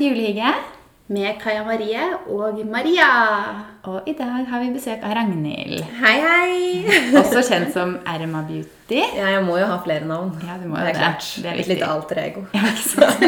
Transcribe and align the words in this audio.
til 0.00 0.14
Julehygge. 0.14 0.50
Med 1.10 1.40
Kaja 1.42 1.64
Marie 1.66 2.04
og 2.30 2.60
Maria. 2.70 3.08
Og 3.90 4.06
i 4.08 4.12
dag 4.16 4.46
har 4.48 4.62
vi 4.62 4.70
besøk 4.72 5.02
av 5.04 5.12
Ragnhild. 5.18 5.82
Hei, 5.98 6.12
hei! 6.22 6.94
Også 7.20 7.42
kjent 7.44 7.74
som 7.74 7.96
Erma 8.08 8.40
Beauty. 8.46 9.02
Ja, 9.18 9.26
jeg 9.34 9.42
må 9.44 9.58
jo 9.58 9.66
ha 9.68 9.76
flere 9.84 10.06
navn. 10.08 10.30
Ja, 10.46 10.56
du 10.62 10.70
må 10.70 10.78
jo 10.78 10.86
det. 10.86 10.94
Er 10.94 10.94
det. 10.94 11.02
klart. 11.02 11.26
Det 11.42 11.50
er 11.50 11.58
viktig. 11.58 11.74
lite 11.74 11.90
alter 11.90 12.22
ego. 12.22 12.46
Ja, 12.54 12.62
ikke 12.70 12.86
sant? 12.86 13.20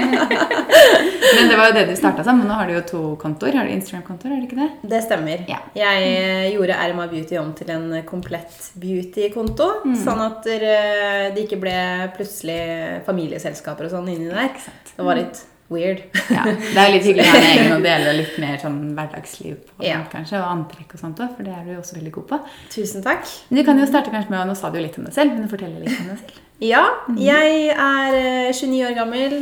Men 1.37 1.53
det 1.53 1.61
var 1.61 1.69
jo 1.69 1.77
det 1.77 1.85
du 1.91 1.95
starta 1.99 2.25
sammen. 2.25 2.49
Nå 2.49 2.57
har 2.63 2.71
du 2.71 2.77
jo 2.79 2.83
to 2.95 3.03
kontor. 3.21 3.53
Har 3.59 3.69
du 3.69 3.77
Instagram-kontor? 3.77 4.33
har 4.33 4.41
du 4.41 4.49
ikke 4.49 4.63
det? 4.63 4.73
Det 4.95 5.05
stemmer. 5.11 5.45
Ja. 5.51 5.61
Jeg 5.77 6.09
eh, 6.09 6.49
gjorde 6.55 6.81
Erma 6.87 7.11
Beauty 7.13 7.41
om 7.43 7.53
til 7.59 7.77
en 7.77 7.89
komplett 8.09 8.73
beauty-konto. 8.81 9.73
Sånn 10.07 10.25
at 10.31 10.49
eh, 10.57 11.33
det 11.35 11.49
ikke 11.49 11.61
ble 11.67 11.79
plutselig 12.17 13.03
familieselskaper 13.11 13.91
og 13.91 13.99
sånn 13.99 14.15
inni 14.15 14.33
der. 14.33 14.55
Det 14.95 15.03
var 15.05 15.21
litt 15.21 15.49
weird. 15.73 16.05
Ja, 16.31 16.45
Det 16.47 16.79
er 16.85 16.93
litt 16.95 17.07
hyggelig 17.09 17.27
å 17.27 17.41
en 17.41 17.49
egen 17.53 17.75
og 17.79 17.83
dele 17.87 18.15
litt 18.21 18.37
mer 18.43 18.61
sånn 18.63 18.79
hverdagsliv 18.97 19.57
på, 19.71 19.81
Ja. 19.87 20.03
kanskje, 20.13 20.39
og 20.41 20.49
antrekk 20.53 20.95
og 20.95 21.03
sånt 21.03 21.21
òg, 21.25 21.35
for 21.37 21.49
det 21.49 21.57
er 21.57 21.65
du 21.67 21.73
jo 21.75 21.81
også 21.83 21.99
veldig 21.99 22.13
god 22.21 22.29
på. 22.31 22.41
Tusen 22.77 23.03
takk. 23.05 23.27
Men 23.51 23.61
du 23.63 23.65
kan 23.67 23.81
jo 23.83 23.89
starte 23.91 24.13
kanskje 24.15 24.31
med, 24.35 24.41
og 24.45 24.53
Nå 24.53 24.57
sa 24.59 24.71
du 24.71 24.79
jo 24.79 24.85
litt 24.87 24.99
om 25.01 25.09
deg 25.09 25.17
selv, 25.17 25.35
men 25.35 25.45
du 25.49 25.53
forteller 25.53 25.81
litt 25.85 25.99
om 26.01 26.13
deg 26.15 26.23
selv. 26.25 26.41
Ja, 26.63 26.85
jeg 27.19 27.73
er 27.75 28.15
eh, 28.15 28.53
29 28.55 28.85
år 28.87 28.93
gammel 28.95 29.33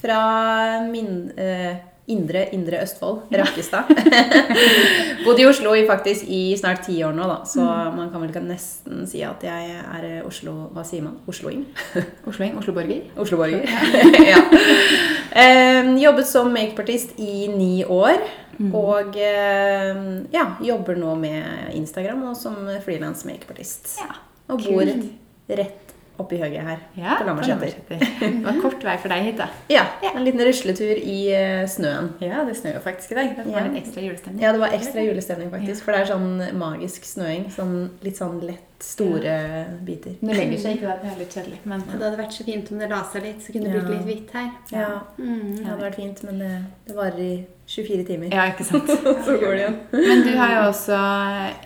fra 0.00 0.20
min 0.88 1.10
uh, 1.36 1.74
indre, 2.08 2.46
indre 2.56 2.78
Østfold, 2.86 3.26
Rakkestad. 3.36 3.90
Bodde 5.26 5.42
i 5.42 5.46
Oslo 5.46 5.74
i 5.76 5.84
faktisk 5.88 6.24
i 6.32 6.40
snart 6.58 6.86
ti 6.86 6.96
år 7.04 7.12
nå, 7.16 7.26
da. 7.28 7.36
Så 7.46 7.60
man 7.94 8.08
kan 8.12 8.24
vel 8.24 8.32
nesten 8.48 9.04
si 9.10 9.20
at 9.26 9.44
jeg 9.44 9.76
er 9.76 10.06
eh, 10.08 10.26
Oslo 10.26 10.70
Hva 10.74 10.84
sier 10.88 11.04
man? 11.04 11.18
Osloing? 11.30 11.66
Osloing, 12.26 12.56
Osloborger? 12.58 13.04
Osloborger. 13.20 13.68
Oslo-borger. 13.68 14.32
ja. 14.32 14.40
Eh, 15.32 15.90
jobbet 16.02 16.26
som 16.26 16.52
makeupartist 16.52 17.18
i 17.20 17.48
ni 17.48 17.84
år. 17.84 18.18
Og 18.76 19.14
eh, 19.16 20.00
ja, 20.34 20.46
jobber 20.60 20.98
nå 21.00 21.14
med 21.16 21.70
Instagram 21.78 22.26
og 22.28 22.36
som 22.36 22.58
frilans 22.84 23.24
makeupartist. 23.24 23.94
Ja, 24.02 24.10
Og 24.52 24.60
bor 24.66 24.84
rett 25.56 25.86
oppi 26.20 26.36
høyet 26.36 26.60
her 26.66 26.80
Ja, 27.00 27.14
på. 27.16 27.24
Lambertseter. 27.30 28.02
Det 28.20 28.42
var 28.44 28.58
kort 28.60 28.82
vei 28.84 28.98
for 29.00 29.08
deg 29.08 29.22
hit, 29.30 29.38
da. 29.40 29.46
Ja, 29.72 29.86
en 30.10 30.20
liten 30.26 30.42
rusletur 30.44 30.92
i 31.00 31.16
eh, 31.32 31.62
snøen. 31.72 32.10
Ja, 32.20 32.42
det 32.44 32.58
snør 32.58 32.76
jo 32.76 32.82
faktisk 32.84 33.14
i 33.14 33.20
dag. 33.22 33.30
Det 33.38 33.46
var 33.46 33.60
Ja. 33.62 33.64
litt 33.70 33.80
ekstra 33.86 34.04
julestemning. 34.04 34.42
Ja, 34.44 34.52
det 34.52 34.60
var 34.60 34.76
ekstra 34.76 35.06
julestemning, 35.06 35.48
faktisk. 35.54 35.86
For 35.86 35.96
det 35.96 36.02
er 36.02 36.10
sånn 36.12 36.58
magisk 36.60 37.08
snøing. 37.08 37.46
Sånn, 37.56 37.72
litt 38.04 38.20
sånn 38.20 38.42
lett, 38.44 38.66
store 38.82 39.66
biter. 39.84 40.14
Det 40.20 40.36
legger 40.36 40.58
seg 40.58 40.76
ikke. 40.78 40.96
Det 41.02 41.12
er 41.12 41.18
litt 41.18 41.34
kjedelig. 41.36 41.58
Men 41.64 41.80
Det 41.86 42.00
hadde 42.02 42.18
vært 42.18 42.32
så 42.32 42.44
fint 42.44 42.72
om 42.72 42.78
det 42.78 42.88
la 42.90 43.02
seg 43.12 43.22
litt, 43.22 43.40
så 43.44 43.52
kunne 43.52 43.68
Ja. 43.74 43.80
blitt 43.80 43.90
litt 43.90 44.06
hvitt 44.06 44.30
her. 44.32 44.50
Ja, 44.72 45.00
Mm. 45.18 45.56
det 45.56 45.66
hadde 45.66 45.82
vært 45.82 45.94
fint, 45.96 46.22
men 46.24 46.38
det, 46.38 46.64
det 46.86 46.96
varer 46.96 47.18
i 47.20 47.46
24 47.66 48.04
timer. 48.06 48.28
ja, 48.32 48.50
ikke 48.50 48.64
sant. 48.64 48.86
Så 49.26 49.36
går 49.38 49.50
det 49.54 49.60
igjen. 49.60 49.76
Men 49.92 50.22
du 50.26 50.36
har 50.36 50.54
jo 50.56 50.70
også 50.70 50.96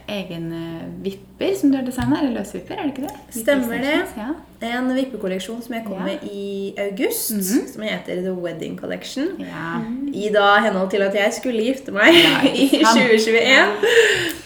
egen 0.09 0.53
eh, 0.53 0.83
vipper 1.03 1.55
som 1.57 1.71
du 1.71 1.77
har 1.79 1.85
designa. 1.87 2.19
Eller 2.21 2.41
løsvipper, 2.41 2.77
er 2.77 2.83
det 2.83 2.93
ikke 2.95 3.09
det? 3.09 3.43
Stemmer 3.43 3.79
det. 3.81 3.95
Ja. 4.17 4.35
En 4.65 4.89
vippekolleksjon 4.97 5.63
som 5.63 5.75
jeg 5.75 5.85
kom 5.87 5.99
Ja. 5.99 6.05
med 6.05 6.19
i 6.31 6.75
august, 6.79 7.33
Mhm. 7.33 7.67
som 7.73 7.83
heter 7.83 8.23
The 8.23 8.33
Wedding 8.35 8.77
Collection. 8.79 9.29
Ja. 9.39 9.81
I 10.13 10.29
da 10.33 10.57
henhold 10.61 10.91
til 10.91 11.03
at 11.03 11.15
jeg 11.15 11.33
skulle 11.33 11.63
gifte 11.65 11.93
meg 11.93 12.13
i 12.45 12.69
ikke 12.69 12.85
sant. 12.85 13.01
2021. 13.01 13.69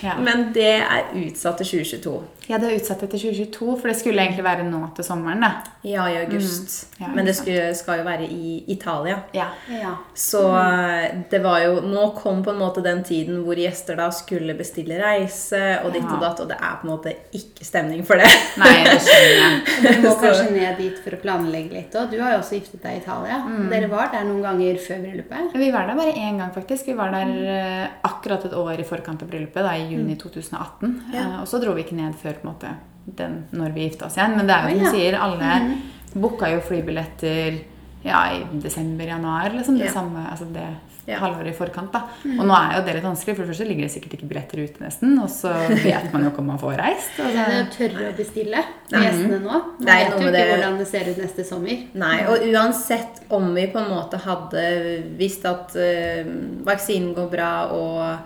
Ja. 0.03 0.17
Men 0.21 0.53
det 0.55 0.75
er 0.83 1.11
utsatt 1.15 1.59
til 1.59 1.67
2022. 1.67 2.23
ja, 2.49 2.57
det 2.57 2.71
er 2.71 2.79
utsatt 2.79 3.03
etter 3.05 3.21
2022, 3.21 3.75
for 3.77 3.91
det 3.91 3.97
skulle 3.99 4.23
egentlig 4.25 4.45
være 4.47 4.65
nå 4.65 4.81
til 4.97 5.05
sommeren, 5.05 5.43
da. 5.45 5.51
Ja, 5.85 6.07
i 6.09 6.17
august. 6.23 6.87
Mm. 6.97 7.03
Ja, 7.03 7.09
Men 7.15 7.29
det 7.29 7.35
skulle, 7.37 7.67
skal 7.77 8.01
jo 8.01 8.07
være 8.07 8.25
i 8.25 8.55
Italia. 8.73 9.19
Ja. 9.37 9.51
Ja. 9.69 9.93
Så 10.17 10.41
eh, 10.57 11.19
det 11.31 11.43
var 11.45 11.61
jo 11.63 11.83
Nå 11.85 12.09
kom 12.17 12.41
på 12.45 12.51
en 12.55 12.59
måte 12.61 12.83
den 12.85 13.03
tiden 13.07 13.43
hvor 13.45 13.59
gjester 13.61 13.99
da 14.01 14.09
skulle 14.15 14.57
bestille 14.59 14.97
reise 15.01 15.61
og 15.85 15.93
ditt 15.95 16.09
og 16.09 16.23
datt, 16.25 16.41
og 16.43 16.49
det 16.51 16.57
er 16.57 16.79
på 16.81 16.89
en 16.89 16.93
måte 16.95 17.13
ikke 17.37 17.67
stemning 17.69 18.01
for 18.09 18.21
det. 18.21 18.31
Nei, 18.63 18.73
det 18.87 18.97
skjønner 19.05 19.37
jeg. 19.37 19.61
Du 19.99 20.09
må 20.09 20.15
kanskje 20.21 20.49
ned 20.55 20.81
dit 20.81 20.99
for 21.05 21.15
å 21.15 21.21
planlegge 21.23 21.77
litt 21.77 21.95
òg. 22.01 22.09
Du 22.13 22.19
har 22.23 22.35
jo 22.35 22.41
også 22.41 22.59
giftet 22.59 22.83
deg 22.85 22.97
i 22.99 23.03
Italia. 23.03 23.43
Dere 23.69 23.93
var 23.93 24.11
der 24.15 24.25
noen 24.29 24.43
ganger 24.47 24.81
før 24.83 25.05
bryllupet. 25.05 25.55
Vi 25.59 25.71
var 25.75 25.89
der 25.91 26.01
bare 26.01 26.17
én 26.17 26.41
gang, 26.41 26.51
faktisk. 26.55 26.89
Vi 26.89 26.97
var 26.99 27.13
der 27.15 27.33
eh, 27.59 27.87
akkurat 28.09 28.49
et 28.49 28.57
år 28.57 28.81
i 28.81 28.89
forkant 28.89 29.23
av 29.25 29.31
bryllupet, 29.31 29.63
da, 29.65 29.77
i 29.77 29.89
juni 29.93 30.17
2018. 30.19 30.97
Ja. 31.13 31.27
Eh, 31.27 31.39
og 31.43 31.49
så 31.51 31.61
dro 31.63 31.77
vi 31.77 31.85
ikke 31.85 31.99
ned 31.99 32.17
før 32.19 32.38
på 32.43 32.49
en 32.49 32.53
måte 32.55 32.75
den, 33.17 33.45
når 33.53 33.73
vi 33.75 33.89
gifta 33.89 34.07
oss 34.07 34.17
igjen. 34.19 34.37
Men 34.37 34.47
det 34.47 34.55
er 34.57 34.69
jo 34.69 34.77
som 34.77 34.85
du 34.85 34.91
sier, 34.99 35.15
alle 35.19 35.79
booka 36.15 36.51
jo 36.53 36.61
flybilletter 36.61 37.61
ja, 38.05 38.21
i 38.33 38.45
desember-januar. 38.63 39.51
liksom, 39.57 39.79
Det 39.79 39.87
Ja. 39.87 39.93
samme, 39.93 40.27
altså 40.31 40.53
det 40.53 40.67
Ja. 41.09 41.17
halvåret 41.21 41.49
i 41.49 41.53
forkant. 41.57 41.91
da. 41.91 42.03
Og 42.39 42.45
nå 42.47 42.53
er 42.55 42.77
jo 42.79 42.85
det 42.85 42.95
litt 42.97 43.05
vanskelig, 43.05 43.35
for 43.37 43.43
det 43.47 43.49
første 43.57 43.67
ligger 43.67 43.83
det 43.83 43.91
sikkert 43.93 44.13
ikke 44.19 44.29
billetter 44.29 44.59
ute 44.63 44.79
nesten. 44.85 45.19
Og 45.23 45.29
så 45.31 45.49
vet 45.83 46.13
man 46.13 46.23
jo 46.25 46.31
ikke 46.31 46.39
om 46.41 46.47
man 46.47 46.59
får 46.59 46.77
reist. 46.77 47.17
Det 47.17 47.25
Altså. 47.25 47.49
er 47.49 47.65
å 47.65 47.71
tørre 47.73 48.13
å 48.13 48.17
bestille 48.17 48.65
for 48.91 48.99
gjestene 48.99 49.41
nå. 49.41 49.53
Man 49.53 49.63
Det 49.81 49.89
er 49.89 50.05
vet 50.05 50.11
jo 50.13 50.19
ikke 50.29 50.33
det- 50.33 50.49
hvordan 50.61 50.79
det 50.79 50.87
ser 50.89 51.09
ut 51.11 51.17
neste 51.17 51.45
sommer. 51.47 51.87
Nei, 51.95 52.27
og 52.27 52.39
uansett 52.53 53.21
om 53.31 53.55
vi 53.55 53.67
på 53.69 53.77
en 53.79 53.91
måte 53.91 54.21
hadde 54.21 55.17
visst 55.17 55.45
at 55.47 55.75
eh, 55.77 56.25
vaksinen 56.63 57.15
går 57.15 57.31
bra 57.31 57.69
og 57.73 58.19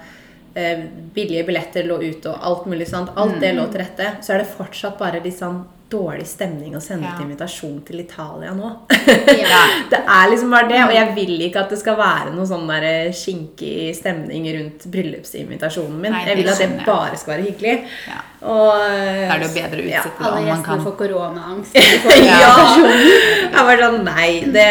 eh, 0.55 0.83
billige 1.15 1.45
billetter 1.47 1.85
lå 1.89 2.01
ute 2.03 2.29
og 2.33 2.39
alt 2.49 2.67
mulig 2.67 2.89
sånt, 2.89 3.13
alt 3.17 3.39
det 3.41 3.55
lå 3.57 3.67
til 3.73 3.81
rette, 3.85 4.11
så 4.23 4.35
er 4.35 4.43
det 4.45 4.51
fortsatt 4.57 4.99
bare 4.99 5.23
litt 5.25 5.39
sånn 5.39 5.63
dårlig 5.93 6.25
stemning 6.27 6.73
å 6.75 6.81
sende 6.81 7.05
Ja. 7.05 7.15
ut 7.15 7.21
invitasjon 7.21 7.83
til 7.85 8.01
Italia 8.01 8.55
nå. 8.57 8.71
Ja. 9.29 9.63
Det 9.93 9.99
er 10.01 10.31
liksom 10.31 10.51
bare 10.51 10.69
det, 10.71 10.79
og 10.87 10.95
jeg 10.95 11.15
vil 11.15 11.41
ikke 11.49 11.61
at 11.67 11.69
det 11.75 11.79
skal 11.83 11.99
være 11.99 12.33
noe 12.33 12.47
sånn 12.49 12.65
der 12.71 13.11
skinkig 13.13 13.93
stemning 13.99 14.47
rundt 14.57 14.87
bryllupsinvitasjonen 14.89 16.01
min. 16.01 16.13
Nei, 16.17 16.25
jeg 16.31 16.37
vil 16.41 16.49
at 16.49 16.59
det 16.65 16.87
bare 16.87 17.17
skal 17.21 17.35
være 17.37 17.49
hyggelig. 17.51 17.75
Ja. 18.09 18.23
Og, 18.43 18.75
er 18.75 19.39
det 19.39 19.47
jo 19.47 19.53
bedre 19.55 19.83
å 19.83 19.87
ja. 19.87 20.01
utsette 20.03 20.19
det 20.19 20.27
Alle 20.27 20.39
om 20.41 20.47
man 20.49 20.49
gjestene 20.51 20.85
får 20.87 20.95
koronaangst. 20.99 21.77
ja! 22.27 22.55
Jeg 23.53 23.67
var 23.69 23.83
sånn 23.83 23.99
Nei, 24.03 24.31
det, 24.51 24.67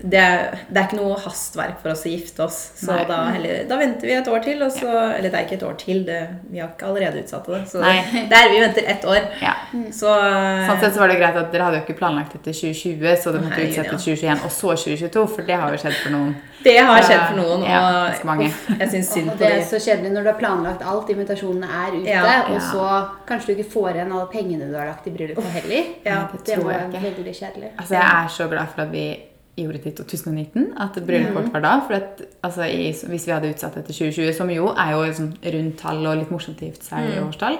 det, 0.00 0.22
det 0.70 0.80
er 0.80 0.86
ikke 0.86 0.98
noe 1.00 1.18
hastverk 1.20 1.82
for 1.82 1.92
oss 1.92 2.06
å 2.06 2.12
gifte 2.12 2.44
oss. 2.46 2.56
Så 2.80 2.96
da, 3.10 3.18
heller, 3.34 3.66
da 3.68 3.78
venter 3.80 4.08
vi 4.08 4.16
et 4.16 4.30
år 4.32 4.40
til. 4.46 4.62
Og 4.64 4.72
så, 4.72 4.88
Eller 4.88 5.28
det 5.28 5.40
er 5.40 5.44
ikke 5.48 5.58
et 5.58 5.66
år 5.68 5.76
til, 5.82 6.02
det, 6.08 6.20
vi 6.48 6.62
har 6.62 6.72
ikke 6.72 6.88
allerede 6.88 7.20
utsatt 7.20 7.50
det. 7.52 7.62
Så 7.68 7.84
Nei. 7.84 7.98
der 8.32 8.50
vi 8.54 8.62
venter 8.64 8.88
ett 8.94 9.04
år. 9.04 9.28
Ja. 9.44 9.54
Så 9.92 10.16
Sånn 10.16 10.80
sett 10.80 10.96
så 10.96 11.04
var 11.04 11.12
det 11.12 11.20
greit 11.20 11.36
at 11.36 11.52
Dere 11.52 11.68
hadde 11.68 11.82
jo 11.82 11.86
ikke 11.86 11.98
planlagt 12.00 12.36
etter 12.38 12.56
2020, 12.56 13.06
så 13.20 13.32
dere 13.34 13.44
måtte 13.44 13.64
utsette 13.66 13.92
ja. 13.92 14.00
2021 14.00 14.46
og 14.46 14.52
så 14.56 14.72
2022, 14.86 15.24
for 15.36 15.48
det 15.48 15.58
har 15.60 15.74
jo 15.74 15.80
skjedd 15.84 15.98
for 16.00 16.14
noen. 16.16 16.32
det 16.64 16.76
har 16.88 17.04
skjedd 17.04 17.22
for 17.28 17.38
noen, 17.38 17.62
og 17.62 17.68
ja, 17.70 17.82
mange. 18.26 18.48
uff, 18.48 18.64
jeg 18.72 18.90
syns 18.94 19.12
synd 19.12 19.30
på 19.30 19.36
dem. 19.36 19.44
det 19.44 19.50
er 19.60 19.66
så 19.68 19.80
kjedelig 19.82 20.12
når 20.14 20.26
du 20.26 20.30
har 20.32 20.38
planlagt 20.40 20.84
alt, 20.86 21.12
invitasjonene 21.14 21.68
er 21.84 21.94
ute, 21.94 22.08
Ja. 22.10 22.22
og 22.48 22.56
Ja. 22.56 22.62
Så 22.86 22.96
kanskje 23.28 23.46
du 23.46 23.58
ikke 23.58 23.70
får 23.74 23.90
igjen 23.98 24.12
alle 24.16 24.26
pengene 24.32 24.70
du 24.70 24.76
har 24.78 24.86
lagt 24.94 25.06
i 25.10 25.14
bryllupet 25.14 25.52
heller. 25.60 25.94
Ja, 26.06 26.22
det 26.32 26.44
det 26.46 26.64
være 26.64 26.88
ikke. 26.90 27.02
veldig 27.10 27.34
kjedelig. 27.40 27.72
Altså, 27.78 27.94
jeg 27.98 28.12
er 28.24 28.28
så 28.40 28.48
glad 28.52 28.68
for 28.74 28.82
at 28.86 28.92
vi 28.94 29.06
gjorde 29.56 29.78
det 29.80 29.86
i 29.88 29.92
2019, 29.96 30.64
at 30.84 30.96
bryllupet 31.06 31.32
vårt 31.34 31.46
var 31.54 31.62
da. 31.64 31.70
For 31.86 31.94
at, 31.96 32.18
altså, 32.44 32.66
i, 32.68 32.90
hvis 33.08 33.24
vi 33.26 33.32
hadde 33.32 33.48
utsatt 33.54 33.74
det 33.78 33.86
til 33.86 33.94
2020, 34.12 34.34
som 34.36 34.50
jo 34.52 34.66
er 34.68 34.90
jo 34.92 35.06
sånn 35.16 35.30
rundt 35.54 35.78
tall 35.80 36.02
og 36.10 36.18
litt 36.20 36.30
morsomt 36.34 36.60
å 36.60 36.66
gifte 36.68 36.84
seg 36.84 37.06
i 37.08 37.22
årstall, 37.22 37.56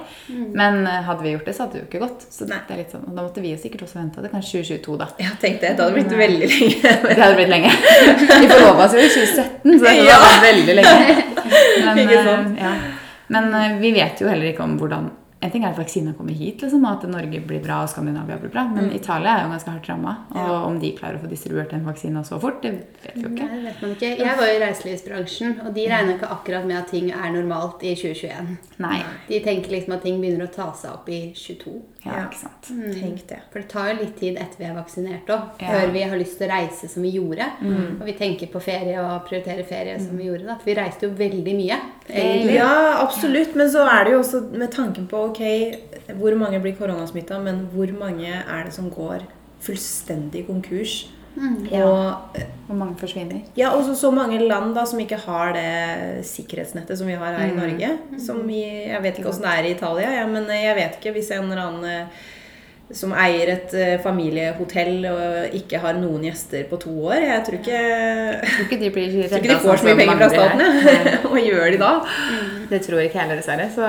men 0.60 0.82
eh, 0.84 0.98
hadde 1.08 1.24
vi 1.24 1.32
gjort 1.32 1.48
det, 1.48 1.54
så 1.56 1.64
hadde 1.64 1.78
det 1.78 1.80
jo 1.80 1.88
ikke 1.88 2.02
gått. 2.04 2.26
Så 2.36 2.44
det 2.50 2.58
er 2.68 2.82
litt 2.82 2.92
sånn, 2.92 3.06
og 3.08 3.16
da 3.16 3.24
måtte 3.24 3.40
vi 3.46 3.54
jo 3.54 3.62
sikkert 3.62 3.86
også 3.88 3.96
vente 4.02 4.20
det, 4.26 4.32
kanskje 4.34 4.60
2022, 4.66 4.98
da. 5.00 5.08
Ja, 5.24 5.32
tenk 5.40 5.56
det. 5.64 5.72
Det 5.72 5.86
hadde 5.86 5.96
blitt 5.96 6.12
veldig 6.20 6.50
lenge. 6.52 6.92
Det 7.16 7.16
hadde 7.22 7.40
blitt 7.40 7.52
lenge. 7.54 7.72
Vi 7.72 8.52
forlova 8.52 8.84
oss 8.90 8.92
jo 8.98 9.00
i 9.00 9.08
2017, 9.16 9.80
så 9.80 9.82
det 9.88 9.96
Ja. 10.04 10.20
vært 10.26 10.46
veldig 10.50 10.78
lenge. 10.82 11.18
Men, 11.88 12.04
eh, 12.04 12.62
Ja. 12.66 12.76
Men 13.28 13.52
eh, 13.54 13.78
vi 13.80 13.92
vet 13.92 14.20
jo 14.20 14.28
heller 14.28 14.52
ikke 14.52 14.62
om 14.64 14.78
hvordan 14.78 15.10
En 15.44 15.50
ting 15.52 15.64
er 15.66 15.68
at 15.68 15.76
vaksinen 15.78 16.14
kommer 16.16 16.32
hit, 16.32 16.62
liksom, 16.64 16.80
og 16.88 16.94
at 17.04 17.10
Norge 17.12 17.42
blir 17.44 17.60
bra 17.62 17.82
og 17.84 17.90
Skandinavia 17.92 18.38
blir 18.40 18.48
bra, 18.50 18.62
men 18.72 18.86
Italia 18.96 19.34
er 19.36 19.42
jo 19.44 19.50
ganske 19.52 19.68
hardt 19.70 19.88
ramma. 19.90 20.14
Og 20.30 20.36
Mm. 20.36 20.46
Ja. 20.48 20.54
om 20.64 20.78
de 20.80 20.92
klarer 20.96 21.18
å 21.18 21.20
få 21.20 21.28
distribuert 21.28 21.72
en 21.76 21.84
vaksine 21.84 22.22
så 22.24 22.38
fort, 22.40 22.62
det 22.62 22.72
vet 22.72 23.14
vi 23.14 23.22
jo 23.22 23.28
Nei, 23.28 23.34
ikke. 23.36 23.50
det 23.52 23.62
vet 23.66 23.82
man 23.82 23.90
ikke. 23.90 24.16
Jeg 24.24 24.36
var 24.38 24.46
jo 24.46 24.54
i 24.56 24.62
reiselivsbransjen, 24.64 25.60
og 25.66 25.74
de 25.74 25.84
regner 25.92 26.14
ikke 26.16 26.30
akkurat 26.38 26.64
med 26.66 26.76
at 26.78 26.88
ting 26.88 27.10
er 27.12 27.30
normalt 27.36 27.82
i 27.84 27.94
2021. 27.94 28.56
Nei. 28.78 29.02
De 29.28 29.40
tenker 29.44 29.70
liksom 29.76 29.92
at 29.92 30.02
ting 30.02 30.20
begynner 30.22 30.46
å 30.48 30.52
ta 30.56 30.72
seg 30.72 30.90
opp 30.90 31.08
i 31.08 31.20
22. 31.36 31.82
Ja, 32.06 32.22
ikke 32.26 32.38
sant. 32.38 32.68
Tenk 33.00 33.26
det. 33.28 33.38
For 33.52 33.58
det 33.60 33.68
tar 33.68 33.88
jo 33.92 33.96
litt 34.02 34.16
tid 34.20 34.36
etter 34.38 34.58
vi 34.58 34.64
er 34.64 34.74
vaksinert 34.74 35.26
òg, 35.26 35.60
Ja. 35.60 35.68
før 35.72 35.92
vi 35.92 36.02
har 36.02 36.16
lyst 36.18 36.38
til 36.38 36.48
å 36.48 36.52
reise 36.52 36.88
som 36.88 37.02
vi 37.02 37.10
gjorde. 37.18 37.46
Og 38.00 38.04
vi 38.06 38.12
tenker 38.12 38.46
på 38.52 38.62
ferie 38.62 38.96
og 39.02 39.26
prioriterer 39.28 39.64
ferie 39.66 39.98
som 40.00 40.16
vi 40.16 40.24
gjorde. 40.30 40.46
da. 40.46 40.56
For 40.56 40.64
vi 40.70 40.74
reiste 40.74 41.02
jo 41.02 41.10
veldig 41.10 41.54
mye. 41.56 41.78
egentlig. 42.08 42.54
Ja, 42.54 43.02
absolutt. 43.02 43.54
Men 43.56 43.66
så 43.68 43.86
er 43.88 44.04
det 44.04 44.12
jo 44.12 44.20
også 44.20 44.42
med 44.52 44.70
tanken 44.70 45.06
på 45.08 45.24
ok, 45.30 45.40
hvor 46.20 46.36
mange 46.38 46.60
blir 46.62 46.76
koronasmitta, 46.76 47.38
men 47.42 47.68
hvor 47.74 47.90
mange 47.98 48.28
er 48.28 48.64
det 48.64 48.72
som 48.72 48.88
går 48.90 49.22
fullstendig 49.60 50.46
konkurs? 50.46 51.08
Ja. 51.70 51.84
Og 51.84 52.38
Hvor 52.66 52.76
mange 52.78 52.96
forsvinner. 52.98 53.42
ja, 53.56 53.70
og 53.76 53.84
så 53.96 54.10
mange 54.10 54.38
land 54.42 54.74
da 54.74 54.84
som 54.86 54.98
ikke 55.02 55.18
har 55.26 55.52
det 55.54 56.24
sikkerhetsnettet 56.26 56.98
som 56.98 57.06
vi 57.06 57.14
har 57.14 57.36
her 57.36 57.52
i 57.52 57.54
Norge. 57.56 57.90
Som 58.18 58.48
i, 58.50 58.62
jeg 58.88 59.02
vet 59.04 59.18
ikke 59.20 59.28
åssen 59.30 59.44
det 59.46 59.52
er 59.52 59.68
i 59.68 59.74
Italia, 59.76 60.14
ja, 60.20 60.24
men 60.26 60.48
jeg 60.50 60.74
vet 60.78 60.96
ikke 60.98 61.12
hvis 61.18 61.30
en 61.36 61.50
eller 61.50 61.62
annen 61.66 62.08
som 62.94 63.10
eier 63.18 63.48
et 63.50 63.72
eh, 63.74 63.94
familiehotell 64.02 65.06
og 65.10 65.54
ikke 65.58 65.80
har 65.82 65.96
noen 65.98 66.22
gjester 66.28 66.68
på 66.70 66.78
to 66.84 66.92
år. 67.08 67.18
Jeg 67.24 67.40
tror 67.46 67.56
ikke, 67.58 67.80
Jeg 67.80 68.50
tror 68.52 68.66
ikke 68.66 68.78
de 68.82 68.90
blir 68.94 69.16
tror 69.30 69.40
ikke 69.40 69.50
de 69.50 69.56
får 69.64 69.80
så 69.80 69.88
mye 69.88 69.96
penger 69.98 70.20
fra 70.20 70.28
staten. 70.30 70.60
ja. 70.60 71.16
Hva 71.32 71.40
gjør 71.42 71.70
de 71.74 71.80
da? 71.82 71.90
Det 72.70 72.80
tror 72.86 73.00
ikke 73.02 73.18
jeg 73.18 73.24
heller, 73.24 73.40
dessverre. 73.42 73.66
Så, 73.74 73.88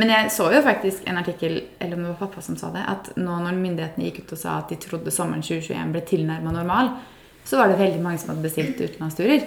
men 0.00 0.12
jeg 0.14 0.30
så 0.32 0.48
jo 0.54 0.62
faktisk 0.64 1.04
en 1.08 1.20
artikkel, 1.20 1.58
eller 1.80 1.96
om 1.98 2.06
det 2.06 2.12
var 2.14 2.22
pappa 2.26 2.44
som 2.44 2.56
sa 2.60 2.70
det, 2.72 2.84
at 2.88 3.10
nå 3.20 3.36
når 3.44 3.58
myndighetene 3.60 4.08
gikk 4.08 4.22
ut 4.24 4.32
og 4.38 4.40
sa 4.40 4.56
at 4.62 4.72
de 4.72 4.80
trodde 4.86 5.12
sommeren 5.12 5.44
2021 5.44 5.92
ble 5.96 6.02
tilnærma 6.08 6.52
normal, 6.56 6.94
så 7.48 7.56
var 7.60 7.68
det 7.72 7.78
veldig 7.80 8.00
mange 8.04 8.20
som 8.22 8.32
hadde 8.32 8.44
bestilt 8.48 8.80
utenlandsturer 8.86 9.44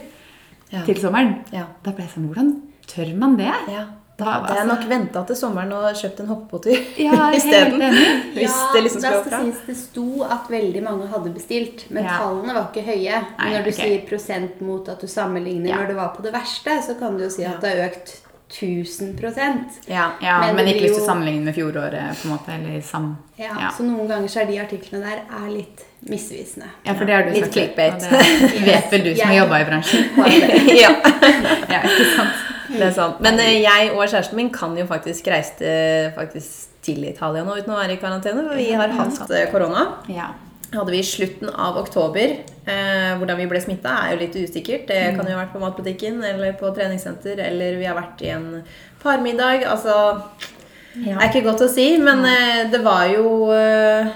Ja. 0.71 0.86
til 0.88 1.01
sommeren. 1.01 1.39
Ja. 1.51 1.65
Da 1.83 1.92
ble 1.92 2.06
jeg 2.06 2.13
sånn 2.13 2.30
Hvordan 2.30 2.53
tør 2.88 3.09
man 3.19 3.33
det? 3.42 3.50
Ja. 3.74 3.81
Da, 4.21 4.31
hadde 4.31 4.53
jeg 4.53 4.62
altså- 4.62 4.69
nok 4.75 4.88
venta 4.91 5.23
til 5.31 5.35
sommeren 5.41 5.73
og 5.73 5.83
kjøpt 6.01 6.19
en 6.23 6.27
hoppebåttur 6.31 6.77
Ja, 7.07 7.31
isteden. 7.33 7.81
Hvis 8.38 8.47
ja, 8.47 8.69
det 8.73 8.83
liksom 8.85 9.01
skulle 9.01 9.19
skal 9.19 9.19
opp 9.19 9.27
fra. 9.27 9.68
det 9.68 9.77
sto 9.81 10.07
at 10.23 10.50
veldig 10.50 10.83
mange 10.88 11.07
hadde 11.12 11.33
bestilt, 11.35 11.85
men 11.89 12.03
Ja. 12.06 12.18
tallene 12.21 12.53
var 12.57 12.68
ikke 12.71 12.85
høye. 12.88 13.21
Nei, 13.39 13.51
Når 13.57 13.63
du 13.63 13.69
okay. 13.69 13.79
sier 13.83 14.07
prosent 14.09 14.62
mot 14.62 14.89
at 14.89 15.00
du 15.01 15.07
sammenligner 15.07 15.69
Ja. 15.69 15.75
når 15.81 15.88
det 15.88 15.95
var 15.95 16.13
på 16.15 16.21
det 16.23 16.33
verste, 16.33 16.79
så 16.88 16.97
kan 17.00 17.18
du 17.18 17.23
jo 17.23 17.29
si 17.29 17.44
at 17.44 17.59
det 17.62 17.69
har 17.75 17.89
økt 17.89 18.19
1000 18.51 19.15
Ja. 19.88 20.12
Ja, 20.21 20.39
Men 20.41 20.56
men, 20.57 20.67
ikke 20.67 20.81
lyst 20.83 20.95
til 20.95 21.01
å 21.01 21.06
jo- 21.06 21.07
sammenligne 21.07 21.45
med 21.45 21.56
fjoråret, 21.56 22.17
på 22.19 22.25
en 22.27 22.31
måte, 22.35 22.51
eller 22.51 22.81
sam... 22.81 23.17
ja, 23.39 23.45
Ja. 23.59 23.69
Så 23.71 23.83
noen 23.83 24.07
ganger 24.09 24.27
så 24.27 24.41
er 24.41 24.45
de 24.51 24.57
artiklene 24.59 25.03
der 25.06 25.21
er 25.31 25.50
litt 25.50 25.85
misvisende. 26.09 26.67
Ja, 26.83 26.94
for 26.94 27.06
det 27.06 27.13
har 27.15 27.24
du 27.24 27.29
Litt 27.31 27.44
sagt. 27.45 27.53
clickbait. 27.53 27.94
og 27.94 28.51
Det 28.51 28.62
vet 28.65 28.91
vel 28.91 29.03
du 29.03 29.15
som 29.15 29.27
har 29.29 29.35
jobba 29.45 29.62
i 29.62 29.63
bransjen. 29.63 30.03
ja. 30.83 30.91
Ja, 31.69 31.81
ikke 31.81 32.07
sant? 32.17 32.50
Det 32.71 32.85
er 32.88 32.94
sant. 32.95 33.19
Men 33.23 33.39
eh, 33.44 33.59
jeg 33.62 33.91
og 33.94 34.03
kjæresten 34.06 34.38
min 34.39 34.51
kan 34.53 34.75
jo 34.77 34.85
faktisk 34.89 35.27
reise 35.31 35.73
faktisk 36.15 36.71
til 36.85 37.03
Italia 37.06 37.44
nå 37.45 37.57
uten 37.59 37.73
å 37.73 37.81
være 37.81 37.97
i 37.97 38.01
karantene. 38.01 38.45
For 38.47 38.57
vi 38.57 38.71
har 38.77 38.94
hatt 38.97 39.35
eh, 39.35 39.50
korona. 39.51 39.85
Ja. 40.12 40.31
hadde 40.71 40.94
vi 40.94 41.01
i 41.03 41.06
slutten 41.06 41.51
av 41.51 41.77
oktober. 41.81 42.38
Eh, 42.63 43.12
hvordan 43.19 43.39
vi 43.41 43.50
ble 43.51 43.59
smitta, 43.63 43.97
er 44.06 44.15
jo 44.15 44.21
litt 44.21 44.38
usikkert. 44.39 44.88
Det 44.88 45.01
kan 45.18 45.27
jo 45.27 45.35
ha 45.35 45.44
vært 45.44 45.53
på 45.56 45.62
matbutikken 45.62 46.21
eller 46.23 46.56
på 46.59 46.71
treningssenter, 46.75 47.41
eller 47.44 47.75
vi 47.79 47.89
har 47.89 47.97
vært 47.97 48.23
i 48.23 48.31
en 48.33 48.50
parmiddag. 49.03 49.65
Altså 49.67 49.97
Det 50.94 51.12
er 51.15 51.27
ikke 51.29 51.45
godt 51.45 51.65
å 51.65 51.71
si, 51.71 51.88
men 52.01 52.24
eh, 52.27 52.65
det 52.71 52.81
var 52.85 53.07
jo 53.12 53.51
eh, 53.56 54.12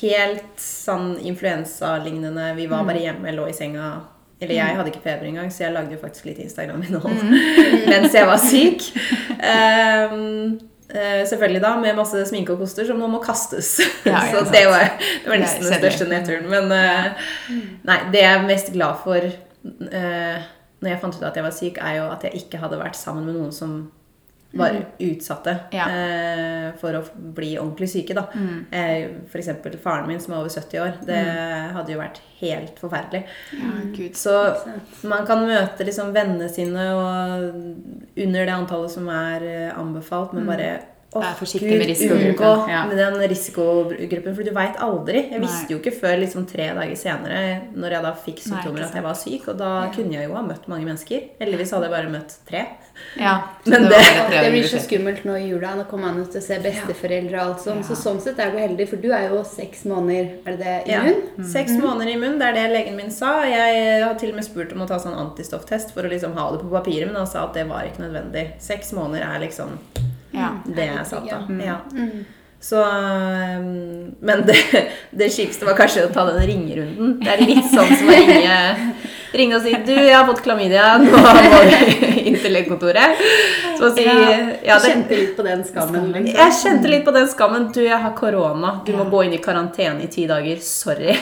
helt 0.00 0.58
sånn 0.62 1.14
influensalignende. 1.22 2.52
Vi 2.58 2.68
var 2.70 2.86
bare 2.88 3.02
hjemme, 3.02 3.34
lå 3.36 3.48
i 3.50 3.56
senga. 3.56 3.94
Eller 4.42 4.58
jeg 4.58 4.76
hadde 4.78 4.92
ikke 4.92 5.04
feber 5.04 5.28
engang, 5.30 5.52
så 5.54 5.64
jeg 5.64 5.74
lagde 5.76 5.94
jo 5.94 6.00
faktisk 6.02 6.26
litt 6.26 6.42
Instagram-innhold 6.42 7.18
mens 7.92 8.16
jeg 8.16 8.28
var 8.28 8.42
syk. 8.42 8.88
Um, 9.38 10.58
uh, 10.90 11.22
selvfølgelig 11.30 11.62
da 11.62 11.74
med 11.80 11.98
masse 11.98 12.24
sminke 12.30 12.56
og 12.56 12.64
koster 12.64 12.88
som 12.88 12.98
nå 13.00 13.10
må 13.12 13.22
kastes. 13.22 13.76
Ja, 14.08 14.24
så 14.32 14.42
det 14.50 14.64
var, 14.66 14.96
det 14.98 15.30
var 15.30 15.42
nesten 15.42 15.68
den 15.68 15.78
største 15.78 16.10
nedturen. 16.10 16.50
Men 16.50 16.74
uh, 16.74 17.30
nei, 17.86 18.00
det 18.10 18.24
jeg 18.24 18.34
er 18.34 18.50
mest 18.50 18.74
glad 18.74 18.98
for 19.04 19.30
uh, 19.30 20.50
når 20.82 20.90
jeg 20.90 21.00
fant 21.04 21.16
ut 21.16 21.26
at 21.28 21.38
jeg 21.38 21.46
var 21.46 21.54
syk, 21.54 21.78
er 21.78 21.98
jo 22.00 22.06
at 22.10 22.24
jeg 22.26 22.42
ikke 22.42 22.60
hadde 22.62 22.80
vært 22.80 22.98
sammen 22.98 23.28
med 23.28 23.38
noen 23.38 23.54
som 23.54 23.76
var 24.54 24.74
utsatte 25.00 25.54
Ja. 25.72 25.86
eh, 25.88 26.72
for 26.80 26.92
å 26.98 27.02
bli 27.34 27.54
ordentlig 27.58 27.88
syke. 27.88 28.14
da. 28.14 28.26
Eh, 28.70 29.08
for 29.30 29.38
eksempel 29.40 29.78
faren 29.78 30.06
min 30.08 30.20
som 30.20 30.34
er 30.34 30.38
over 30.42 30.48
70 30.50 30.78
år. 30.80 30.92
Det 31.06 31.20
hadde 31.74 31.92
jo 31.94 31.98
vært 31.98 32.20
helt 32.40 32.78
forferdelig. 32.78 33.24
ja, 33.52 33.70
gud. 33.96 34.12
Så 34.14 34.36
man 35.08 35.26
kan 35.26 35.46
møte 35.46 35.84
liksom 35.86 36.12
vennene 36.12 36.48
sine 36.52 36.88
og 36.94 37.54
under 38.16 38.44
det 38.46 38.52
antallet 38.54 38.90
som 38.90 39.08
er 39.08 39.42
eh, 39.42 39.78
anbefalt, 39.78 40.32
men 40.34 40.46
bare 40.46 40.70
åh, 40.72 40.91
Vær 41.20 41.34
forsiktig 41.36 41.68
med 41.76 41.86
risikogruppen, 41.90 42.32
unngå 42.32 42.70
ja. 42.72 42.84
med 42.88 42.96
den 42.96 43.16
risikogruppen, 43.28 44.34
for 44.34 44.42
du 44.48 44.50
veit 44.56 44.78
aldri. 44.80 45.24
Jeg 45.32 45.42
visste 45.42 45.74
jo 45.74 45.80
ikke 45.82 45.92
før 46.00 46.14
liksom 46.22 46.46
tre 46.48 46.70
dager 46.72 46.96
senere, 46.96 47.40
når 47.76 47.96
jeg 47.96 48.06
da 48.06 48.12
fikk 48.24 48.40
symptomer, 48.46 48.86
at 48.86 48.94
jeg 48.96 49.04
var 49.04 49.18
syk. 49.20 49.48
Og 49.52 49.58
da 49.60 49.72
kunne 49.92 50.16
jeg 50.16 50.28
jo 50.28 50.36
ha 50.38 50.42
møtt 50.46 50.68
mange 50.72 50.88
mennesker. 50.88 51.26
Heldigvis 51.42 51.74
hadde 51.76 51.88
jeg 51.90 51.94
bare 51.96 52.12
møtt 52.14 52.36
tre. 52.48 52.62
Ja, 53.20 53.34
det- 53.64 53.80
tre 53.88 54.40
Det 54.42 54.50
blir 54.54 54.68
så 54.68 54.80
skummelt 54.80 55.24
nå 55.28 55.36
i 55.36 55.48
jula. 55.50 55.74
Nå 55.76 55.84
kommer 55.90 56.12
man 56.12 56.22
ut 56.24 56.32
til 56.32 56.40
å 56.40 56.44
se 56.44 56.58
besteforeldre 56.64 57.40
og 57.40 57.44
alt 57.50 57.64
sånt. 57.66 57.84
Ja. 57.84 57.88
Så 57.90 57.98
sånn 58.00 58.20
sett 58.24 58.40
er 58.40 58.52
du 58.54 58.58
heldig, 58.62 58.88
for 58.88 58.96
du 59.02 59.10
er 59.12 59.28
jo 59.28 59.42
seks 59.48 59.84
måneder 59.84 60.30
Er 60.46 60.56
det 60.56 60.58
det 60.64 60.92
Ja. 60.92 61.02
immun? 61.02 61.44
Seks 61.52 61.72
måneder 61.76 62.12
immun, 62.14 62.38
det 62.40 62.48
er 62.48 62.52
det 62.52 62.70
legen 62.72 62.96
min 62.96 63.10
sa. 63.10 63.42
Jeg 63.44 64.02
har 64.04 64.14
til 64.14 64.30
og 64.30 64.36
med 64.40 64.44
spurt 64.44 64.72
om 64.72 64.80
å 64.84 64.88
ta 64.88 64.96
sånn 65.02 65.16
antistofftest 65.18 65.92
for 65.92 66.02
å 66.04 66.10
liksom 66.12 66.32
ha 66.36 66.50
det 66.52 66.60
på 66.64 66.70
papiret, 66.72 67.06
men 67.06 67.16
han 67.16 67.26
sa 67.26 67.44
at 67.44 67.54
det 67.54 67.68
var 67.68 67.84
ikke 67.84 68.04
nødvendig. 68.06 68.46
Seks 68.62 68.92
måneder 68.96 69.26
er 69.28 69.40
liksom 69.44 69.76
Ja. 70.32 70.54
det 70.64 70.88
er 70.88 71.02
sant, 71.04 71.28
da. 71.30 71.42
Mm. 71.48 71.60
Ja. 71.60 71.80
Så, 72.62 72.78
um, 72.78 74.14
men 74.20 74.46
det, 74.46 74.56
det 75.10 75.28
kjipeste 75.34 75.66
var 75.66 75.74
kanskje 75.74 76.04
å 76.06 76.12
ta 76.14 76.28
den 76.28 76.44
ringerunden. 76.46 77.16
Det 77.18 77.32
er 77.34 77.42
litt 77.42 77.66
sånn 77.72 77.90
som 77.90 78.12
å 78.12 78.14
ringe, 78.14 78.58
ringe 79.34 79.58
og 79.58 79.64
si 79.64 79.72
'Du, 79.74 79.90
jeg 79.96 80.14
har 80.14 80.28
fått 80.28 80.44
klamydia. 80.44 80.92
Nå 81.02 81.10
må 81.10 81.62
du 81.66 82.06
inn 82.22 82.38
til 82.38 82.54
legekontoret.' 82.54 83.18
Så 83.80 83.90
si 83.96 84.06
ja, 84.06 84.78
det, 84.78 84.78
kjente 84.86 85.18
litt 85.18 85.34
på 85.34 85.42
den 85.42 85.66
skammen? 85.66 86.12
Liksom. 86.14 86.38
Jeg 86.38 86.58
kjente 86.62 86.94
litt 86.94 87.04
på 87.04 87.16
den 87.18 87.26
skammen. 87.34 87.70
'Du, 87.74 87.82
jeg 87.82 87.98
har 87.98 88.14
korona. 88.14 88.76
Du 88.86 88.94
må 88.94 89.10
gå 89.10 89.26
inn 89.26 89.34
i 89.34 89.42
karantene 89.42 90.06
i 90.06 90.12
ti 90.12 90.30
dager. 90.30 90.62
Sorry.' 90.62 91.18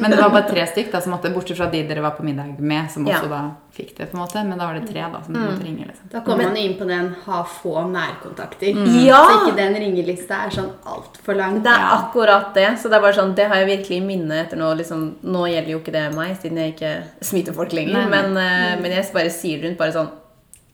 Men 0.00 0.10
det 0.10 0.18
var 0.20 0.30
bare 0.30 0.48
tre 0.50 0.66
stykk 0.66 0.90
da, 0.92 1.00
som 1.00 1.12
måtte, 1.12 1.32
bortsett 1.34 1.56
fra 1.56 1.66
de 1.70 1.82
dere 1.88 2.00
var 2.02 2.10
på 2.16 2.22
middag 2.24 2.58
med, 2.58 2.90
som 2.90 3.06
Ja. 3.06 3.18
også 3.18 3.28
da 3.30 3.50
fikk 3.74 3.96
det. 3.96 4.10
på 4.10 4.14
en 4.16 4.20
måte, 4.22 4.44
Men 4.46 4.58
da 4.58 4.66
var 4.66 4.74
det 4.74 4.88
tre 4.88 5.00
da, 5.12 5.22
som 5.24 5.34
måtte 5.34 5.64
ringe. 5.64 5.86
liksom. 5.86 6.08
Da 6.10 6.20
kommer 6.20 6.44
man 6.44 6.56
inn 6.56 6.74
på 6.78 6.86
den 6.86 7.14
'ha 7.24 7.42
få 7.44 7.74
nærkontakter'. 7.90 9.04
Ja! 9.06 9.22
Så 9.28 9.46
ikke 9.48 9.56
den 9.56 9.74
ringelista 9.74 10.46
er 10.46 10.50
sånn 10.50 10.70
altfor 10.86 11.36
lang. 11.36 11.62
Det 11.62 11.70
er 11.72 11.78
Ja. 11.78 11.98
akkurat 12.10 12.54
det. 12.54 12.78
Så 12.78 12.84
det 12.90 12.94
er 12.94 13.00
bare 13.00 13.12
sånn, 13.14 13.34
det 13.34 13.48
har 13.48 13.56
jeg 13.56 13.78
virkelig 13.78 13.96
i 13.96 14.00
minne 14.06 14.44
etter 14.44 14.56
nå. 14.56 14.76
Liksom, 14.76 15.14
nå 15.24 15.46
gjelder 15.48 15.70
jo 15.70 15.78
ikke 15.78 15.92
det 15.92 16.14
meg, 16.14 16.36
siden 16.40 16.56
jeg 16.56 16.76
ikke 16.76 17.02
smitter 17.22 17.52
folk 17.54 17.70
lenger. 17.72 17.92
Nei, 17.94 18.04
nei. 18.08 18.22
Men, 18.22 18.36
eh, 18.36 18.80
men 18.80 18.90
jeg 18.92 19.12
bare 19.12 19.30
sier 19.30 19.62
rundt 19.62 19.76
bare 19.78 19.92
sånn 19.92 20.08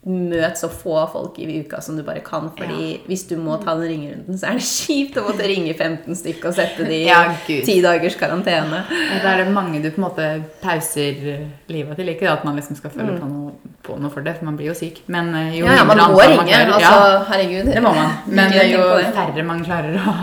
Møt 0.09 0.57
så 0.57 0.71
få 0.73 0.95
folk 1.13 1.37
i 1.45 1.45
uka 1.61 1.77
som 1.85 1.97
du 1.99 2.01
bare 2.03 2.23
kan. 2.25 2.47
Fordi 2.57 3.03
hvis 3.05 3.27
du 3.29 3.35
må 3.37 3.59
ta 3.61 3.75
den 3.77 3.91
ringerunden, 3.91 4.39
så 4.41 4.49
er 4.49 4.57
det 4.57 4.65
kjipt 4.71 5.19
å 5.21 5.27
måtte 5.27 5.45
ringe 5.51 5.75
15 5.77 6.17
stykker 6.23 6.49
og 6.49 6.57
sette 6.57 6.87
de 6.89 7.03
i 7.03 7.09
Ja, 7.11 7.19
ti 7.45 7.75
dagers 7.85 8.17
karantene. 8.17 8.81
Da 8.89 9.35
er 9.35 9.43
det 9.45 9.53
mange 9.53 9.83
du 9.85 9.91
på 9.91 10.01
en 10.01 10.07
måte 10.07 10.29
pauser 10.63 11.21
livet 11.69 12.01
til. 12.01 12.09
Ikke 12.15 12.25
da, 12.31 12.39
at 12.39 12.47
man 12.49 12.57
liksom 12.57 12.79
skal 12.81 12.95
følge 12.97 13.19
på, 13.21 13.29
noe, 13.29 13.53
på 13.85 13.99
noe 14.01 14.11
for 14.15 14.25
det, 14.25 14.39
for 14.39 14.49
man 14.49 14.57
blir 14.57 14.71
jo 14.73 14.79
syk. 14.81 15.03
Men 15.13 15.35
eh, 15.37 15.59
jo 15.59 15.67
Ja, 15.69 15.77
ja, 15.83 15.85
man 15.85 16.01
må 16.01 16.17
ringe. 16.17 16.37
man 16.41 16.49
klarer- 16.49 16.73
Altså, 16.81 16.97
ja, 16.97 17.21
herregud. 17.35 17.69
det 17.75 17.83
må 17.85 17.93
man. 18.01 18.17
Men 18.41 18.57
jo 18.73 18.81
på 18.89 18.99
det. 19.05 19.13
færre 19.21 19.45
man 19.53 19.65
klarer 19.69 20.01
å, 20.01 20.17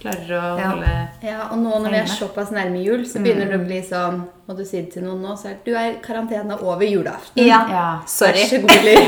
klarer 0.00 0.30
å 0.32 0.58
Ja. 0.58 0.68
holde 0.70 1.08
Ja, 1.22 1.38
og 1.52 1.58
nå 1.60 1.74
når 1.82 1.90
vi 1.90 1.98
er 2.00 2.06
såpass 2.08 2.50
nærme 2.56 2.82
jul, 2.84 3.02
så 3.06 3.20
begynner 3.22 3.50
det 3.50 3.58
å 3.60 3.64
bli 3.66 3.80
sånn 3.84 4.22
Må 4.48 4.56
du 4.56 4.64
si 4.64 4.80
det 4.80 4.92
til 4.94 5.04
noen 5.04 5.20
nå, 5.22 5.36
så 5.38 5.46
er 5.50 5.54
det 5.60 5.64
du 5.68 5.74
er 5.78 5.90
i 5.92 5.98
karantene 6.02 6.56
over 6.62 6.82
julaften. 6.88 7.38
Ja. 7.46 7.60
Ja. 7.70 7.84
Sorry. 8.06 8.40
Vær 8.42 8.48
så 8.50 8.58
god, 8.64 8.82
Liv. 8.82 8.98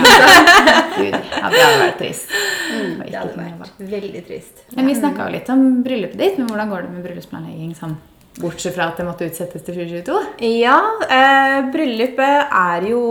Gud, 0.98 1.16
ja, 1.16 1.48
det 1.50 1.62
hadde 1.64 1.80
vært 1.82 1.98
trist. 1.98 2.28
Mm, 2.70 2.92
Det 3.02 3.16
hadde 3.16 3.48
vært 3.58 3.82
veldig 3.90 4.22
trist. 4.28 4.62
Men 4.76 4.86
vi 4.86 4.94
snakka 4.94 5.26
jo 5.26 5.32
litt 5.34 5.50
om 5.50 5.64
bryllupet 5.82 6.18
ditt, 6.18 6.38
men 6.38 6.46
hvordan 6.52 6.70
går 6.70 6.82
det 6.86 6.90
med 6.94 7.04
bryllupsplanlegging 7.08 7.74
sånn? 7.74 7.96
Bortsett 8.38 8.74
fra 8.76 8.86
at 8.92 8.96
det 8.96 9.04
måtte 9.08 9.26
utsettes 9.28 9.64
til 9.66 9.74
2022? 9.74 10.20
Ja, 10.62 10.78
eh, 11.10 11.58
bryllupet 11.74 12.48
er 12.52 12.86
jo 12.88 13.02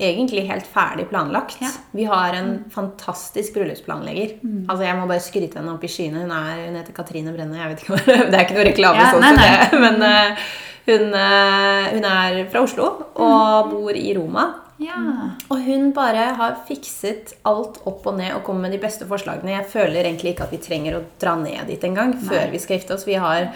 egentlig 0.00 0.46
helt 0.48 0.66
ferdig 0.70 1.06
planlagt. 1.10 1.58
Ja. 1.62 1.70
Vi 1.96 2.06
har 2.08 2.34
en 2.38 2.50
fantastisk 2.72 3.54
bryllupsplanlegger. 3.58 4.38
Altså 4.66 4.86
Jeg 4.86 4.96
må 4.98 5.06
bare 5.10 5.24
skryte 5.24 5.60
henne 5.60 5.74
opp 5.76 5.84
i 5.84 5.90
skyene. 5.92 6.24
Hun, 6.24 6.32
er, 6.34 6.64
hun 6.66 6.80
heter 6.80 6.96
Katrine 6.96 7.34
Brenne. 7.36 7.58
Jeg 7.60 7.74
vet 7.74 7.84
ikke 7.84 7.94
hva, 7.96 8.16
Det 8.32 8.38
er 8.38 8.46
ikke 8.46 8.58
noe 8.58 8.66
reklame, 8.70 9.04
Ja, 9.04 9.12
sånn 9.14 9.24
nei, 9.26 9.32
nei. 9.36 9.52
det, 9.52 9.80
men 9.84 10.02
uh, 10.06 10.48
hun, 10.88 11.06
uh, 11.14 11.92
hun 11.94 12.10
er 12.14 12.40
fra 12.50 12.64
Oslo 12.66 12.90
og 13.14 13.70
bor 13.74 13.96
i 13.96 14.10
Roma. 14.16 14.48
Ja. 14.80 14.96
Og 15.52 15.60
hun 15.66 15.90
bare 15.96 16.30
har 16.38 16.54
fikset 16.68 17.34
alt 17.48 17.82
opp 17.88 18.06
og 18.08 18.16
ned 18.16 18.32
og 18.38 18.46
kommer 18.46 18.64
med 18.66 18.72
de 18.78 18.80
beste 18.80 19.04
forslagene. 19.08 19.52
Jeg 19.52 19.68
føler 19.68 20.06
egentlig 20.08 20.32
ikke 20.32 20.46
at 20.48 20.54
vi 20.54 20.62
trenger 20.64 20.96
å 20.96 21.02
dra 21.20 21.34
ned 21.36 21.68
dit 21.68 21.84
engang 21.84 22.14
før 22.16 22.48
vi 22.54 22.62
skal 22.62 22.78
gifte 22.78 22.96
oss. 22.96 23.04
Vi 23.08 23.18
har 23.20 23.50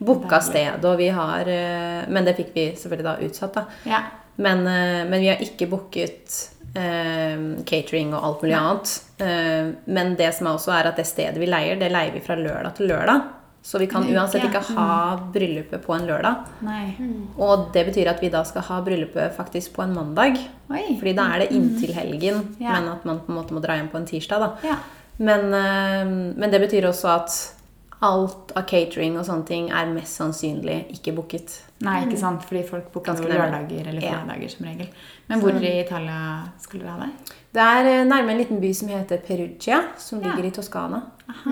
booka 0.00 0.40
sted, 0.40 0.80
og 0.88 0.96
vi 0.96 1.10
har 1.12 1.48
eh, 1.52 2.08
Men 2.08 2.24
det 2.24 2.32
fikk 2.38 2.54
vi 2.54 2.62
selvfølgelig 2.72 3.04
da 3.04 3.28
utsatt, 3.28 3.58
da. 3.58 3.66
ja. 3.84 4.00
Men, 4.40 4.64
eh, 4.66 5.02
men 5.10 5.20
vi 5.20 5.28
har 5.28 5.42
ikke 5.44 5.68
booket 5.70 6.36
eh, 6.74 7.42
catering 7.68 8.14
og 8.14 8.24
alt 8.24 8.44
mulig 8.46 8.56
annet. 8.56 8.94
Eh, 9.20 9.72
men 9.92 10.14
det 10.16 10.30
som 10.36 10.48
er 10.48 10.56
også 10.56 10.72
er 10.78 10.88
at 10.92 10.96
det 11.00 11.06
stedet 11.08 11.40
vi 11.42 11.48
leier, 11.50 11.76
det 11.80 11.90
leier 11.92 12.14
vi 12.16 12.22
fra 12.24 12.38
lørdag 12.40 12.74
til 12.78 12.90
lørdag. 12.92 13.28
Så 13.62 13.76
vi 13.76 13.90
kan 13.92 14.06
uansett 14.08 14.46
ikke 14.46 14.62
ha 14.72 15.18
bryllupet 15.34 15.82
på 15.84 15.92
en 15.92 16.06
lørdag. 16.08 16.46
Nei. 16.64 16.94
Og 17.36 17.66
det 17.74 17.82
betyr 17.90 18.08
at 18.08 18.22
vi 18.24 18.30
da 18.32 18.40
skal 18.48 18.64
ha 18.70 18.78
bryllupet 18.86 19.34
faktisk 19.36 19.74
på 19.76 19.84
en 19.84 19.92
mandag. 19.92 20.38
Oi. 20.72 20.86
Fordi 20.96 21.12
da 21.18 21.26
er 21.34 21.42
det 21.44 21.50
inntil 21.58 21.92
helgen, 21.92 22.56
Ja. 22.58 22.72
men 22.78 22.88
at 22.94 23.04
man 23.04 23.20
på 23.20 23.28
en 23.28 23.36
måte 23.36 23.52
må 23.52 23.60
dra 23.60 23.76
hjem 23.76 23.90
på 23.92 23.98
en 24.00 24.06
tirsdag. 24.08 24.40
da. 24.40 24.56
Ja. 24.64 24.76
Men, 25.18 25.52
eh, 25.52 26.04
men 26.40 26.50
det 26.50 26.62
betyr 26.62 26.88
også 26.88 27.08
at 27.20 27.59
alt 28.02 28.52
av 28.56 28.62
catering 28.64 29.18
og 29.20 29.26
sånne 29.28 29.44
ting 29.46 29.66
er 29.70 29.86
mest 29.92 30.16
sannsynlig 30.16 30.86
ikke 30.94 31.12
booket. 31.16 31.52
Nei, 31.84 31.98
ikke 32.06 32.16
sant? 32.20 32.42
Fordi 32.48 32.62
folk 32.68 32.86
booker 32.92 33.12
Ganske 33.12 33.28
lørdager 33.28 33.88
eller 33.88 34.00
Ja. 34.02 34.48
som 34.48 34.66
regel. 34.66 34.88
Men 35.28 35.40
hvor 35.40 35.52
i 35.60 35.80
Italia 35.80 36.42
skulle 36.60 36.84
dere 36.84 36.92
ha 36.92 36.98
det? 37.04 37.34
Det 37.52 37.60
er 37.60 37.84
eh, 38.00 38.04
nærme 38.06 38.30
en 38.30 38.38
liten 38.38 38.60
by 38.60 38.72
som 38.74 38.88
heter 38.88 39.18
Perugia, 39.18 39.82
som 39.98 40.20
Ja. 40.22 40.28
ligger 40.34 40.48
i 40.48 40.50
Toskana. 40.50 41.02
Aha. 41.28 41.50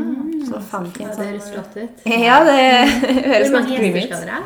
Så 0.49 0.61
fant 0.63 0.97
vi 0.99 1.05
en 1.05 1.11
sånn. 1.11 1.19
det 1.19 1.27
høres 1.27 1.51
flott 1.53 1.77
ut. 1.77 2.07
Ja, 2.07 2.45
det 2.45 2.57
høres 3.25 3.51
Hvor 3.51 3.61
mange 3.61 3.69
ganske 3.69 3.77
creamy 3.77 4.01
gjester 4.01 4.17
skal 4.17 4.27
dere 4.27 4.31
ha? 4.33 4.43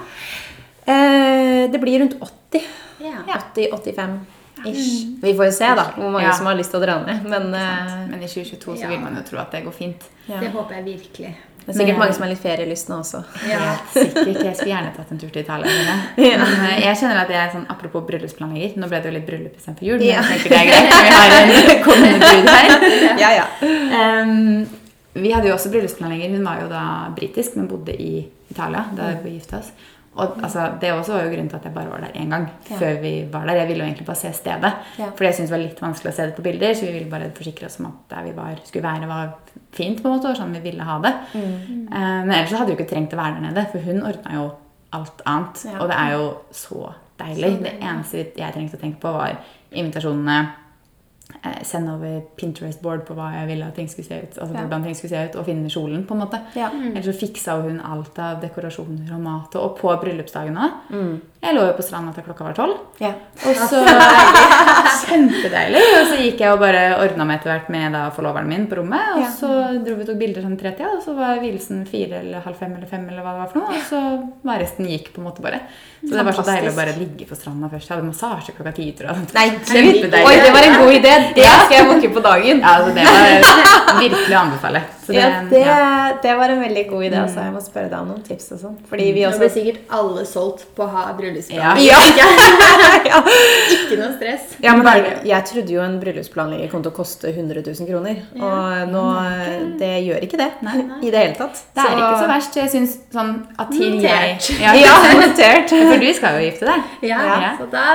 Eh, 0.86 1.70
det 1.70 1.80
blir 1.80 2.00
rundt 2.00 2.16
80. 2.20 2.62
Ja. 2.98 3.40
80-85 3.54 4.18
ish. 4.66 5.06
Vi 5.22 5.34
får 5.34 5.44
jo 5.46 5.52
se, 5.52 5.68
da, 5.74 5.84
hvor 5.96 6.10
mange 6.10 6.26
Ja. 6.26 6.32
som 6.32 6.46
har 6.46 6.54
lyst 6.54 6.70
til 6.70 6.80
å 6.80 6.84
dra 6.84 6.98
ned. 7.04 7.24
Men 7.24 7.54
uh, 7.54 8.08
Men 8.10 8.22
i 8.22 8.26
2022 8.28 8.76
så 8.76 8.88
vil 8.88 9.00
man 9.00 9.16
jo 9.16 9.22
tro 9.22 9.38
at 9.38 9.50
det 9.52 9.64
går 9.64 9.72
fint. 9.72 10.04
ja. 10.28 10.38
Det 10.40 10.50
håper 10.50 10.74
jeg 10.74 10.84
virkelig. 10.84 11.36
Det 11.62 11.70
er 11.72 11.78
sikkert 11.78 11.98
mange 12.00 12.14
som 12.16 12.24
er 12.26 12.30
litt 12.32 12.42
ferielystne 12.42 12.96
også. 12.98 13.20
Ja. 13.46 13.60
Helt 13.94 14.16
sikkert. 14.16 14.40
Jeg 14.44 14.56
skulle 14.58 14.72
gjerne 14.72 14.92
tatt 14.96 15.12
en 15.14 15.20
tur 15.22 15.30
til 15.30 15.42
Italia. 15.44 15.94
Men 16.16 16.42
eh, 16.66 16.80
jeg 16.82 16.98
kjenner 16.98 17.20
at 17.22 17.30
jeg 17.30 17.52
sånn, 17.54 17.66
Apropos 17.70 18.02
bryllupsplanlegger. 18.08 18.74
Nå 18.82 18.88
ble 18.90 19.00
det 19.04 19.10
jo 19.12 19.14
litt 19.16 19.26
bryllup 19.28 19.56
istedenfor 19.60 19.86
jul, 19.86 19.98
men 20.02 20.08
Ja. 20.08 20.24
jeg 20.26 20.42
tenker 20.42 20.48
det 20.50 20.58
er 20.58 20.66
greit. 20.72 20.90
Vi 21.06 21.14
har 21.16 21.36
en 21.38 21.82
kommende 21.88 22.18
brud 22.26 22.50
her. 22.50 22.74
Ja, 23.22 23.30
ja. 23.38 23.46
Um, 23.62 24.66
vi 25.22 25.30
hadde 25.36 25.50
jo 25.50 25.54
også 25.54 25.70
bryllupsplanlegger. 25.72 26.34
Hun 26.34 26.44
var 26.50 26.62
jo 26.64 26.68
da 26.72 26.82
britisk, 27.14 27.54
men 27.60 27.68
bodde 27.70 27.94
i 27.94 28.12
Italia 28.50 28.86
da 28.96 29.12
vi 29.22 29.36
gifta 29.38 29.60
oss. 29.62 29.70
Og 30.12 30.42
altså, 30.44 30.66
Det 30.80 30.92
også 30.92 31.14
var 31.14 31.22
jo 31.24 31.30
grunnen 31.32 31.48
til 31.48 31.56
at 31.56 31.64
jeg 31.64 31.74
bare 31.74 31.90
var 31.90 32.02
der 32.04 32.20
én 32.20 32.30
gang. 32.30 32.50
Ja. 32.70 32.76
før 32.76 33.00
vi 33.00 33.12
var 33.32 33.46
der. 33.46 33.54
Jeg 33.54 33.68
ville 33.68 33.84
jo 33.84 33.86
egentlig 33.88 34.06
bare 34.06 34.16
se 34.16 34.32
stedet. 34.32 34.72
Ja. 34.98 35.08
For 35.16 35.24
jeg 35.24 35.34
syntes 35.34 35.50
det 35.50 35.56
var 35.56 35.64
litt 35.64 35.82
vanskelig 35.82 36.12
å 36.12 36.16
se 36.16 36.26
det 36.26 36.36
på 36.36 36.42
bilder, 36.42 36.74
så 36.74 36.86
vi 36.86 36.92
ville 36.92 37.10
bare 37.10 37.30
forsikre 37.36 37.66
oss 37.66 37.78
om 37.80 37.86
at 37.86 38.16
der 38.16 38.26
vi 38.28 38.34
var, 38.36 38.58
skulle 38.64 38.84
være, 38.84 39.08
var 39.08 39.30
fint. 39.72 40.02
på 40.02 40.08
en 40.08 40.16
måte, 40.18 40.28
og 40.28 40.36
sånn 40.36 40.52
vi 40.52 40.60
ville 40.60 40.84
ha 40.84 40.98
det. 41.00 41.14
Mm. 41.32 41.88
Eh, 41.88 42.18
men 42.26 42.34
ellers 42.36 42.52
hadde 42.52 42.74
vi 42.74 42.76
ikke 42.76 42.90
trengt 42.92 43.14
å 43.16 43.22
være 43.22 43.38
der 43.38 43.46
nede, 43.48 43.66
for 43.72 43.88
hun 43.88 44.02
ordna 44.02 44.34
jo 44.36 44.50
alt 44.92 45.24
annet. 45.24 45.64
Ja. 45.64 45.78
Og 45.80 45.88
det 45.88 45.96
er 45.96 46.12
jo 46.12 46.26
så 46.52 46.92
deilig. 47.22 47.52
Det 47.64 47.76
eneste 47.80 48.26
jeg 48.36 48.52
trengte 48.52 48.76
å 48.76 48.82
tenke 48.82 49.00
på, 49.00 49.14
var 49.16 49.38
invitasjonene. 49.72 50.40
Eh, 51.44 51.62
sende 51.66 51.90
over 51.94 52.20
Pinterest-board 52.38 53.00
på 53.04 53.14
hva 53.18 53.32
jeg 53.34 53.48
ville 53.48 53.66
at 53.66 53.74
ting 53.74 53.88
skulle 53.90 54.06
se 54.06 54.14
ut. 54.22 54.38
Altså 54.38 54.54
Ja. 54.54 54.60
hvordan 54.60 54.82
ting 54.84 54.94
skulle 54.94 55.10
se 55.10 55.24
ut, 55.28 55.36
Og 55.36 55.44
finne 55.46 55.68
kjolen, 55.68 56.04
på 56.06 56.14
en 56.14 56.20
måte. 56.20 56.38
Ja. 56.54 56.68
Ellers 56.70 57.04
så 57.04 57.12
fiksa 57.26 57.60
hun 57.62 57.80
alt 57.80 58.18
av 58.18 58.40
dekorasjoner 58.40 59.12
og 59.14 59.20
mat. 59.20 59.56
Og 59.56 59.76
på 59.78 59.88
bryllupsdagen 60.00 60.54
òg. 60.56 60.70
Mm. 60.90 61.20
Jeg 61.42 61.56
lå 61.56 61.62
jo 61.66 61.72
på 61.74 61.82
stranda 61.82 62.12
til 62.14 62.22
klokka 62.22 62.44
var 62.46 62.54
tolv. 62.54 62.76
ja. 63.02 63.12
Og 63.42 63.56
så 63.66 63.80
Kjempedeilig. 65.02 65.80
Og 65.98 66.06
så 66.12 66.18
gikk 66.20 66.40
jeg 66.44 66.52
og 66.54 66.60
bare 66.62 66.82
ordna 67.02 67.24
meg 67.26 67.40
etter 67.40 67.50
hvert 67.52 67.70
med 67.72 67.94
da 67.96 68.02
forloveren 68.14 68.46
min 68.50 68.66
på 68.70 68.78
rommet. 68.78 69.08
Og 69.16 69.22
Ja. 69.24 69.30
så 69.34 69.48
dro 69.82 69.96
vi 69.96 70.04
og 70.04 70.06
tok 70.12 70.18
bilder 70.20 70.42
sånn 70.44 70.56
tretida, 70.60 70.92
og 70.96 71.02
så 71.02 71.14
var 71.16 71.40
hvilelsen 71.42 71.82
fire 71.88 72.20
eller 72.20 72.40
halv 72.44 72.56
fem 72.60 72.74
eller 72.76 72.86
fem. 72.86 73.08
eller 73.08 73.22
hva 73.22 73.32
det 73.34 73.40
var 73.42 73.50
for 73.52 73.58
noe, 73.58 73.74
Og 73.74 73.82
så 73.88 74.00
var 74.44 74.58
resten 74.62 74.86
gikk, 74.86 75.12
på 75.12 75.18
en 75.18 75.26
måte 75.26 75.42
bare. 75.42 75.60
Så 76.02 76.14
det 76.14 76.24
var 76.24 76.32
så 76.32 76.42
deilig 76.46 76.72
å 76.72 76.76
bare 76.76 76.94
ligge 76.98 77.26
på 77.26 77.36
stranda 77.36 77.68
først. 77.70 77.88
Jeg 77.88 77.96
hadde 77.98 78.06
massasje 78.10 78.52
klokka 78.56 78.74
ti, 78.74 78.92
tror 78.92 79.10
jeg. 79.10 79.26
Nei, 79.34 79.48
Kjempedeilig. 79.72 80.26
Oi, 80.26 80.36
det 80.46 80.52
var 80.52 80.62
en 80.62 80.78
god 80.78 80.92
idé! 80.94 81.14
Det 81.34 81.44
skal 81.46 81.76
jeg 81.76 81.86
booke 81.90 82.12
på 82.14 82.22
dagen. 82.22 82.60
Ja, 82.62 82.78
altså 82.78 82.94
det 82.94 83.04
var 83.04 84.00
virkelig 84.00 84.36
å 84.36 84.40
anbefale. 84.46 84.82
Så 85.02 85.12
det, 85.12 85.18
Ja, 85.18 85.42
det, 85.50 85.60
ja. 85.66 86.12
det 86.22 86.36
var 86.38 86.48
en 86.54 86.60
veldig 86.62 86.86
god 86.88 87.02
idé. 87.04 87.18
Altså. 87.22 87.40
Jeg 87.42 87.52
må 87.52 87.60
spørre 87.62 87.90
deg 87.90 87.98
om 88.00 88.08
noen 88.12 88.22
tips 88.22 88.52
og 88.54 88.58
sånn. 88.62 88.76
Fordi 88.88 89.12
vi 89.12 89.24
Nå 89.26 89.38
blir 89.38 89.50
sikkert 89.50 89.80
alle 89.90 90.24
solgt 90.26 90.66
på 90.76 90.84
å 90.86 90.90
ha 90.90 91.08
bryllupsplan. 91.32 91.82
Ja. 91.82 91.98
ja. 93.10 93.20
Ikke 93.74 93.98
noe 93.98 94.12
stress. 94.16 94.54
ja, 94.62 94.74
men 94.78 94.88
jeg 95.26 95.44
trodde 95.50 95.74
jo 95.74 95.82
en 95.84 95.98
bryllupsplanlegger 96.02 96.70
kom 96.72 96.82
til 96.84 96.92
å 96.92 96.96
koste 96.96 97.32
100 97.32 97.62
000 97.66 97.88
kroner. 97.90 98.22
Og 98.38 98.92
nå 98.92 99.04
Det 99.80 99.92
gjør 100.06 100.26
ikke 100.28 100.40
det 100.40 100.50
i 101.02 101.10
det 101.10 101.18
hele 101.24 101.36
tatt. 101.38 101.62
Det 101.74 101.86
er 101.86 101.96
ikke 101.96 102.20
så 102.22 102.28
verst. 102.30 102.56
Jeg 102.62 102.70
syns 102.76 102.98
sånn 103.12 103.32
at 103.58 103.72
til 103.74 103.98
jeg 104.02 104.36
Notert. 104.36 104.50
ja, 104.60 104.74
Ja, 104.78 104.98
notert. 105.18 105.72
For 105.72 105.98
du 106.02 106.12
skal 106.14 106.38
jo 106.38 106.46
gifte 106.50 106.68
deg. 106.68 106.92
Ja. 107.10 107.56
Så 107.58 107.66
da 107.72 107.86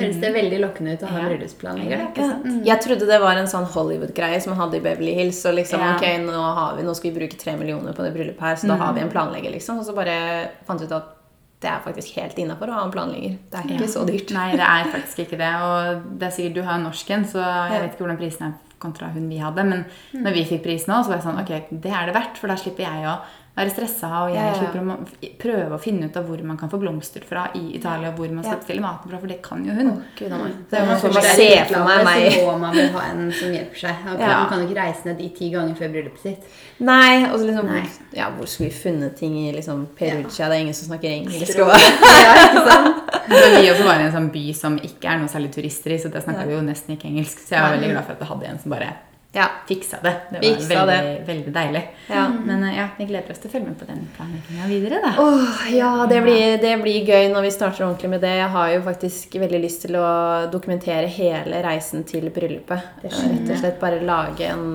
høres 0.00 0.16
det 0.22 0.30
veldig 0.32 0.58
lokkende 0.62 0.94
ut 0.96 1.02
å 1.04 1.10
ha 1.10 1.18
Ja. 1.20 1.28
bryllupsplanlegger. 1.28 2.04
Ja. 2.16 2.28
Jeg 2.70 2.80
trodde 2.86 3.06
det 3.10 3.18
var 3.20 3.36
en 3.36 3.46
sånn 3.50 3.66
Hollywood-greie 3.68 4.40
som 4.40 4.54
man 4.54 4.60
hadde 4.62 4.78
i 4.78 4.84
Beverly 4.84 5.14
Hills. 5.18 5.42
Og 5.46 5.54
liksom, 5.58 5.80
Ja. 5.82 5.96
ok, 5.96 6.06
nå, 6.24 6.32
har 6.56 6.76
vi, 6.76 6.82
nå 6.86 6.94
skal 6.96 7.10
vi 7.10 7.18
bruke 7.20 7.36
tre 7.38 7.56
millioner 7.56 7.92
på 7.92 8.02
det 8.06 8.14
bryllupet 8.14 8.40
her, 8.40 8.56
så 8.56 8.68
da 8.68 8.76
har 8.80 8.94
vi 8.94 9.00
en 9.04 9.10
planlegger, 9.10 9.52
liksom. 9.52 9.78
Og 9.78 9.84
så 9.84 9.94
bare 9.94 10.50
fant 10.66 10.80
ut 10.80 10.92
at 10.92 11.16
det 11.60 11.68
er 11.68 11.80
faktisk 11.84 12.14
helt 12.16 12.38
innafor 12.40 12.70
å 12.72 12.72
ha 12.78 12.82
en 12.86 12.92
planlegger. 12.94 13.36
Det 13.52 13.58
er 13.60 13.74
ikke 13.76 13.88
så 13.92 14.06
dyrt. 14.08 14.30
Nei, 14.32 14.50
det 14.56 14.64
er 14.64 14.84
faktisk 14.94 15.18
ikke 15.26 15.36
det. 15.42 15.50
Og 15.60 16.06
det 16.18 16.26
er 16.30 16.34
sikkert 16.36 16.54
du 16.54 16.62
har 16.62 16.78
norsken, 16.80 17.26
norsk 17.26 17.28
så 17.28 17.38
jeg 17.42 17.72
Ja. 17.74 17.80
vet 17.84 17.92
ikke 17.94 18.04
hvordan 18.06 18.18
prisen 18.22 18.46
er 18.46 18.52
kontra 18.80 19.10
hun 19.12 19.28
vi 19.28 19.36
hadde. 19.38 19.64
Men 19.68 19.84
når 20.14 20.32
vi 20.38 20.44
fikk 20.48 20.62
prisen 20.64 20.94
òg, 20.94 21.04
så 21.04 21.08
var 21.12 21.18
jeg 21.20 21.26
sånn 21.26 21.40
Ok, 21.42 21.52
det 21.82 21.92
er 21.92 22.06
det 22.06 22.14
verdt, 22.16 22.38
for 22.40 22.48
da 22.48 22.54
slipper 22.56 22.86
jeg 22.88 23.04
å 23.04 23.18
være 23.56 23.70
stressa, 23.74 24.08
og 24.24 24.28
jeg 24.30 24.36
Ja, 24.36 24.44
ja, 24.46 24.52
ja. 24.52 24.58
slipper 24.58 24.80
å 24.80 24.96
prøve 25.38 25.74
å 25.76 25.80
finne 25.80 26.06
ut 26.08 26.16
av 26.16 26.24
hvor 26.24 26.42
man 26.44 26.56
kan 26.56 26.70
få 26.70 26.78
blomster 26.80 27.24
fra 27.28 27.48
i 27.54 27.74
Italia, 27.76 28.12
hvor 28.16 28.30
man 28.32 28.44
skal 28.44 28.54
Ja. 28.56 28.60
bestille 28.60 28.80
maten 28.80 29.10
fra, 29.10 29.18
for 29.18 29.26
det 29.26 29.42
kan 29.42 29.64
jo 29.66 29.72
hun. 29.74 30.04
Gud 30.16 30.30
meg. 30.30 30.52
Så 30.70 30.76
jeg 30.76 30.80
Når 30.80 30.86
må 30.86 30.86
man 30.86 31.00
får 31.00 31.14
bare 31.14 31.26
er 31.26 31.36
se 31.36 31.64
for 31.74 31.84
meg 31.84 32.04
meg. 32.04 32.32
så 32.32 32.46
må 32.46 32.58
man 32.60 32.74
ha 32.76 33.00
en 33.10 33.32
som 33.32 33.48
hjelper 33.52 33.76
seg. 33.76 34.04
Man 34.04 34.16
kan, 34.16 34.28
Ja. 34.30 34.38
man 34.40 34.48
kan 34.48 34.60
ikke 34.68 34.76
reise 34.80 35.04
ned 35.04 35.20
i 35.20 35.28
ti 35.28 35.50
ganger 35.50 35.74
før 35.74 35.88
bryllupet 35.92 36.22
sitt. 36.22 36.42
Nei, 36.80 37.24
og 37.24 37.38
så 37.40 37.44
liksom 37.50 37.66
Nei. 37.66 37.88
Ja, 38.14 38.30
hvor 38.30 38.46
skulle 38.46 38.70
vi 38.70 38.76
funnet 38.90 39.16
ting 39.16 39.36
i 39.36 39.52
liksom 39.52 39.86
Perugia? 39.96 40.48
Det 40.48 40.56
er 40.56 40.60
ingen 40.64 40.74
som 40.74 40.88
snakker 40.88 41.10
engelsk. 41.10 41.56
Ja, 41.58 42.34
ikke 42.46 42.70
sant? 42.70 42.96
Vi 43.30 43.68
også 43.70 43.84
var 43.84 44.00
i 44.00 44.06
en 44.06 44.12
sånn 44.12 44.32
by 44.32 44.52
som 44.54 44.76
ikke 44.78 45.04
er 45.04 45.18
noe 45.18 45.28
særlig 45.28 45.52
turister 45.52 45.92
i, 45.92 45.98
så 45.98 46.10
der 46.10 46.20
snakka 46.20 46.40
Ja. 46.40 46.46
vi 46.46 46.52
jo 46.54 46.60
nesten 46.62 46.96
ikke 46.96 47.06
engelsk. 47.06 47.38
Så 47.46 47.50
jeg 47.50 47.62
var 47.62 47.76
veldig 47.76 47.90
glad 47.92 48.04
for 48.06 48.12
at 48.12 48.18
jeg 48.18 48.28
hadde 48.28 48.46
en 48.48 48.58
som 48.58 48.70
bare 48.72 48.92
ja. 49.32 49.46
fiksa 49.68 49.96
det. 50.02 50.12
Det 50.30 50.36
var 50.36 50.42
Fiksa 50.42 50.86
veldig, 50.86 51.26
veldig 51.26 51.52
deilig. 51.54 51.82
Ja. 52.08 52.28
Men 52.44 52.64
eh, 52.64 52.78
ja, 52.78 52.86
vi 52.98 53.06
gleder 53.06 53.30
oss 53.30 53.42
til 53.42 53.50
å 53.50 53.52
følge 53.52 53.68
med 53.68 53.78
på 53.78 53.86
den 53.88 54.00
planlegginga 54.16 54.70
videre, 54.70 54.98
da. 55.04 55.12
Oh, 55.22 55.60
ja, 55.74 55.90
det 56.10 56.22
blir, 56.24 56.56
det 56.62 56.72
blir 56.82 57.06
gøy 57.06 57.28
når 57.32 57.46
vi 57.46 57.52
starter 57.54 57.86
ordentlig 57.86 58.10
med 58.10 58.24
det. 58.26 58.32
Jeg 58.40 58.50
har 58.56 58.72
jo 58.74 58.82
faktisk 58.88 59.38
veldig 59.44 59.62
lyst 59.62 59.86
til 59.86 60.00
å 60.00 60.08
dokumentere 60.52 61.06
hele 61.14 61.62
reisen 61.66 62.02
til 62.08 62.26
bryllupet. 62.34 62.90
Det 63.04 63.14
Rett 63.14 63.54
og 63.54 63.62
slett 63.62 63.80
bare 63.82 64.02
lage 64.02 64.50
en, 64.50 64.66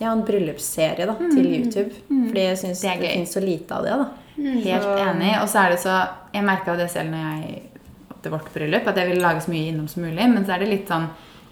ja, 0.00 0.12
en 0.14 0.24
bryllupsserie 0.24 1.08
da, 1.08 1.18
til 1.28 1.52
YouTube. 1.52 1.92
Fordi 2.08 2.48
jeg 2.48 2.62
syns 2.64 2.84
Det 2.86 2.96
det, 3.02 3.12
finnes 3.12 3.36
så 3.36 3.44
lite 3.44 3.76
av 3.76 3.84
det. 3.84 3.96
da. 4.00 4.08
Helt 4.38 4.92
enig. 5.04 5.32
Og 5.42 5.48
så 5.50 5.64
er 5.64 5.74
det 5.74 5.80
så 5.82 5.96
Jeg 6.32 6.46
merka 6.46 6.76
det 6.78 6.86
selv 6.92 7.10
når 7.10 7.24
jeg 7.26 7.64
til 8.22 8.32
vårt 8.34 8.48
bryllup, 8.54 8.86
at 8.88 8.96
jeg 8.98 9.12
ville 9.12 9.22
lage 9.22 9.44
så 9.44 9.52
mye 9.52 9.70
innom 9.70 9.88
som 9.90 10.02
mulig. 10.02 10.24
Men 10.32 10.46
så 10.46 10.56
er 10.56 10.64
det 10.64 10.72
litt 10.72 10.88
sånn 10.90 11.08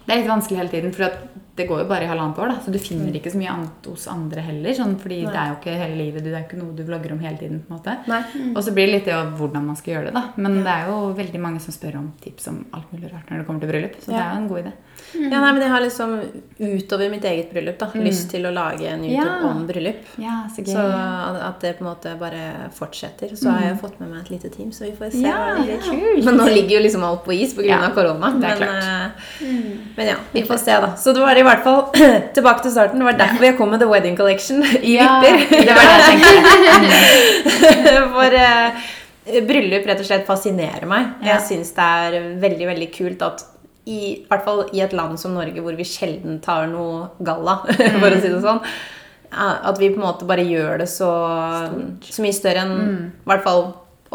Det 0.07 0.13
er 0.13 0.21
litt 0.21 0.31
vanskelig 0.31 0.61
hele 0.61 0.71
tiden, 0.71 0.93
for 0.95 1.09
at 1.09 1.36
det 1.57 1.67
går 1.67 1.79
jo 1.83 1.87
bare 1.89 2.03
i 2.05 2.07
halvannet 2.07 2.37
år. 2.39 2.47
da, 2.53 2.55
Så 2.65 2.71
du 2.71 2.77
finner 2.79 3.11
ikke 3.17 3.31
så 3.33 3.37
mye 3.41 3.49
annet 3.51 3.85
hos 3.89 4.07
andre 4.07 4.41
heller. 4.41 4.73
sånn, 4.77 4.95
fordi 5.01 5.23
Nei. 5.23 5.31
det 5.33 5.39
er 5.41 5.47
jo 5.49 5.55
ikke 5.57 5.77
hele 5.81 5.97
livet. 5.97 6.23
Det 6.23 6.33
er 6.33 6.39
jo 6.43 6.47
ikke 6.47 6.61
noe 6.63 6.75
du 6.77 6.83
vlogger 6.83 7.11
om 7.13 7.19
hele 7.19 7.37
tiden. 7.37 7.59
på 7.67 7.73
en 7.73 7.77
måte. 7.79 7.97
Nei. 8.07 8.21
Og 8.55 8.63
så 8.63 8.71
blir 8.73 8.85
det 8.87 8.93
litt 8.93 9.05
det 9.05 9.13
hvordan 9.37 9.65
man 9.65 9.75
skal 9.75 9.93
gjøre 9.95 10.05
det. 10.05 10.13
da. 10.13 10.23
Men 10.37 10.63
det 10.63 10.67
er 10.73 10.87
jo 10.87 11.13
veldig 11.17 11.39
mange 11.41 11.59
som 11.61 11.73
spør 11.73 11.95
om 11.97 12.13
tips 12.21 12.47
om 12.47 12.65
alt 12.73 12.91
mulig 12.93 13.11
rart 13.11 13.29
når 13.31 13.37
det 13.39 13.45
kommer 13.47 13.59
til 13.61 13.69
bryllup. 13.69 13.95
Så 14.01 14.07
det 14.13 14.21
er 14.21 14.31
jo 14.33 14.41
en 14.43 14.47
god 14.47 14.59
idé. 14.63 14.73
Ja, 15.13 15.39
nei, 15.41 15.51
men 15.53 15.61
Jeg 15.61 15.69
har 15.69 15.81
liksom 15.81 16.11
utover 16.59 17.09
mitt 17.11 17.23
eget 17.23 17.51
bryllup 17.53 17.77
da, 17.79 17.87
lyst 17.95 18.29
til 18.31 18.45
å 18.47 18.51
lage 18.53 18.87
en 18.89 19.03
YouTube 19.03 19.25
Ja. 19.41 19.47
om 19.49 19.67
bryllup. 19.67 20.05
Ja, 20.17 20.47
så 20.49 20.63
gøy. 20.65 20.73
Så 20.73 21.41
at 21.47 21.59
det 21.61 21.77
på 21.77 21.85
en 21.85 21.89
måte 21.93 22.17
bare 22.19 22.69
fortsetter. 22.73 23.29
Så 23.37 23.49
har 23.51 23.61
jeg 23.61 23.79
fått 23.81 23.99
med 23.99 24.09
meg 24.09 24.21
et 24.25 24.31
lite 24.31 24.49
team, 24.55 24.71
så 24.71 24.85
vi 24.85 24.91
får 24.97 25.11
se. 25.11 25.21
Ja, 25.21 25.55
er 25.57 25.77
kult. 25.85 26.23
Men 26.25 26.37
nå 26.37 26.45
ligger 26.49 26.77
jo 26.77 26.83
liksom 26.87 27.03
alt 27.03 27.23
på 27.25 27.33
is 27.33 27.53
pga. 27.53 27.65
Ja, 27.65 27.79
av 27.85 27.93
korona. 27.95 28.31
det 28.39 28.49
er 28.51 28.59
men, 28.59 28.77
eh, 28.77 29.87
men 29.97 30.07
ja, 30.07 30.15
vi 30.33 30.41
får 30.43 30.57
se, 30.59 30.71
da. 30.81 30.95
Så 30.95 31.13
det 31.13 31.21
var 31.21 31.35
i 31.37 31.43
hvert 31.47 31.65
fall 31.65 31.81
tilbake 32.37 32.63
til 32.65 32.73
starten. 32.73 33.01
Det 33.01 33.07
var 33.07 33.17
derfor 33.19 33.47
jeg 33.47 33.57
kom 33.59 33.73
med 33.73 33.81
The 33.83 33.89
Wedding 33.89 34.17
Collection 34.19 34.63
i 34.81 34.95
Ja, 34.95 35.17
vipper. 35.23 35.65
det 35.67 35.75
var 35.77 35.91
det 35.91 35.97
jeg 35.97 36.21
tenkte. 36.21 37.97
For 38.17 38.37
uh, 38.41 38.87
bryllup 39.47 39.87
rett 39.89 40.03
og 40.03 40.09
slett 40.09 40.27
fascinerer 40.27 40.87
meg. 40.89 41.15
Jeg 41.25 41.45
syns 41.49 41.73
det 41.77 41.87
er 42.01 42.29
veldig 42.43 42.69
veldig 42.73 42.89
kult 42.95 43.25
at 43.27 43.45
i, 43.87 44.27
hvert 44.27 44.43
fall 44.43 44.65
i 44.75 44.81
et 44.83 44.93
land 44.95 45.15
som 45.19 45.35
Norge, 45.37 45.63
hvor 45.63 45.75
vi 45.77 45.85
sjelden 45.87 46.41
tar 46.43 46.65
noe 46.67 47.07
galla, 47.23 47.61
for 47.63 48.11
å 48.11 48.17
si 48.19 48.27
det 48.27 48.41
sånn, 48.43 48.59
at 49.31 49.79
vi 49.79 49.93
på 49.93 50.01
en 50.01 50.03
måte 50.03 50.27
bare 50.27 50.43
gjør 50.43 50.81
det 50.81 50.89
så, 50.91 51.07
så 52.03 52.23
mye 52.23 52.35
større 52.35 52.65
enn 52.65 52.75
I 53.07 53.29
hvert 53.31 53.45
fall 53.47 53.63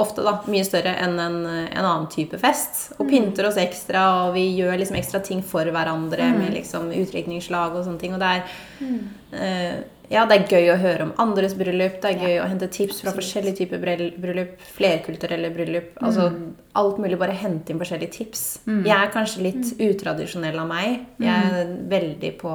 ofte, 0.00 0.24
da. 0.24 0.38
Mye 0.50 0.64
større 0.66 0.94
enn 1.04 1.18
en, 1.20 1.40
en 1.46 1.84
annen 1.84 2.08
type 2.12 2.38
fest. 2.40 2.92
Og 2.98 3.08
pynter 3.10 3.48
oss 3.48 3.60
ekstra, 3.60 4.04
og 4.26 4.36
vi 4.36 4.46
gjør 4.58 4.78
liksom 4.80 4.98
ekstra 5.00 5.22
ting 5.24 5.42
for 5.46 5.68
hverandre 5.68 6.30
med 6.36 6.54
liksom 6.56 6.92
utdrikningslag 7.02 7.76
og 7.76 7.86
sånne 7.86 8.02
ting. 8.02 8.16
Og 8.16 8.22
det 8.22 8.30
er 8.36 8.46
eh, 9.38 9.82
ja, 10.12 10.26
det 10.28 10.36
er 10.36 10.50
gøy 10.50 10.66
å 10.74 10.80
høre 10.80 11.06
om 11.06 11.12
andres 11.22 11.54
bryllup. 11.56 11.96
Det 12.02 12.10
er 12.10 12.20
gøy 12.26 12.40
å 12.42 12.48
hente 12.50 12.68
tips 12.72 13.00
fra 13.00 13.14
forskjellige 13.16 13.62
typer 13.62 13.80
bryllup. 14.20 14.58
Flerkulturelle 14.76 15.48
bryllup. 15.54 15.94
Altså 16.04 16.28
alt 16.76 17.00
mulig. 17.00 17.16
Bare 17.20 17.36
hente 17.38 17.72
inn 17.72 17.80
forskjellige 17.80 18.16
tips. 18.18 18.44
Jeg 18.68 18.92
er 18.98 19.14
kanskje 19.14 19.46
litt 19.46 19.72
utradisjonell 19.80 20.58
av 20.60 20.68
meg. 20.68 21.00
Jeg 21.22 21.48
er 21.62 21.72
veldig 21.92 22.32
på 22.42 22.52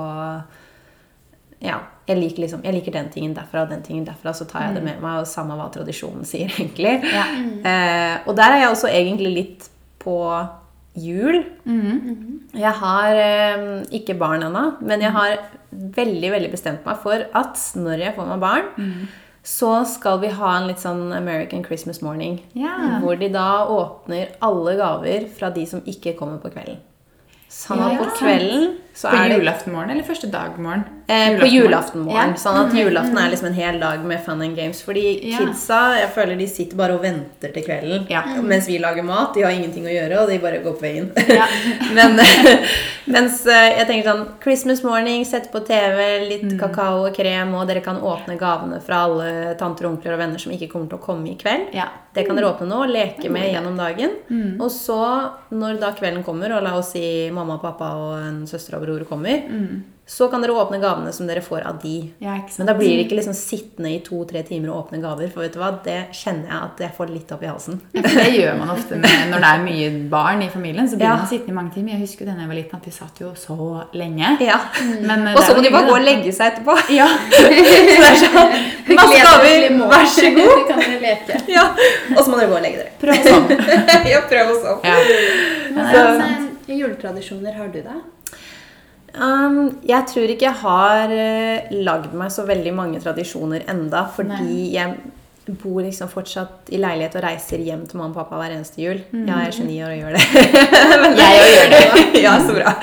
Ja. 1.64 1.80
Jeg 2.08 2.22
liker, 2.22 2.44
liksom, 2.46 2.62
jeg 2.64 2.78
liker 2.78 2.94
den 2.96 3.10
tingen 3.12 3.34
derfra 3.36 3.66
og 3.66 3.72
den 3.74 3.82
tingen 3.84 4.06
derfra, 4.08 4.32
så 4.36 4.46
tar 4.48 4.68
jeg 4.68 4.78
det 4.78 4.86
med 4.86 5.02
meg. 5.04 5.24
Og 5.24 5.28
samme 5.30 5.58
hva 5.60 5.68
tradisjonen 5.74 6.28
sier, 6.30 6.52
egentlig. 6.54 7.00
Ja. 7.12 7.26
Eh, 7.34 8.16
og 8.28 8.38
der 8.40 8.56
er 8.56 8.64
jeg 8.64 8.72
også 8.72 8.92
egentlig 8.94 9.34
litt 9.36 9.70
på 10.04 10.18
jul. 10.98 11.44
Jeg 12.58 12.74
har 12.82 13.22
eh, 13.22 13.68
ikke 14.00 14.18
barn 14.18 14.48
ennå, 14.48 14.66
men 14.82 15.04
jeg 15.04 15.14
har 15.14 15.38
veldig 15.72 16.32
veldig 16.34 16.52
bestemt 16.54 16.86
meg 16.88 17.00
for 17.04 17.28
at 17.38 17.60
når 17.78 18.06
jeg 18.08 18.16
får 18.16 18.30
meg 18.32 18.42
barn, 18.42 18.70
så 19.48 19.72
skal 19.88 20.20
vi 20.24 20.32
ha 20.36 20.54
en 20.58 20.66
litt 20.68 20.82
sånn 20.82 21.12
American 21.16 21.62
Christmas 21.64 22.02
morning. 22.04 22.42
Yeah. 22.58 22.98
Hvor 23.04 23.20
de 23.20 23.30
da 23.32 23.68
åpner 23.72 24.34
alle 24.44 24.74
gaver 24.80 25.28
fra 25.38 25.52
de 25.56 25.64
som 25.70 25.84
ikke 25.88 26.18
kommer 26.20 26.42
på 26.44 26.52
kvelden. 26.56 26.82
Sånn 27.48 27.80
at 27.80 28.02
på 28.02 28.10
kvelden 28.18 28.74
så 28.98 29.12
På 29.12 29.18
er 29.20 29.30
det 29.30 29.36
julaftenmorgen 29.38 29.92
eller 29.94 30.06
første 30.08 30.28
dagmorgen? 30.34 30.84
Eh, 31.08 31.36
på 31.40 31.46
julaftenmorgen. 31.48 32.32
Ja. 32.34 32.40
Sånn 32.42 32.58
at 32.64 32.74
julaften 32.74 33.18
er 33.22 33.30
liksom 33.30 33.52
en 33.52 33.54
hel 33.54 33.78
dag 33.80 34.02
med 34.10 34.24
fun 34.26 34.42
and 34.42 34.56
games. 34.58 34.82
Fordi 34.82 35.04
Ja. 35.30 35.38
kidsa 35.38 36.00
jeg 36.00 36.10
føler 36.16 36.38
de 36.40 36.48
sitter 36.50 36.76
bare 36.76 36.96
og 36.98 37.04
venter 37.04 37.54
til 37.54 37.64
kvelden. 37.64 38.08
Ja. 38.10 38.24
Mens 38.42 38.66
vi 38.68 38.80
lager 38.82 39.04
mat. 39.06 39.36
De 39.36 39.42
har 39.46 39.52
ingenting 39.54 39.86
å 39.86 39.94
gjøre, 39.94 40.18
og 40.24 40.30
de 40.30 40.40
bare 40.40 40.64
går 40.66 40.74
på 40.80 40.82
veien. 40.82 41.12
Ja. 41.30 41.46
Men, 41.98 42.18
mens 43.16 43.46
eh, 43.46 43.78
jeg 43.78 43.88
tenker 43.88 44.10
sånn 44.10 44.26
Christmas 44.44 44.82
morning, 44.84 45.24
sette 45.30 45.52
på 45.54 45.62
TV, 45.68 46.02
litt 46.28 46.44
Mm. 46.48 46.58
kakao 46.60 47.06
og 47.08 47.14
krem, 47.16 47.54
og 47.56 47.68
dere 47.68 47.82
kan 47.86 47.98
åpne 48.02 48.38
gavene 48.40 48.82
fra 48.82 49.04
alle 49.06 49.56
tanter, 49.60 49.86
onkler 49.90 50.14
og 50.14 50.20
venner 50.20 50.40
som 50.40 50.52
ikke 50.52 50.70
kommer 50.72 50.90
til 50.90 50.98
å 50.98 51.04
komme 51.04 51.30
i 51.32 51.36
kveld. 51.36 51.74
Ja. 51.74 51.88
Det 52.14 52.26
kan 52.26 52.36
dere 52.36 52.50
åpne 52.54 52.68
nå, 52.68 52.82
og 52.84 52.90
leke 52.90 53.30
med 53.30 53.52
gjennom 53.54 53.78
dagen. 53.78 54.12
Mm. 54.32 54.60
Og 54.60 54.72
så, 54.72 54.98
når 55.52 55.80
da 55.80 55.92
kvelden 55.92 56.24
kommer, 56.26 56.52
og 56.58 56.64
la 56.64 56.74
oss 56.80 56.92
si 56.96 57.30
mamma 57.32 57.54
og 57.60 57.62
pappa 57.62 57.92
og 57.94 58.14
en 58.26 58.48
søster 58.48 58.76
og 58.76 58.82
bror 58.82 58.87
kommer, 59.10 59.84
så 60.08 60.30
kan 60.32 60.40
dere 60.42 60.54
åpne 60.56 60.80
gavene 60.80 61.12
som 61.12 61.28
dere 61.28 61.42
får 61.44 61.66
av 61.68 61.82
de. 61.84 61.98
Mm. 62.08 62.24
Ja. 62.24 62.38
Men 62.58 62.68
da 62.68 62.74
blir 62.78 62.94
det 62.96 63.06
ikke 63.10 63.18
liksom 63.20 63.34
sittende 63.36 63.90
i 63.92 64.00
to-tre 64.00 64.40
timer 64.48 64.70
og 64.72 64.86
åpne 64.88 65.02
gaver. 65.04 65.28
For 65.34 65.42
vet 65.44 65.52
du 65.54 65.60
hva, 65.60 65.72
det 65.84 65.98
kjenner 66.16 66.48
jeg 66.48 66.62
at 66.64 66.80
jeg 66.80 66.92
får 66.96 67.10
litt 67.12 67.32
opp 67.36 67.44
i 67.44 67.50
halsen. 67.52 67.82
Ja, 67.92 68.02
det 68.08 68.30
gjør 68.38 68.56
man 68.62 68.70
ofte 68.72 68.96
med, 68.96 69.12
når 69.34 69.44
det 69.44 69.50
er 69.52 69.66
mye 69.66 69.90
barn 70.10 70.42
i 70.46 70.48
familien. 70.50 70.88
Så 70.88 70.96
blir 70.96 71.10
Ja. 71.10 71.18
man 71.18 71.28
sittende 71.28 71.52
i 71.52 71.58
mange 71.60 71.74
timer. 71.76 71.92
Jeg 71.92 72.00
husker 72.06 72.24
jo 72.26 72.32
da 72.32 72.40
jeg 72.40 72.48
var 72.48 72.56
liten, 72.56 72.76
at 72.80 72.86
vi 72.88 72.92
satt 72.92 73.20
jo 73.20 73.34
så 73.36 73.58
lenge. 73.94 74.38
Ja. 74.40 74.60
Men, 75.02 75.28
eh, 75.28 75.36
Og 75.36 75.44
så 75.44 75.54
må 75.58 75.62
de 75.64 75.70
bare 75.76 75.86
gå 75.92 75.96
og 76.00 76.06
legge 76.08 76.32
seg 76.34 76.54
etterpå. 76.54 76.78
Ja. 76.96 77.08
Så 77.36 77.44
det 77.44 78.08
er 78.08 78.20
sånn 78.24 78.52
Masse 78.96 79.20
gaver, 79.28 79.70
vær 79.92 80.06
så 80.08 80.36
god. 80.40 80.68
kan 80.70 80.80
dere 80.80 81.00
leke. 81.04 81.42
Ja. 81.58 81.68
Og 82.16 82.24
så 82.24 82.30
må 82.32 82.38
dere 82.40 82.48
gå 82.48 82.56
og 82.56 82.64
legge 82.64 82.78
dere. 82.80 82.92
Prøv 83.02 83.28
sånn. 83.28 83.50
ja, 84.14 84.22
prøv 84.32 84.56
sånn. 84.64 84.80
Ja. 84.88 84.96
Hva 85.76 85.92
Så- 85.92 86.22
eh, 86.24 86.78
juletradisjoner 86.80 87.54
har 87.60 87.68
du, 87.68 87.82
da? 87.82 88.00
Um, 89.16 89.78
jeg 89.88 90.04
tror 90.12 90.30
ikke 90.34 90.46
jeg 90.50 90.60
har 90.64 91.14
uh, 91.14 91.78
lagd 91.88 92.12
meg 92.18 92.34
så 92.34 92.44
veldig 92.46 92.74
mange 92.76 93.00
tradisjoner 93.02 93.64
enda, 93.72 94.04
fordi 94.14 94.74
jeg 94.76 94.98
bor 95.62 95.78
liksom 95.80 96.10
fortsatt 96.12 96.68
i 96.76 96.80
leilighet 96.82 97.14
og 97.16 97.22
reiser 97.24 97.62
hjem 97.64 97.86
til 97.88 98.02
mamma 98.02 98.12
og 98.12 98.18
pappa 98.20 98.36
hver 98.42 98.52
eneste 98.58 98.82
jul. 98.84 98.98
Ja, 99.16 99.38
jeg 99.46 99.54
er 99.54 99.56
29 99.56 99.78
år 99.86 99.94
og 99.94 100.02
gjør 100.02 100.18
det. 100.18 100.24
Jeg 101.22 101.38
òg 101.38 101.54
gjør 101.54 101.70
det. 101.72 102.20
ja, 102.26 102.34
så 102.44 102.56
bra. 102.58 102.74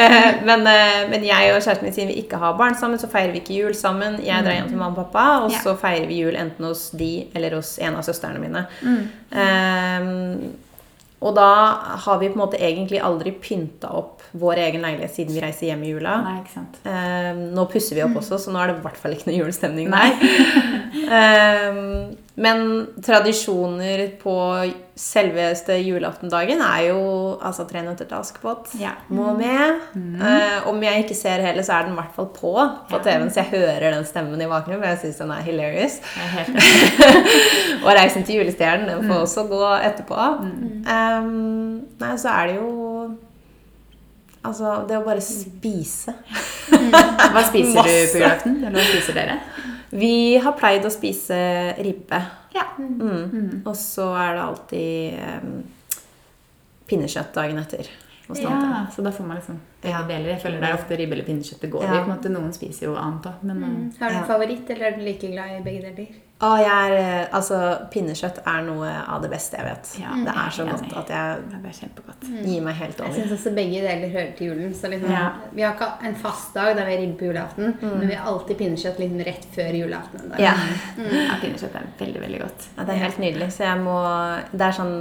Uh, 0.00 0.30
men, 0.48 0.64
uh, 0.64 1.02
men 1.12 1.26
jeg 1.28 1.52
og 1.52 1.60
kjæresten 1.60 1.84
min, 1.84 1.92
siden 1.98 2.08
vi 2.14 2.16
ikke 2.22 2.40
har 2.40 2.56
barn 2.56 2.74
sammen, 2.80 2.98
så 3.02 3.10
feirer 3.12 3.34
vi 3.36 3.42
ikke 3.44 3.58
jul 3.60 3.76
sammen. 3.76 4.16
Jeg 4.24 4.46
drar 4.46 4.56
hjem 4.56 4.72
til 4.72 4.80
mamma 4.80 4.96
og 4.96 5.12
pappa, 5.12 5.26
og 5.44 5.52
Ja. 5.52 5.60
så 5.66 5.76
feirer 5.76 6.08
vi 6.08 6.22
jul 6.22 6.40
enten 6.40 6.64
hos 6.70 6.88
de 6.96 7.12
eller 7.36 7.58
hos 7.60 7.76
en 7.84 8.00
av 8.00 8.08
søstrene 8.08 8.40
mine. 8.40 8.64
Eh, 9.30 10.10
og 11.20 11.34
da 11.36 11.48
har 12.00 12.20
vi 12.20 12.30
på 12.30 12.38
en 12.38 12.42
måte 12.42 12.60
egentlig 12.60 13.00
aldri 13.04 13.34
pynta 13.36 13.90
opp 13.92 14.22
vår 14.40 14.62
egen 14.64 14.84
leilighet 14.86 15.12
siden 15.12 15.36
vi 15.36 15.42
reiser 15.42 15.68
hjem 15.68 15.82
i 15.84 15.92
jula. 15.92 16.14
Nei, 16.24 16.38
ikke 16.40 16.54
sant. 16.54 16.78
Eh, 16.88 17.30
nå 17.56 17.66
pusser 17.68 17.98
vi 17.98 18.04
opp 18.06 18.16
også, 18.22 18.38
så 18.40 18.54
nå 18.54 18.62
er 18.62 18.70
det 18.70 18.78
i 18.78 18.84
hvert 18.86 19.00
fall 19.02 19.16
ikke 19.16 19.28
noe 19.30 19.38
julestemning 19.42 19.92
der. 19.92 20.16
Eh, 21.10 21.76
men 22.36 22.86
tradisjoner 23.04 24.04
på 24.22 24.34
selveste 25.00 25.74
julaftendagen 25.82 26.60
er 26.62 26.84
jo 26.90 27.00
altså 27.42 27.64
Tre 27.68 27.82
nøtter 27.84 28.06
til 28.08 28.16
Askepott. 28.16 28.70
Ja. 28.80 28.92
Må 29.08 29.32
med. 29.36 29.80
Eh, 29.96 30.68
om 30.70 30.80
jeg 30.82 31.04
ikke 31.04 31.16
ser 31.18 31.42
hele, 31.44 31.64
så 31.66 31.72
er 31.78 31.88
den 31.88 31.92
i 31.96 31.98
hvert 32.00 32.14
fall 32.16 32.28
på 32.36 32.52
på 32.90 32.96
Ja. 32.96 33.02
TV-en, 33.02 33.30
så 33.30 33.42
jeg 33.42 33.50
hører 33.60 33.90
den 33.96 34.04
stemmen 34.08 34.40
i 34.40 34.46
bakgrunnen. 34.48 34.80
For 34.80 34.88
jeg 34.88 34.98
syns 35.02 35.16
den 35.22 35.30
er 35.36 35.42
hilarious. 35.42 35.98
Og 37.84 37.90
'Reisen 37.92 38.24
til 38.24 38.40
julestjernen' 38.40 38.88
den 38.90 39.08
får 39.08 39.20
også 39.24 39.44
gå 39.50 39.64
etterpå. 39.90 40.20
Um, 40.86 41.82
nei, 42.00 42.14
så 42.16 42.28
er 42.28 42.46
det 42.46 42.56
jo 42.56 42.70
Altså, 44.44 44.86
det 44.88 44.96
å 44.96 45.02
bare 45.04 45.20
spise. 45.20 46.14
Hva 46.70 47.42
spiser 47.44 47.82
du 47.84 47.90
på 47.90 48.18
julaften? 48.22 48.54
Eller 48.64 48.78
hva 48.78 48.84
spiser 48.88 49.12
dere? 49.18 49.34
Vi 49.90 50.36
har 50.38 50.52
pleid 50.52 50.84
å 50.86 50.90
spise 50.90 51.36
ribbe. 51.82 52.20
Ja. 52.54 52.62
Mm. 52.78 53.62
Og 53.66 53.74
så 53.76 54.06
er 54.16 54.34
det 54.36 54.44
alltid 54.44 55.18
um, 55.42 55.64
pinnekjøtt 56.90 57.34
dagen 57.34 57.58
etter. 57.58 57.88
ja. 58.38 58.86
Så 58.94 59.02
da 59.02 59.10
får 59.10 59.26
man 59.26 59.36
liksom 59.40 59.58
Ja. 59.82 60.02
deler. 60.06 60.28
Jeg 60.36 60.40
føler 60.42 60.60
det 60.60 60.68
er 60.68 60.74
ofte 60.78 60.96
ribbe 60.98 61.12
eller 61.16 61.24
pinnekjøtt 61.24 61.60
det 61.60 61.70
går 61.72 61.82
Ja. 61.82 62.04
i. 62.04 62.28
Noen 62.28 62.52
spiser 62.52 62.86
jo 62.86 62.94
annet 62.96 63.22
òg, 63.26 63.42
men 63.42 63.56
Mm. 63.58 63.98
Har 64.00 64.10
du 64.10 64.16
en 64.16 64.22
Ja. 64.22 64.26
favoritt, 64.26 64.70
eller 64.70 64.84
er 64.86 64.90
du 64.96 65.02
like 65.02 65.26
glad 65.32 65.60
i 65.60 65.62
begge 65.62 65.82
deler? 65.82 66.06
Å, 66.40 66.50
jeg 66.56 66.72
er, 66.72 66.92
eh, 66.96 67.24
altså, 67.36 67.56
pinnekjøtt 67.92 68.38
er 68.48 68.62
noe 68.64 68.88
av 69.12 69.20
det 69.20 69.28
beste 69.28 69.58
jeg 69.58 69.66
vet. 69.66 69.88
Ja, 70.00 70.14
det 70.24 70.32
er 70.32 70.54
så 70.56 70.64
godt 70.64 70.94
at 70.96 71.10
jeg 71.12 71.34
ja, 71.36 71.58
det 71.60 71.68
er 71.68 71.74
kjempegodt. 71.76 72.22
gir 72.46 72.62
meg 72.64 72.78
helt 72.78 73.00
over. 73.04 73.12
Jeg 73.12 73.26
syns 73.26 73.34
også 73.36 73.52
begge 73.58 73.82
deler 73.84 74.08
hører 74.14 74.30
til 74.38 74.46
julen. 74.48 74.70
Så 74.74 74.88
liksom, 74.88 75.10
Ja. 75.12 75.26
Vi 75.52 75.60
har 75.66 75.74
ikke 75.76 75.88
en 76.08 76.14
fast 76.22 76.54
dag 76.56 76.72
da 76.78 76.86
vi 76.88 76.94
er 76.94 77.02
inne 77.04 77.18
på 77.20 77.28
julaften, 77.28 77.74
men 77.82 78.06
vi 78.08 78.14
har 78.16 78.30
alltid 78.32 78.56
pinnekjøtt 78.56 79.02
liksom 79.02 79.20
rett 79.28 79.44
før 79.52 79.76
julaften. 79.82 80.32
Ja. 80.40 80.54
Mm. 80.96 81.04
Ja. 81.10 81.26
Ja, 81.30 81.36
pinnekjøtt 81.42 81.76
er 81.76 81.84
veldig, 82.00 82.20
veldig 82.24 82.40
godt. 82.40 82.64
Ja, 82.78 82.84
det 82.88 82.94
er 82.94 83.02
helt 83.04 83.18
nydelig. 83.20 83.50
Så 83.54 83.62
jeg 83.66 83.78
må 83.84 83.98
Det 84.50 84.64
er 84.66 84.74
sånn 84.80 84.94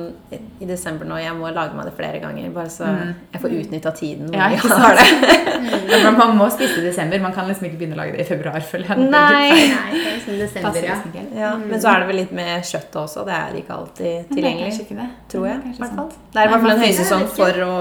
i 0.59 0.67
desember 0.67 1.07
nå, 1.07 1.17
jeg 1.23 1.33
må 1.39 1.49
lage 1.55 1.73
meg 1.77 1.87
det 1.87 1.95
flere 1.95 2.19
ganger. 2.19 2.51
Bare 2.53 2.69
så 2.73 2.85
jeg 3.31 3.41
får 3.41 3.55
utnytta 3.61 3.95
tiden. 3.95 4.27
hvor 4.27 4.35
Mm. 4.35 4.41
Ja, 4.43 4.49
jeg 4.49 4.59
ikke 4.59 4.75
har 4.75 4.95
det. 4.99 5.07
Ja, 5.89 5.97
men 6.05 6.17
man 6.19 6.37
må 6.37 6.45
spise 6.53 6.79
i 6.79 6.85
desember. 6.85 7.19
Man 7.19 7.33
kan 7.33 7.47
liksom 7.49 7.65
ikke 7.67 7.79
begynne 7.81 7.95
å 7.97 8.01
lage 8.03 8.13
det 8.17 8.27
i 8.27 8.29
februar. 8.29 8.59
føler 8.61 8.87
jeg. 8.91 9.09
Nei. 9.09 9.49
Nei, 9.49 9.65
det 9.91 10.05
er 10.05 10.13
liksom 10.19 10.37
desember, 10.39 10.69
Passer 10.69 11.28
ja. 11.33 11.39
Ja, 11.39 11.57
Men 11.57 11.81
så 11.81 11.87
er 11.91 11.99
det 11.99 12.07
vel 12.07 12.15
litt 12.21 12.31
med 12.31 12.63
kjøttet 12.65 12.95
også. 12.95 13.23
Det 13.25 13.33
er 13.33 13.55
ikke 13.59 13.73
alltid 13.75 14.29
tilgjengelig. 14.33 14.79
ikke 14.83 14.95
det. 14.99 15.07
Tror 15.31 15.45
jeg. 15.47 15.57
Det 15.63 15.69
er, 15.69 15.77
hvert 15.79 15.95
fall. 15.95 16.09
Det 16.33 16.39
er 16.41 16.45
i 16.45 16.51
hvert 16.53 16.61
fall 16.61 16.71
en 16.75 16.83
høysesong 16.85 17.25
for 17.35 17.51
å 17.65 17.73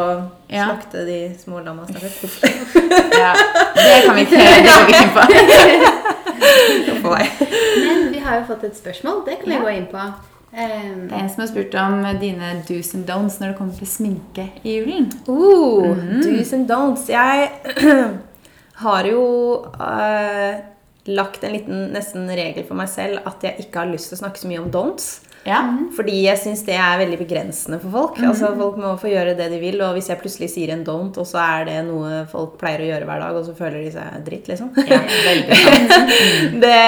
Ja. 0.49 0.65
slakte 0.65 1.05
de 1.07 1.19
små 1.39 1.61
lamma. 1.65 1.85
Ja, 3.19 3.35
det 3.75 4.05
kan 4.07 4.15
vi 4.17 4.21
ikke 4.25 4.37
det 4.39 4.63
går 4.65 4.87
vi 4.87 4.93
ikke 4.93 5.05
inn 5.05 5.15
på. 5.17 5.23
Men 7.89 8.13
vi 8.13 8.19
har 8.25 8.41
jo 8.41 8.45
fått 8.49 8.65
et 8.65 8.77
spørsmål. 8.77 9.25
Det 9.27 9.39
kan 9.41 9.49
vi 9.51 9.55
Ja. 9.55 9.61
gå 9.61 9.69
inn 9.77 9.87
på. 9.87 9.99
Um, 10.51 11.09
Det 11.09 11.13
er 11.13 11.19
en 11.23 11.29
som 11.29 11.41
har 11.41 11.47
spurt 11.49 11.75
om 11.75 12.07
dine 12.21 12.63
do's 12.69 12.95
and 12.95 13.05
don'ts 13.07 13.39
når 13.41 13.49
det 13.49 13.57
kommer 13.59 13.75
til 13.79 13.87
sminke 13.87 14.51
i 14.65 14.79
julen. 14.79 15.11
Uh, 15.29 15.95
mm. 15.95 16.23
Do's 16.25 16.53
and 16.55 16.67
don'ts. 16.71 17.09
Jeg 17.09 17.51
har 18.85 19.03
jo 19.05 19.65
eh, 19.81 20.55
lagt 21.09 21.45
en 21.45 21.55
liten 21.57 21.89
nesten 21.95 22.29
regel 22.29 22.67
for 22.69 22.79
meg 22.79 22.91
selv 22.93 23.25
at 23.29 23.45
jeg 23.47 23.65
ikke 23.65 23.83
har 23.83 23.91
lyst 23.91 24.13
til 24.13 24.19
å 24.19 24.23
snakke 24.25 24.43
så 24.43 24.51
mye 24.51 24.61
om 24.61 24.71
don'ts. 24.75 25.09
Ja. 25.49 25.61
Fordi 25.97 26.17
jeg 26.27 26.41
syns 26.43 26.63
det 26.67 26.77
er 26.77 26.99
veldig 27.01 27.19
begrensende 27.21 27.79
for 27.81 27.95
folk. 27.95 28.19
Altså 28.27 28.51
Folk 28.59 28.79
må 28.83 28.93
få 29.01 29.13
gjøre 29.13 29.37
det 29.39 29.49
de 29.53 29.61
vil, 29.63 29.81
og 29.85 29.95
hvis 29.97 30.11
jeg 30.11 30.21
plutselig 30.21 30.51
sier 30.53 30.73
en 30.75 30.85
don't, 30.85 31.17
og 31.17 31.29
så 31.29 31.41
er 31.45 31.69
det 31.71 31.79
noe 31.87 32.25
folk 32.31 32.59
pleier 32.61 32.85
å 32.85 32.89
gjøre 32.91 33.09
hver 33.09 33.23
dag, 33.25 33.39
og 33.39 33.47
så 33.47 33.55
føler 33.57 33.87
de 33.87 33.93
seg 33.95 34.19
dritt, 34.27 34.51
liksom. 34.51 34.73
ja 34.89 35.01
veldig 35.29 35.61
det 36.65 36.83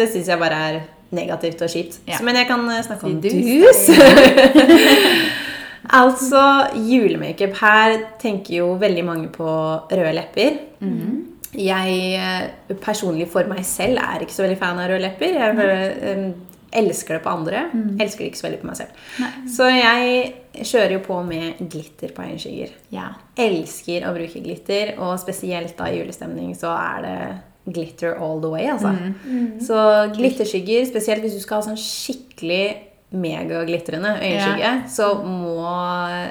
det 0.00 0.08
syns 0.12 0.28
jeg 0.32 0.42
bare 0.42 0.60
er 0.68 0.82
negativt 1.12 1.62
og 1.64 1.72
kjipt. 1.72 2.00
Ja. 2.08 2.20
Men 2.24 2.40
jeg 2.40 2.48
kan 2.48 2.64
eh, 2.72 2.84
snakke 2.84 3.08
om 3.08 3.18
dus. 3.20 3.82
altså, 6.02 6.44
julemakeup. 6.88 7.58
Her 7.60 7.98
tenker 8.22 8.62
jo 8.62 8.70
veldig 8.80 9.04
mange 9.04 9.28
på 9.32 9.50
røde 9.92 10.16
lepper. 10.16 10.58
Mhm. 10.80 11.28
Jeg 11.52 11.96
eh, 12.16 12.76
personlig 12.80 13.28
for 13.32 13.48
meg 13.50 13.64
selv 13.68 14.00
er 14.00 14.24
ikke 14.24 14.34
så 14.34 14.46
veldig 14.46 14.58
fan 14.60 14.80
av 14.80 14.88
røde 14.88 15.04
lepper. 15.04 15.36
Jeg 15.36 15.56
mm. 15.58 16.30
elsker 16.80 17.18
det 17.18 17.22
på 17.26 17.32
andre. 17.32 17.66
Elsker 18.00 18.24
det 18.24 18.30
ikke 18.30 18.40
så 18.40 18.48
veldig 18.48 18.60
på 18.62 18.70
meg 18.70 18.78
selv. 18.80 19.02
Nei. 19.20 19.30
Så 19.52 19.68
jeg 19.68 20.66
kjører 20.72 20.96
jo 20.96 21.02
på 21.04 21.20
med 21.28 21.60
glitter 21.72 22.14
på 22.16 22.24
øyenskygger. 22.24 22.76
Ja. 22.94 23.10
Elsker 23.40 24.08
å 24.08 24.14
bruke 24.16 24.44
glitter, 24.44 24.94
og 25.00 25.18
spesielt 25.20 25.76
da 25.78 25.90
i 25.90 26.00
julestemning 26.00 26.54
så 26.56 26.72
er 26.76 27.04
det 27.06 27.16
glitter 27.72 28.16
all 28.18 28.40
the 28.42 28.50
way, 28.50 28.66
altså. 28.72 28.90
Så 29.62 29.76
glitterskygger, 30.16 30.88
spesielt 30.88 31.22
hvis 31.22 31.36
du 31.36 31.44
skal 31.44 31.60
ha 31.60 31.68
sånn 31.68 31.78
skikkelig 31.78 32.64
megaglitrende 33.12 34.14
øyenskygge, 34.18 34.70
så 34.88 35.08
må 35.24 35.66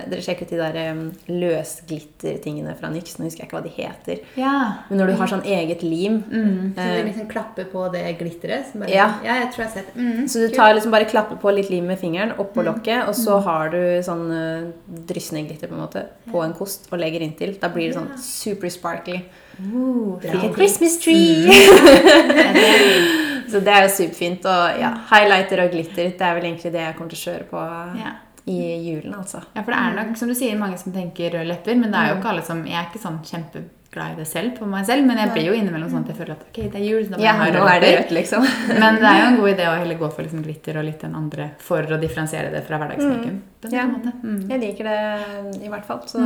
dere 0.09 0.21
sjekke 0.25 0.45
ut 0.47 0.53
de 0.53 0.59
der 0.59 0.77
um, 0.91 1.03
løsglittertingene 1.29 2.73
fra 2.79 2.89
NYX. 2.91 3.17
Nå 3.19 3.27
husker 3.27 3.43
jeg 3.43 3.49
ikke 3.49 3.57
hva 3.59 3.63
de 3.65 3.73
heter. 3.75 4.23
ja. 4.39 4.55
Men 4.89 5.01
når 5.01 5.11
du 5.11 5.15
har 5.19 5.29
sånn 5.31 5.45
eget 5.45 5.83
lim 5.85 6.19
så 6.31 6.87
du 6.87 7.03
liksom 7.07 7.27
klapper 7.31 7.67
på 7.71 7.85
det 7.93 8.03
glitteret? 8.19 8.73
Ja. 8.89 9.07
ja, 9.25 9.37
jeg 9.43 9.51
tror 9.53 9.63
jeg 9.63 9.69
har 9.69 9.75
sett 9.77 9.95
mm, 9.95 10.27
Så 10.31 10.43
du 10.43 10.55
tar 10.55 10.73
liksom 10.75 10.93
bare 10.93 11.07
klapper 11.09 11.39
på 11.41 11.53
litt 11.53 11.69
lim 11.71 11.85
med 11.91 11.99
fingeren 12.01 12.33
oppå 12.41 12.65
lokket, 12.65 13.05
og 13.07 13.15
så 13.17 13.39
har 13.45 13.71
du 13.73 13.81
sånn 14.05 14.25
uh, 14.31 14.69
dryssende 15.09 15.45
glitter 15.47 15.71
på 15.71 15.77
en 15.77 15.83
måte 15.85 16.05
på 16.31 16.43
en 16.43 16.55
kost 16.57 16.89
og 16.91 16.99
legger 17.01 17.23
inntil. 17.25 17.55
Da 17.61 17.69
blir 17.73 17.91
det 17.91 17.97
sånn 17.99 18.11
super 18.21 18.69
sparkly. 18.73 19.21
Uh, 19.61 20.17
Like 20.23 20.47
a 20.47 20.53
Christmas 20.55 20.97
tree! 21.01 21.51
så 23.51 23.59
det 23.63 23.73
er 23.75 23.85
jo 23.87 23.93
superfint. 23.99 24.45
Og 24.49 24.79
ja, 24.81 24.93
highlighter 25.11 25.65
og 25.65 25.71
glitter, 25.75 26.09
det 26.17 26.21
er 26.27 26.35
vel 26.39 26.49
egentlig 26.49 26.71
det 26.73 26.85
jeg 26.87 26.95
kommer 26.97 27.11
til 27.15 27.21
å 27.21 27.25
kjøre 27.27 27.49
på 27.51 27.65
Ja. 28.01 28.13
i 28.47 28.57
julen, 28.87 29.13
altså. 29.19 29.43
Ja, 29.55 29.61
for 29.61 29.71
det 29.75 29.79
er 29.83 29.93
nok, 30.03 30.15
som 30.17 30.27
du 30.31 30.33
sier, 30.33 30.57
mange 30.57 30.77
som 30.81 30.91
tenker 30.95 31.29
røde 31.35 31.47
lepper, 31.51 31.75
men 31.77 31.91
det 31.93 31.99
er 32.01 32.09
jo 32.09 32.19
ikke 32.19 32.29
alle 32.33 32.41
som 32.47 32.63
Jeg 32.65 32.73
er 32.79 32.87
ikke 32.89 33.03
sånn 33.03 33.19
kjempeglad 33.21 34.13
i 34.13 34.15
det 34.17 34.25
selv 34.27 34.55
på 34.57 34.65
meg 34.71 34.85
selv, 34.87 35.05
men 35.05 35.17
jeg 35.21 35.29
blir 35.35 35.45
jo 35.51 35.53
innimellom 35.59 35.91
sånn 35.91 36.05
at 36.07 36.09
jeg 36.13 36.17
føler 36.17 36.31
at 36.39 36.45
ok, 36.47 36.57
det 36.71 36.79
er 36.79 36.85
jul, 36.87 37.03
så 37.05 37.11
da 37.11 37.17
må 37.17 37.21
Ja, 37.21 37.33
jeg 37.45 37.53
ha 37.61 37.79
det 37.79 37.91
lepper. 37.91 38.15
liksom. 38.17 38.47
Men 38.81 38.95
det 38.95 39.09
er 39.11 39.19
jo 39.21 39.27
en 39.27 39.37
god 39.41 39.49
idé 39.53 39.67
å 39.69 39.77
heller 39.77 39.99
gå 39.99 40.09
for 40.15 40.23
liksom 40.23 40.41
glitter 40.47 40.77
og 40.81 40.85
litt 40.89 41.01
den 41.05 41.13
andre 41.15 41.49
for 41.59 41.83
å 41.83 41.99
differensiere 42.01 42.49
det 42.51 42.63
fra 42.65 42.79
hverdagsmakeup. 42.81 43.39
på 43.61 43.67
en 43.67 43.77
Ja. 43.77 43.85
Mm. 44.23 44.49
Jeg 44.49 44.59
liker 44.65 44.83
det 44.89 45.61
i 45.61 45.69
hvert 45.69 45.85
fall. 45.85 46.01
Så 46.07 46.23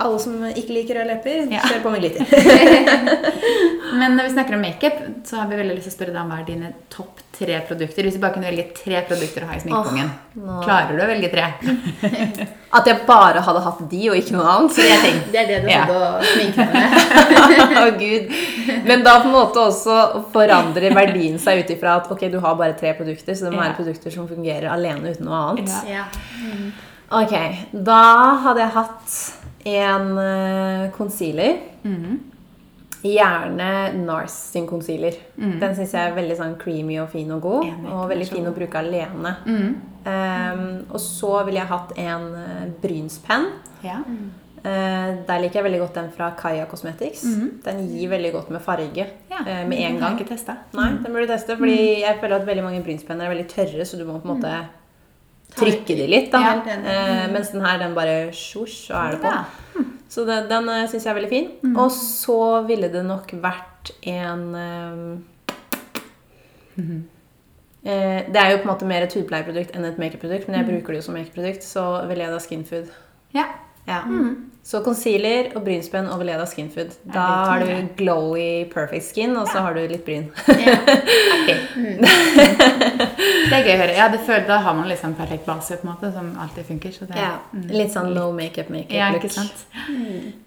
Alle 0.00 0.18
som 0.18 0.32
ikke 0.48 0.72
liker 0.74 0.96
røde 0.98 1.06
lepper, 1.12 1.52
Ja. 1.52 1.60
kjør 1.68 1.82
på 1.84 1.90
med 1.92 2.00
glitter. 2.00 2.24
Men 4.00 4.16
når 4.16 4.24
vi 4.24 4.30
snakker 4.32 4.54
om 4.56 4.62
makeup, 4.64 4.94
så 5.28 5.36
har 5.36 5.46
vi 5.50 5.56
veldig 5.60 5.74
lyst 5.76 5.84
til 5.90 5.92
å 5.92 5.96
spørre 5.98 6.14
deg 6.14 6.22
om 6.22 6.30
hva 6.32 6.38
er 6.40 6.46
dine 6.48 6.70
topp 6.90 7.20
tre 7.36 7.58
produkter. 7.68 8.02
Hvis 8.06 8.14
du 8.16 8.20
bare 8.22 8.32
kunne 8.34 8.48
velge 8.48 8.64
tre 8.74 9.02
produkter 9.06 9.44
å 9.44 9.50
ha 9.50 9.54
i 9.58 9.60
sminkekongen, 9.62 10.08
oh, 10.40 10.62
klarer 10.64 10.96
du 10.96 11.02
å 11.04 11.08
velge 11.10 11.28
tre? 11.30 11.44
At 12.78 12.88
jeg 12.88 13.02
bare 13.06 13.42
hadde 13.44 13.60
hatt 13.66 13.82
de 13.90 14.00
og 14.10 14.16
ikke 14.16 14.32
noe 14.38 14.48
annet. 14.54 14.78
Ting. 15.04 15.18
Det 15.34 15.42
er 15.42 15.50
det 15.52 15.58
du 15.62 15.68
Ja. 15.70 15.82
hadde 15.84 15.98
å 16.00 16.24
sminke 16.32 16.66
med. 16.72 16.82
Å 17.82 17.90
gud. 18.00 18.32
Men 18.88 19.04
da 19.04 19.18
på 19.20 19.28
en 19.28 19.36
måte 19.36 19.66
også 19.68 19.98
forandrer 20.32 20.96
verdien 20.96 21.36
seg 21.42 21.60
ut 21.62 21.70
ifra 21.76 21.98
at 22.00 22.08
ok, 22.10 22.26
du 22.32 22.40
har 22.40 22.56
bare 22.58 22.74
tre 22.80 22.94
produkter, 22.98 23.36
så 23.36 23.50
det 23.50 23.54
må 23.54 23.62
Ja. 23.68 23.74
produkter 23.76 24.10
som 24.10 24.26
fungerer 24.30 24.70
alene 24.72 25.12
uten 25.12 25.28
noe 25.28 25.42
annet. 25.52 25.68
Ja. 25.86 26.00
Ja. 26.00 26.08
Ok, 27.12 27.36
da 27.76 28.00
hadde 28.40 28.64
jeg 28.64 28.72
hatt 28.72 29.20
en 29.64 30.18
eh, 30.18 30.90
concealer. 30.96 31.58
Mhm. 31.82 32.20
Gjerne 33.02 33.92
NARS 33.98 34.34
sin 34.52 34.66
concealer. 34.70 35.16
Den 35.34 35.72
syns 35.74 35.90
jeg 35.90 36.06
er 36.06 36.12
veldig 36.14 36.36
sånn 36.38 36.52
creamy 36.60 37.00
og 37.02 37.08
fin 37.10 37.32
og 37.34 37.40
god. 37.42 37.64
Enig, 37.66 37.88
og 37.90 38.04
veldig 38.12 38.28
fin 38.30 38.46
å 38.46 38.52
bruke 38.54 38.78
alene. 38.78 39.32
Mhm. 39.42 39.72
Um, 40.02 40.62
og 40.90 40.98
så 40.98 41.44
ville 41.46 41.60
jeg 41.60 41.70
hatt 41.70 41.92
en 42.02 42.30
eh, 42.34 42.70
brynspenn. 42.82 43.50
ja. 43.86 44.00
Uh, 44.62 45.26
der 45.26 45.40
liker 45.42 45.58
jeg 45.58 45.64
veldig 45.66 45.78
godt 45.80 45.96
den 45.98 46.10
fra 46.14 46.28
Kaya 46.38 46.68
Cosmetics. 46.70 47.24
Den 47.64 47.80
gir 47.90 48.12
veldig 48.12 48.30
godt 48.30 48.50
med 48.54 48.62
farge 48.62 49.08
ja. 49.08 49.40
uh, 49.40 49.64
med 49.66 49.80
en 49.82 49.98
gang. 49.98 50.14
ikke 50.14 50.28
testa. 50.36 50.54
Nei, 50.78 50.92
den 51.02 51.10
burde 51.10 51.26
du 51.26 51.32
teste, 51.32 51.56
fordi 51.58 52.04
jeg 52.04 52.20
føler 52.20 52.36
at 52.36 52.46
veldig 52.46 52.62
mange 52.68 52.82
brynspenner 52.86 53.26
er 53.26 53.34
veldig 53.34 53.48
tørre, 53.50 53.82
så 53.82 53.98
du 53.98 54.04
må 54.06 54.20
på 54.22 54.30
en 54.30 54.36
måte 54.36 54.52
trykke 55.56 55.96
de 55.98 56.06
litt. 56.08 56.30
da. 56.32 56.40
Ja, 56.42 56.54
den. 56.66 56.86
Eh, 56.86 57.24
mens 57.32 57.52
den 57.54 57.64
her, 57.64 57.80
den 57.82 57.96
bare 57.96 58.16
sjosj, 58.36 58.76
så 58.88 59.00
er 59.00 59.16
det 59.16 59.22
på. 59.24 59.32
Ja. 59.32 59.86
Så 60.12 60.26
den, 60.28 60.48
den 60.50 60.68
uh, 60.68 60.84
syns 60.90 61.06
jeg 61.06 61.10
er 61.12 61.16
veldig 61.16 61.32
fin. 61.32 61.50
Og 61.72 61.88
så 61.96 62.40
ville 62.68 62.90
det 62.92 63.04
nok 63.08 63.32
vært 63.40 63.94
en 64.06 64.42
eh, 67.82 68.18
Det 68.28 68.38
er 68.38 68.50
jo 68.52 68.60
på 68.60 68.66
en 68.66 68.72
måte 68.74 68.88
mer 68.88 69.06
et 69.06 69.14
hudpleieprodukt 69.16 69.72
enn 69.74 69.88
et 69.88 69.98
makeupprodukt, 69.98 70.46
men 70.48 70.60
jeg 70.60 70.68
bruker 70.68 70.92
det 70.92 71.00
jo 71.00 71.06
som 71.08 71.16
makeupprodukt, 71.16 71.64
så 71.66 71.86
vil 72.10 72.22
jeg 72.22 72.34
da 72.34 72.42
Skinfood. 72.44 72.92
Ja. 73.34 73.48
Ja. 73.88 74.02
Så 74.62 74.78
concealer 74.84 75.48
og 75.56 75.64
brynspenn 75.66 76.06
over 76.06 76.22
Leda 76.22 76.44
Skinfood. 76.46 76.92
Da 77.10 77.24
har 77.48 77.64
du 77.66 77.88
glowy 77.98 78.68
perfect 78.70 79.08
skin, 79.08 79.34
og 79.36 79.48
så 79.50 79.64
har 79.64 79.74
du 79.74 79.82
litt 79.90 80.04
bryn. 80.06 80.30
Ja. 80.48 80.78
Mm. 81.72 81.98
Det 81.98 83.56
er 83.56 83.64
gøy 83.66 83.72
å 83.72 83.78
høre. 83.80 83.94
Ja, 83.96 84.04
det 84.12 84.20
føler, 84.22 84.44
da 84.46 84.58
har 84.62 84.74
man 84.76 84.86
liksom 84.88 85.14
perfekt 85.18 85.46
base, 85.48 85.76
på 85.80 85.86
en 85.86 85.90
måte, 85.90 86.10
som 86.14 86.28
alltid 86.40 86.66
funker. 86.68 86.92
Så 86.94 87.08
det, 87.08 87.16
Ja, 87.18 87.32
mm. 87.50 87.64
Litt 87.72 87.92
sånn 87.94 88.12
no 88.14 88.28
makeup 88.36 88.70
makeup 88.72 88.94
Ja, 88.94 89.08
ikke 89.16 89.30
sant? 89.32 89.64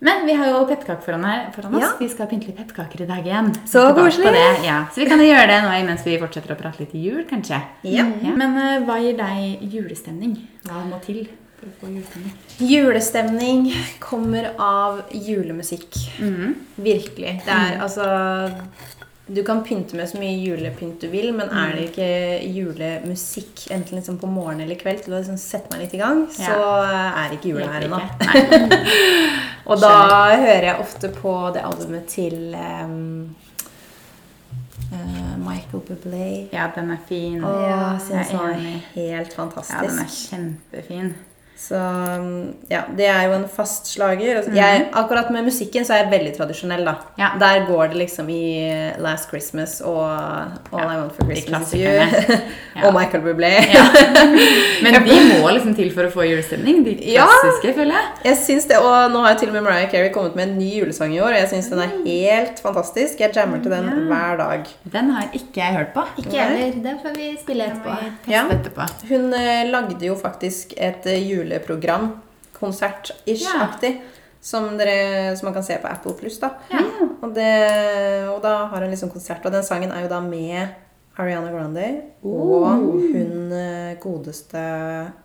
Men 0.05 0.25
vi 0.29 0.37
har 0.39 0.51
jo 0.53 0.63
pepperkaker 0.69 1.03
foran, 1.03 1.25
her, 1.27 1.45
foran 1.55 1.75
oss. 1.75 1.83
Ja. 1.83 1.91
Vi 1.99 2.09
skal 2.13 2.29
pynte 2.31 2.49
litt 2.49 2.59
pepperkaker 2.61 3.03
i 3.03 3.09
dag 3.09 3.27
igjen. 3.27 3.51
Så 3.69 3.83
koselig. 3.97 4.45
Ja. 4.65 4.85
Så 4.93 5.03
vi 5.03 5.09
kan 5.11 5.21
jo 5.21 5.27
gjøre 5.27 5.49
det 5.51 5.61
nå 5.65 5.73
mens 5.89 6.05
vi 6.07 6.17
fortsetter 6.21 6.55
å 6.55 6.59
prate 6.61 6.85
litt 6.85 6.95
i 6.95 7.03
jul, 7.09 7.25
kanskje. 7.29 7.59
Ja. 7.83 8.07
Ja. 8.23 8.35
Men 8.39 8.55
uh, 8.55 8.85
hva 8.87 9.01
gir 9.03 9.17
deg 9.19 9.65
julestemning? 9.75 10.37
Hva 10.69 10.85
må 10.87 11.01
til 11.03 11.25
julestemning? 12.59 13.73
Kommer 13.99 14.51
av 14.57 15.01
julemusikk. 15.11 15.95
Mhm. 16.19 16.55
Virkelig. 16.75 17.41
Det 17.45 17.51
er 17.51 17.79
altså 17.81 18.51
Du 19.27 19.43
kan 19.43 19.63
pynte 19.65 19.95
med 19.97 20.05
så 20.09 20.19
mye 20.21 20.35
julepynt 20.37 21.01
du 21.01 21.07
vil, 21.09 21.31
men 21.33 21.49
er 21.49 21.71
det 21.73 21.85
ikke 21.89 22.09
julemusikk 22.53 23.63
enten 23.73 23.97
liksom 23.97 24.19
på 24.21 24.27
morgen 24.29 24.61
eller 24.61 24.77
kveld 24.77 25.01
til 25.01 25.15
å 25.15 25.17
liksom 25.17 25.39
sette 25.41 25.71
meg 25.73 25.81
litt 25.81 25.95
i 25.97 25.97
gang, 25.97 26.27
så 26.29 26.53
er 26.53 27.33
ikke 27.33 27.49
jula 27.49 27.65
her 27.73 27.87
ennå. 27.87 27.97
Og 29.65 29.81
da 29.81 29.95
hører 30.37 30.67
jeg 30.69 30.79
ofte 30.79 31.09
på 31.09 31.33
det 31.55 31.63
albumet 31.65 32.05
til 32.05 32.53
um, 32.53 33.35
uh, 34.93 35.37
Michael 35.41 35.81
Bublé. 35.87 36.47
Ja, 36.53 36.69
den 36.75 36.91
er 36.93 37.01
fin. 37.09 37.43
Og 37.43 37.61
Ja, 37.63 37.79
jeg 37.95 38.01
synes 38.05 38.29
er 38.29 38.59
helt 38.93 39.33
fantastisk. 39.33 39.73
Ja, 39.73 39.87
den 39.89 39.99
er 40.05 40.11
kjempefin. 40.13 41.15
Så 41.57 41.75
um, 41.79 42.53
ja, 42.69 42.81
det 42.97 43.05
er 43.07 43.21
jo 43.29 43.35
en 43.37 43.45
fast 43.49 43.87
slager. 43.87 44.37
Altså, 44.41 44.51
jeg, 44.53 44.81
akkurat 44.93 45.29
med 45.31 45.45
musikken 45.47 45.85
så 45.87 45.93
er 45.95 46.01
jeg 46.03 46.11
veldig 46.11 46.33
tradisjonell, 46.35 46.83
da. 46.85 46.93
Ja. 47.17 47.29
Der 47.39 47.63
går 47.69 47.93
det 47.93 47.99
liksom 48.01 48.27
i 48.29 48.41
uh, 48.67 48.99
Last 49.01 49.29
Christmas 49.31 49.77
og 49.81 50.03
All 50.03 50.83
Ja, 50.83 50.89
I 50.91 50.97
Want 50.99 51.15
for 51.15 51.25
Christmas 51.29 51.71
is 51.73 51.79
You. 51.79 51.93
Ja. 51.95 52.83
og 52.85 52.93
Michael 52.97 53.23
Bublé. 53.23 53.53
Ja. 53.71 53.85
Men 54.83 54.97
de 55.07 55.15
må 55.39 55.49
liksom 55.55 55.73
til 55.77 55.93
for 55.95 56.09
å 56.09 56.11
få 56.13 56.25
julestemning. 56.27 56.83
De 56.85 56.97
Ja. 57.13 57.23
klassiske, 57.29 57.73
føler 57.79 57.95
jeg. 57.97 58.11
Jeg 58.29 58.39
syns 58.43 58.67
det, 58.69 58.81
og 58.83 59.11
Nå 59.15 59.21
har 59.23 59.33
jeg 59.35 59.45
til 59.45 59.53
og 59.53 59.55
med 59.57 59.65
Mariah 59.69 59.89
Carey 59.91 60.11
kommet 60.13 60.35
med 60.35 60.49
en 60.49 60.57
ny 60.59 60.69
julesang 60.81 61.13
i 61.15 61.21
år, 61.23 61.31
og 61.37 61.39
jeg 61.39 61.49
syns 61.53 61.71
den 61.71 61.81
er 61.85 61.95
helt 62.05 62.59
fantastisk. 62.63 63.19
Jeg 63.23 63.31
jammer 63.37 63.63
til 63.63 63.71
den 63.71 63.87
Ja. 63.89 63.95
hver 64.11 64.37
dag. 64.43 64.67
Den 64.97 65.09
har 65.15 65.31
ikke 65.33 65.63
jeg 65.63 65.77
hørt 65.79 65.93
på. 65.95 66.03
Ikke 66.19 66.35
jeg 66.35 66.51
heller. 66.57 66.83
Den 66.89 66.99
får 67.03 67.15
vi 67.15 67.31
spille 67.41 67.69
etterpå. 67.71 67.95
Ja. 68.27 68.43
etterpå. 68.51 68.89
Hun 69.09 69.31
eh, 69.33 69.63
lagde 69.71 70.05
jo 70.11 70.15
faktisk 70.19 70.73
et 70.77 71.05
eh, 71.07 71.21
juleprogram, 71.45 72.11
konsert-ish-aktig, 72.59 74.01
som, 74.41 74.77
dere- 74.77 75.35
som 75.37 75.47
man 75.47 75.53
kan 75.53 75.63
se 75.63 75.77
på 75.81 75.87
Apple 75.87 76.13
Pluss. 76.19 76.39
da. 76.39 76.49
Ja. 76.69 76.81
Og, 77.21 77.31
det, 77.33 77.51
og 78.29 78.41
da 78.43 78.57
har 78.69 78.81
hun 78.83 78.91
liksom 78.93 79.09
konsert, 79.13 79.45
og 79.45 79.51
den 79.55 79.63
sangen 79.65 79.91
er 79.91 80.03
jo 80.05 80.11
da 80.11 80.19
med 80.21 80.67
Ariana 81.17 81.47
Grande 81.47 81.83
og 82.27 82.65
hun 82.83 83.51
eh, 83.55 83.93
godeste 84.03 84.59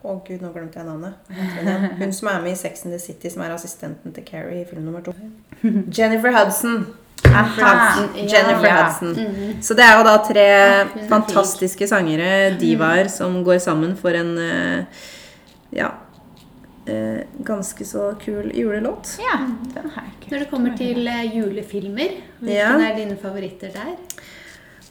Å 0.06 0.12
gud, 0.22 0.38
nå 0.38 0.52
glemte 0.54 0.78
jeg 0.78 0.86
navnet. 0.86 1.16
Hun, 1.34 1.88
hun 1.98 2.12
som 2.14 2.28
er 2.30 2.44
med 2.44 2.52
i 2.54 2.60
Sex 2.60 2.84
and 2.86 2.94
the 2.94 3.00
City, 3.02 3.26
som 3.34 3.42
er 3.42 3.50
assistenten 3.56 4.14
til 4.14 4.22
Carrie 4.28 4.62
i 4.62 4.68
film 4.70 4.84
nummer 4.86 5.02
to. 5.02 5.12
Jennifer 5.98 6.30
Hudson. 6.36 6.84
Hudson. 7.26 8.06
Jennifer 8.22 8.68
Ja. 8.70 8.76
Hudson. 8.86 9.58
Så 9.66 9.74
det 9.74 9.84
er 9.84 9.98
jo 9.98 10.06
da 10.06 10.14
tre 10.24 10.46
fantastiske 11.10 11.90
sangere, 11.90 12.54
divaer, 12.62 13.10
som 13.12 13.40
går 13.44 13.58
sammen 13.66 13.96
for 13.98 14.14
en 14.16 14.30
eh, 14.46 15.02
ja 15.74 15.90
eh, 16.86 17.20
ganske 17.44 17.84
så 17.84 18.14
kul 18.24 18.50
julelåt. 18.54 19.16
Ja, 19.20 19.38
den 19.74 19.90
har 19.94 20.02
jeg 20.06 20.12
ikke 20.20 20.30
Når 20.32 20.38
det 20.38 20.50
kommer 20.50 20.76
til 20.76 21.06
eh, 21.06 21.36
julefilmer, 21.36 22.10
hvilken 22.40 22.56
Ja. 22.56 22.90
er 22.90 22.96
dine 22.96 23.16
favoritter 23.22 23.68
der? 23.74 23.96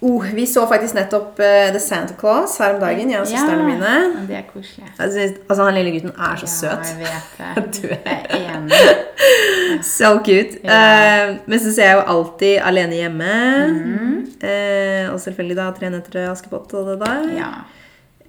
Oh, 0.01 0.23
vi 0.35 0.45
så 0.47 0.61
faktisk 0.67 0.93
nettopp 0.95 1.39
uh, 1.43 1.69
The 1.75 1.79
Santa 1.79 2.13
Claus 2.19 2.53
her 2.57 2.73
om 2.73 2.79
dagen, 2.79 3.09
jeg 3.11 3.19
og 3.19 3.27
søstrene 3.27 3.65
mine. 3.67 3.89
Ja, 3.89 4.21
det 4.29 4.35
er 4.37 4.45
koselig. 4.53 4.85
Jeg 4.99 5.33
altså, 5.49 5.63
Han 5.65 5.73
lille 5.75 5.91
gutten 5.91 6.09
er 6.15 6.35
så 6.39 6.45
Ja, 6.47 6.47
søt. 6.47 6.85
jeg 6.87 6.99
vet 7.03 7.33
det. 7.39 7.81
Du 7.81 7.87
er- 7.87 7.99
Jeg 8.05 8.45
er 8.45 8.57
enig. 8.57 9.83
So 9.83 10.13
cute. 10.23 10.59
Ja. 10.63 11.29
Uh, 11.31 11.35
men 11.45 11.59
så 11.59 11.73
ser 11.75 11.83
jeg 11.85 11.95
jo 11.95 12.05
alltid 12.15 12.57
Alene 12.63 12.95
hjemme. 12.95 13.33
Mm 13.67 13.97
-hmm. 13.97 15.07
uh, 15.07 15.13
og 15.13 15.19
selvfølgelig 15.19 15.57
da 15.57 15.71
Tre 15.71 15.89
nøtter 15.89 16.11
til 16.11 16.19
Askepott 16.31 16.73
og 16.73 16.87
det 16.91 17.07
der. 17.07 17.35
Ja, 17.37 17.51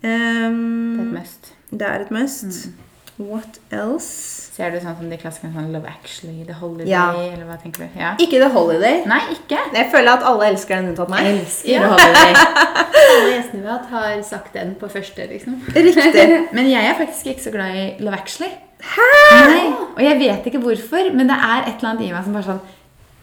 Um, 0.03 0.97
det 0.97 1.01
er 1.01 1.03
et 1.03 1.13
must. 1.21 1.53
det 1.71 1.83
er 1.83 2.01
et 2.01 2.11
must. 2.11 2.45
Mm. 2.67 2.73
What 3.21 3.59
else? 3.77 4.49
Ser 4.57 4.73
du 4.73 4.79
sånn 4.81 4.97
som 4.99 5.11
de 5.13 5.17
klassikerne 5.21 5.53
sånn 5.55 5.73
Love 5.75 5.89
Actually, 5.89 6.45
The 6.49 6.55
Holiday, 6.57 6.89
Ja. 6.91 7.05
eller 7.13 7.45
hva 7.49 7.57
tenker 7.61 7.85
du? 7.87 7.99
Ja. 8.01 8.15
Ikke 8.21 8.41
The 8.41 8.49
Holiday. 8.55 9.03
Nei, 9.09 9.21
ikke. 9.35 9.59
Jeg 9.77 9.91
føler 9.93 10.13
at 10.19 10.25
alle 10.31 10.49
elsker 10.51 10.77
den 10.81 10.89
unntatt 10.95 11.13
meg. 11.13 11.27
Elsker 11.35 11.71
Ja. 11.71 11.83
The 11.85 11.91
Holiday. 11.93 12.35
Alle 13.11 13.31
gjestene 13.35 13.63
vi 13.63 13.67
har 13.69 13.79
hatt, 13.79 13.91
har 13.91 14.23
sagt 14.23 14.53
den 14.55 14.75
på 14.81 14.89
første, 14.93 15.25
liksom. 15.31 15.61
Riktig. 15.75 16.27
Men 16.57 16.69
jeg 16.71 16.85
er 16.91 16.99
faktisk 16.99 17.27
ikke 17.33 17.43
så 17.47 17.53
glad 17.55 17.77
i 17.77 17.87
Love 18.05 18.19
Actually. 18.21 18.53
Hæ? 18.81 19.07
Nei, 19.51 19.65
og 19.97 20.03
jeg 20.05 20.19
vet 20.21 20.47
ikke 20.49 20.61
hvorfor, 20.63 21.11
men 21.13 21.29
det 21.29 21.37
er 21.37 21.67
et 21.69 21.75
eller 21.83 21.91
annet 21.91 22.07
i 22.07 22.13
meg 22.15 22.25
som 22.25 22.33
bare 22.33 22.47
sånn 22.47 22.61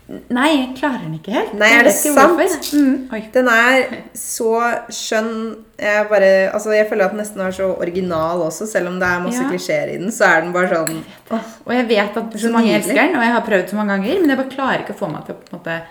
Nei, 0.08 0.48
jeg 0.56 0.68
klarer 0.78 1.02
den 1.04 1.16
ikke 1.18 1.34
helt. 1.36 1.54
Nei, 1.60 1.68
er 1.76 1.84
det 1.84 1.92
sant? 1.92 2.68
Mm. 2.74 3.10
Den 3.34 3.48
er 3.52 3.88
så 4.16 4.52
skjønn. 4.90 5.32
Jeg, 5.78 6.06
bare, 6.10 6.30
altså 6.56 6.72
jeg 6.72 6.88
føler 6.90 7.06
at 7.10 7.12
den 7.12 7.20
nesten 7.20 7.42
er 7.44 7.52
så 7.52 7.68
original 7.76 8.40
også, 8.46 8.68
selv 8.72 8.88
om 8.88 9.00
det 9.02 9.08
er 9.10 9.20
masse 9.26 9.42
Ja. 9.44 9.50
klisjeer 9.52 9.92
i 9.94 9.98
den. 10.00 10.10
Så 10.16 10.24
er 10.26 10.42
den 10.46 10.54
bare 10.56 10.70
sånn 10.72 11.04
åh, 11.32 11.40
Og 11.66 11.74
jeg 11.76 11.88
vet 11.90 12.18
at 12.18 12.40
så 12.40 12.52
mange 12.54 12.72
elsker 12.74 12.96
den, 12.96 13.16
og 13.20 13.24
jeg 13.28 13.34
har 13.36 13.42
prøvd 13.50 13.70
så 13.70 13.76
mange 13.76 13.98
ganger, 13.98 14.22
men 14.22 14.30
jeg 14.30 14.38
bare 14.38 14.56
klarer 14.56 14.80
ikke 14.86 14.96
å 14.96 15.02
få 15.04 15.12
meg 15.12 15.26
til 15.26 15.36
å 15.36 15.38
på 15.44 15.52
en 15.52 15.60
måte 15.60 15.82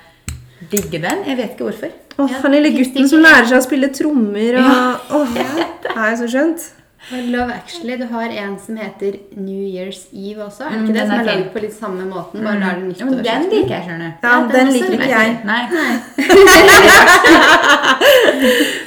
digge 0.70 1.02
den. 1.02 1.24
Jeg 1.26 1.36
vet 1.36 1.50
ikke 1.52 1.68
hvorfor. 1.68 1.92
åh, 2.18 2.30
Ja, 2.32 2.40
Han 2.42 2.52
lille 2.56 2.72
gutten 2.72 3.08
som 3.08 3.20
lærer 3.20 3.46
seg 3.46 3.58
å 3.60 3.66
spille 3.68 3.92
trommer 3.92 4.56
og 4.56 4.64
Ja. 4.64 4.96
åh, 5.10 5.34
Det 5.34 5.92
er 5.96 6.16
så 6.16 6.26
skjønt. 6.26 6.70
Og 7.12 7.18
Love 7.30 7.52
Actually, 7.54 7.94
du 8.00 8.06
har 8.10 8.22
en 8.34 8.56
som 8.58 8.76
heter 8.80 9.12
New 9.36 9.62
Year's 9.62 10.00
Eve 10.12 10.42
også. 10.44 10.64
Er 10.66 10.70
det 10.70 10.78
Mm, 10.80 10.84
ikke 10.88 10.94
det? 10.96 11.02
Som 11.06 11.14
er 11.14 11.18
er 11.20 11.24
lagd 11.28 11.52
på 11.52 11.58
litt 11.62 11.74
samme 11.76 12.04
måten, 12.10 12.42
bare 12.42 12.58
da 12.60 12.66
er 12.66 12.74
det 12.80 12.98
Ja, 12.98 13.04
men 13.04 13.14
den 13.22 13.42
liker 13.52 13.74
jeg, 13.76 13.82
skjønner 13.86 14.06
du. 14.06 14.10
Ja, 14.22 14.28
Ja, 14.32 14.38
den 14.40 14.48
den 14.56 14.68
liker 14.74 14.92
ikke 14.92 15.08
jeg. 15.14 15.28
Nei. 15.44 15.62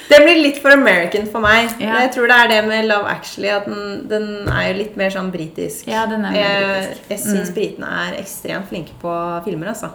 Den 0.09 0.23
blir 0.25 0.39
litt 0.41 0.57
for 0.61 0.71
American 0.73 1.27
for 1.29 1.39
meg. 1.43 1.69
Ja. 1.79 1.99
Jeg 2.03 2.11
tror 2.15 2.27
det 2.31 2.37
er 2.43 2.47
det 2.51 2.59
med 2.67 2.85
Love 2.89 3.07
Actually, 3.11 3.49
at 3.53 3.65
den, 3.69 4.07
den 4.09 4.25
er 4.49 4.63
jo 4.71 4.77
litt 4.79 4.95
mer 4.99 5.09
sånn 5.13 5.29
britisk. 5.33 5.87
Ja, 5.87 6.05
den 6.09 6.25
er 6.25 6.31
mer 6.33 6.65
britisk. 6.65 7.09
Jeg, 7.09 7.13
jeg 7.13 7.19
syns 7.25 7.51
britene 7.55 7.87
er 8.03 8.11
ekstremt 8.19 8.67
flinke 8.71 8.93
på 9.01 9.11
filmer, 9.45 9.67
altså. 9.73 9.89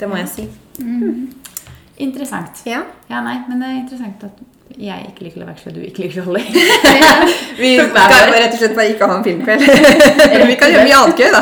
Det 0.00 0.06
må 0.10 0.14
jeg 0.20 0.28
si. 0.34 0.44
Interessant. 1.98 2.54
Ja. 2.68 2.80
Ja, 3.10 3.18
nei, 3.24 3.36
men 3.48 3.56
det 3.62 3.68
er 3.70 3.76
interessant 3.84 4.18
at 4.28 4.36
jeg 4.76 5.06
ikke 5.08 5.24
liker 5.24 5.40
Love 5.40 5.50
Actually, 5.54 5.74
du 5.80 5.86
ikke 5.88 6.02
liker 6.04 6.22
Holly. 6.22 6.42
Vi 7.62 7.70
skal 7.78 8.12
jo 8.12 8.34
rett 8.34 8.52
og 8.52 8.58
slett 8.60 8.74
bare 8.76 8.90
ikke 8.92 9.06
ha 9.10 9.16
en 9.16 9.24
filmkveld. 9.24 9.64
Vi 10.50 10.56
kan 10.60 10.70
gjøre 10.74 10.84
mye 10.86 10.98
annet 10.98 11.22
gøy, 11.22 11.30
da. 11.34 11.40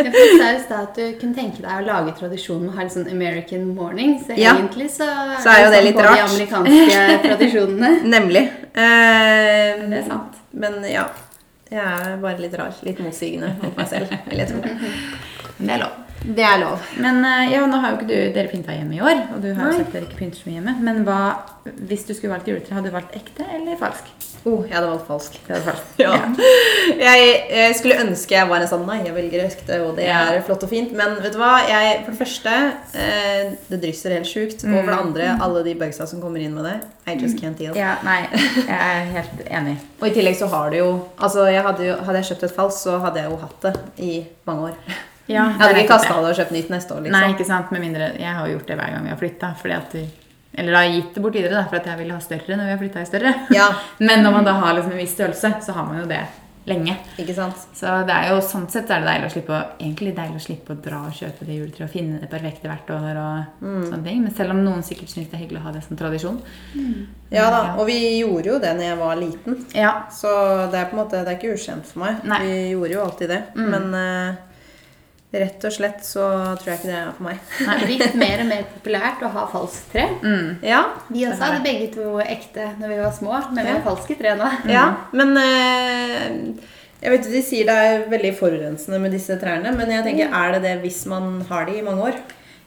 Jeg 0.00 0.14
sa 0.40 0.48
i 0.50 0.62
stad 0.64 0.80
at 0.80 0.96
du 0.98 1.04
kunne 1.20 1.36
tenke 1.36 1.62
deg 1.62 1.74
å 1.82 1.84
lage 1.86 2.14
tradisjonen 2.18 2.64
med 2.66 2.72
å 2.72 2.76
ha 2.78 2.86
litt 2.88 2.96
sånn 2.96 3.10
American 3.12 3.68
morning. 3.76 4.16
Så 4.24 4.34
Ja. 4.40 4.54
egentlig 4.56 4.88
så 4.90 5.04
er, 5.06 5.36
Så 5.44 5.52
er 5.52 5.62
jo 5.64 5.70
det 5.70 5.78
sånn 5.82 5.86
litt 5.90 6.00
rart. 6.06 6.16
de 6.16 6.26
amerikanske 6.32 7.20
tradisjonene. 7.28 7.92
Nemlig. 8.16 8.44
Eh, 8.74 9.84
Det 9.86 10.00
er 10.00 10.08
sant. 10.08 10.40
Men 10.52 10.80
ja. 10.90 11.06
Jeg 11.70 11.82
er 11.82 12.16
bare 12.22 12.38
litt 12.38 12.54
rar. 12.54 12.72
Litt 12.86 12.98
motsigende 13.02 13.52
mot 13.62 13.76
meg 13.76 13.88
selv, 13.90 14.10
vil 14.30 14.38
jeg 14.38 14.48
tro. 14.48 14.60
Men 15.58 15.66
det 15.66 15.74
er 15.74 15.80
lov. 15.82 15.94
Det 16.24 16.44
er 16.44 16.60
lov. 16.62 16.82
Men 17.02 17.20
eh, 17.24 17.52
ja, 17.52 17.64
nå 17.68 17.80
har 17.82 17.92
jo 17.92 18.00
ikke 18.00 18.10
du, 18.10 18.16
dere 18.34 18.50
pynta 18.50 18.74
hjemme 18.76 18.96
i 18.96 19.02
år, 19.04 19.26
og 19.34 19.42
du 19.44 19.52
har 19.54 19.70
jo 19.70 19.82
sagt 19.82 19.92
dere 19.94 20.08
ikke 20.08 20.22
pynter 20.22 20.40
så 20.40 20.48
mye 20.48 20.58
hjemme. 20.58 20.76
Men 20.88 21.02
hva, 21.06 21.20
hvis 21.88 22.06
du 22.08 22.14
skulle 22.14 22.34
valgt 22.34 22.48
juletre, 22.50 22.74
hadde 22.74 22.90
du 22.90 22.96
valgt 22.96 23.14
ekte 23.18 23.46
eller 23.58 23.78
falsk? 23.80 24.10
Oh, 24.46 24.62
jeg 24.62 24.76
hadde 24.76 24.88
valgt 24.92 25.08
falsk. 25.08 25.38
Hadde 25.48 25.64
falsk. 25.66 25.86
Ja. 25.98 26.12
Jeg, 26.96 27.30
jeg 27.50 27.72
skulle 27.78 27.96
ønske 27.98 28.36
jeg 28.36 28.46
var 28.46 28.62
en 28.62 28.68
sånn 28.70 28.84
Nei, 28.86 29.00
jeg 29.02 29.14
velger 29.16 29.42
ekte, 29.42 29.78
og 29.82 29.96
det 29.98 30.06
er 30.12 30.38
flott 30.46 30.62
og 30.62 30.70
fint. 30.70 30.92
Men 30.94 31.16
vet 31.18 31.34
du 31.34 31.40
hva? 31.40 31.56
Jeg, 31.66 32.04
for 32.04 32.14
det 32.14 32.20
første, 32.20 32.52
eh, 32.94 33.56
det 33.66 33.80
drysser 33.82 34.14
helt 34.14 34.30
sjukt. 34.30 34.62
Og 34.62 34.76
for 34.76 34.92
det 34.92 35.00
andre, 35.00 35.32
alle 35.42 35.64
de 35.66 35.74
bugsa 35.80 36.06
som 36.06 36.22
kommer 36.22 36.44
inn 36.44 36.54
med 36.54 36.68
det. 36.68 36.76
I 37.10 37.16
just 37.18 37.40
can't 37.42 37.58
deal. 37.58 37.74
Ja, 37.78 37.96
nei, 38.06 38.20
jeg 38.30 38.78
er 38.78 39.10
helt 39.16 39.42
enig. 39.46 39.76
Og 40.00 40.08
i 40.10 40.14
tillegg 40.14 40.38
så 40.38 40.50
har 40.50 40.70
du 40.70 40.78
jo 40.80 40.88
Altså, 41.18 41.46
jeg 41.50 41.62
hadde, 41.66 41.84
jo, 41.86 41.98
hadde 42.06 42.22
jeg 42.22 42.30
kjøpt 42.30 42.46
et 42.46 42.56
falskt, 42.60 42.86
så 42.86 42.96
hadde 43.02 43.22
jeg 43.22 43.30
jo 43.32 43.42
hatt 43.42 43.66
det 43.66 43.74
i 44.02 44.14
mange 44.46 44.70
år. 44.70 44.96
Ja, 45.26 45.48
Jeg 45.50 45.58
hadde 45.58 45.82
ikke 45.82 45.94
kasta 45.96 46.20
det 46.22 46.30
og 46.30 46.38
kjøpt 46.38 46.54
nytt 46.54 46.70
neste 46.70 46.94
år, 46.94 47.02
liksom. 47.02 47.18
Nei, 47.20 47.32
ikke 47.34 47.46
sant, 47.48 47.72
med 47.74 47.82
mindre 47.82 48.12
Jeg 48.14 48.32
har 48.38 48.46
jo 48.46 48.56
gjort 48.58 48.70
det 48.70 48.78
hver 48.78 48.94
gang 48.94 49.04
vi 49.08 49.10
har 49.10 49.20
flytta. 49.20 49.54
Eller 50.56 50.72
da 50.72 50.78
har 50.78 50.86
jeg 50.88 51.00
gitt 51.02 51.14
det 51.14 51.22
bort 51.22 51.34
videre, 51.36 51.52
da, 51.52 51.66
for 51.68 51.76
at 51.76 51.86
jeg 51.90 51.98
ville 52.00 52.14
ha 52.16 52.22
større 52.24 52.56
når 52.56 52.64
vi 52.64 52.74
har 52.76 52.80
flytta 52.80 53.02
i 53.02 53.08
større. 53.10 53.34
Ja, 53.52 53.68
Men 54.08 54.22
når 54.24 54.32
man 54.38 54.44
da 54.46 54.52
har 54.56 54.74
liksom 54.78 54.92
en 54.94 55.02
viss 55.02 55.12
størrelse, 55.18 55.54
så 55.66 55.74
har 55.76 55.84
man 55.84 56.00
jo 56.00 56.06
det 56.08 56.24
lenge. 56.66 56.96
ikke 57.18 57.34
sant? 57.34 57.60
Så 57.78 57.90
det 58.08 58.14
er 58.14 58.32
jo 58.32 58.40
sånn 58.42 58.64
sett 58.72 58.88
så 58.88 58.96
er 58.96 59.04
det 59.04 59.10
deilig 59.10 59.28
å 59.28 59.34
slippe 59.36 59.54
å, 59.54 59.58
egentlig 59.78 60.14
deilig 60.16 60.40
å 60.40 60.44
slippe 60.46 60.74
å 60.74 60.78
dra 60.82 61.02
og 61.06 61.14
kjøpe 61.14 61.46
det 61.46 61.58
juletreet 61.60 61.86
og 61.86 61.92
finne 61.92 62.18
det 62.22 62.30
perfekte 62.32 62.70
hvert 62.70 62.90
år. 62.90 63.20
og 63.20 63.68
sånne 63.86 64.02
ting. 64.02 64.24
Men 64.24 64.34
selv 64.34 64.54
om 64.56 64.64
noen 64.64 64.82
sikkert 64.86 65.12
syns 65.12 65.28
det 65.30 65.38
er 65.38 65.44
hyggelig 65.44 65.60
å 65.60 65.66
ha 65.68 65.74
det 65.76 65.84
som 65.86 66.00
tradisjon. 66.00 66.40
Ja 67.30 67.46
da. 67.54 67.60
Og 67.78 67.86
vi 67.90 68.00
gjorde 68.18 68.50
jo 68.50 68.58
det 68.62 68.72
når 68.78 68.88
jeg 68.88 68.98
var 69.04 69.20
liten. 69.20 69.60
Ja, 69.76 69.92
Så 70.10 70.32
det 70.72 70.80
er 70.80 70.90
på 70.90 70.96
en 70.98 71.02
måte, 71.04 71.22
det 71.22 71.34
er 71.34 71.38
ikke 71.38 71.54
ukjent 71.54 71.86
for 71.86 72.02
meg. 72.02 72.24
Nei. 72.26 72.40
Vi 72.42 72.58
gjorde 72.74 72.96
jo 72.96 73.04
alltid 73.06 73.32
det. 73.36 73.40
Men 73.54 73.88
eh, 73.94 74.34
rett 75.32 75.64
og 75.68 75.72
slett 75.74 76.04
så 76.06 76.22
tror 76.60 76.70
jeg 76.70 76.78
ikke 76.78 76.88
det 76.92 76.98
er 77.00 77.08
for 77.16 77.26
meg. 77.26 77.40
Det 77.58 77.66
er 77.74 77.82
blitt 77.88 78.14
mer 78.24 78.42
og 78.44 78.48
mer 78.52 78.62
populært 78.76 79.24
å 79.26 79.32
ha 79.34 79.44
falskt 79.52 79.90
tre. 79.92 80.06
Ja, 80.64 80.82
Vi 81.10 81.26
også 81.28 81.42
hadde 81.48 81.64
begge 81.66 81.90
to 81.96 82.14
ekte 82.22 82.70
når 82.80 82.94
vi 82.94 83.00
var 83.02 83.12
små, 83.16 83.34
men 83.52 83.66
vi 83.66 83.74
har 83.74 83.84
falske 83.84 84.16
tre 84.20 84.36
nå. 84.38 84.48
ja. 84.76 84.86
Men 85.16 85.34
eh, 85.42 86.30
jeg 87.02 87.12
vet 87.12 87.28
De 87.34 87.42
sier 87.44 87.68
det 87.68 87.76
er 87.90 88.06
veldig 88.10 88.32
forurensende 88.38 89.02
med 89.02 89.12
disse 89.12 89.36
trærne, 89.42 89.74
men 89.76 89.92
jeg 89.92 90.06
tenker, 90.06 90.32
er 90.32 90.56
det 90.56 90.62
det 90.64 90.76
hvis 90.86 91.02
man 91.10 91.42
har 91.50 91.68
de 91.68 91.78
i 91.80 91.84
mange 91.84 92.10
år? 92.12 92.22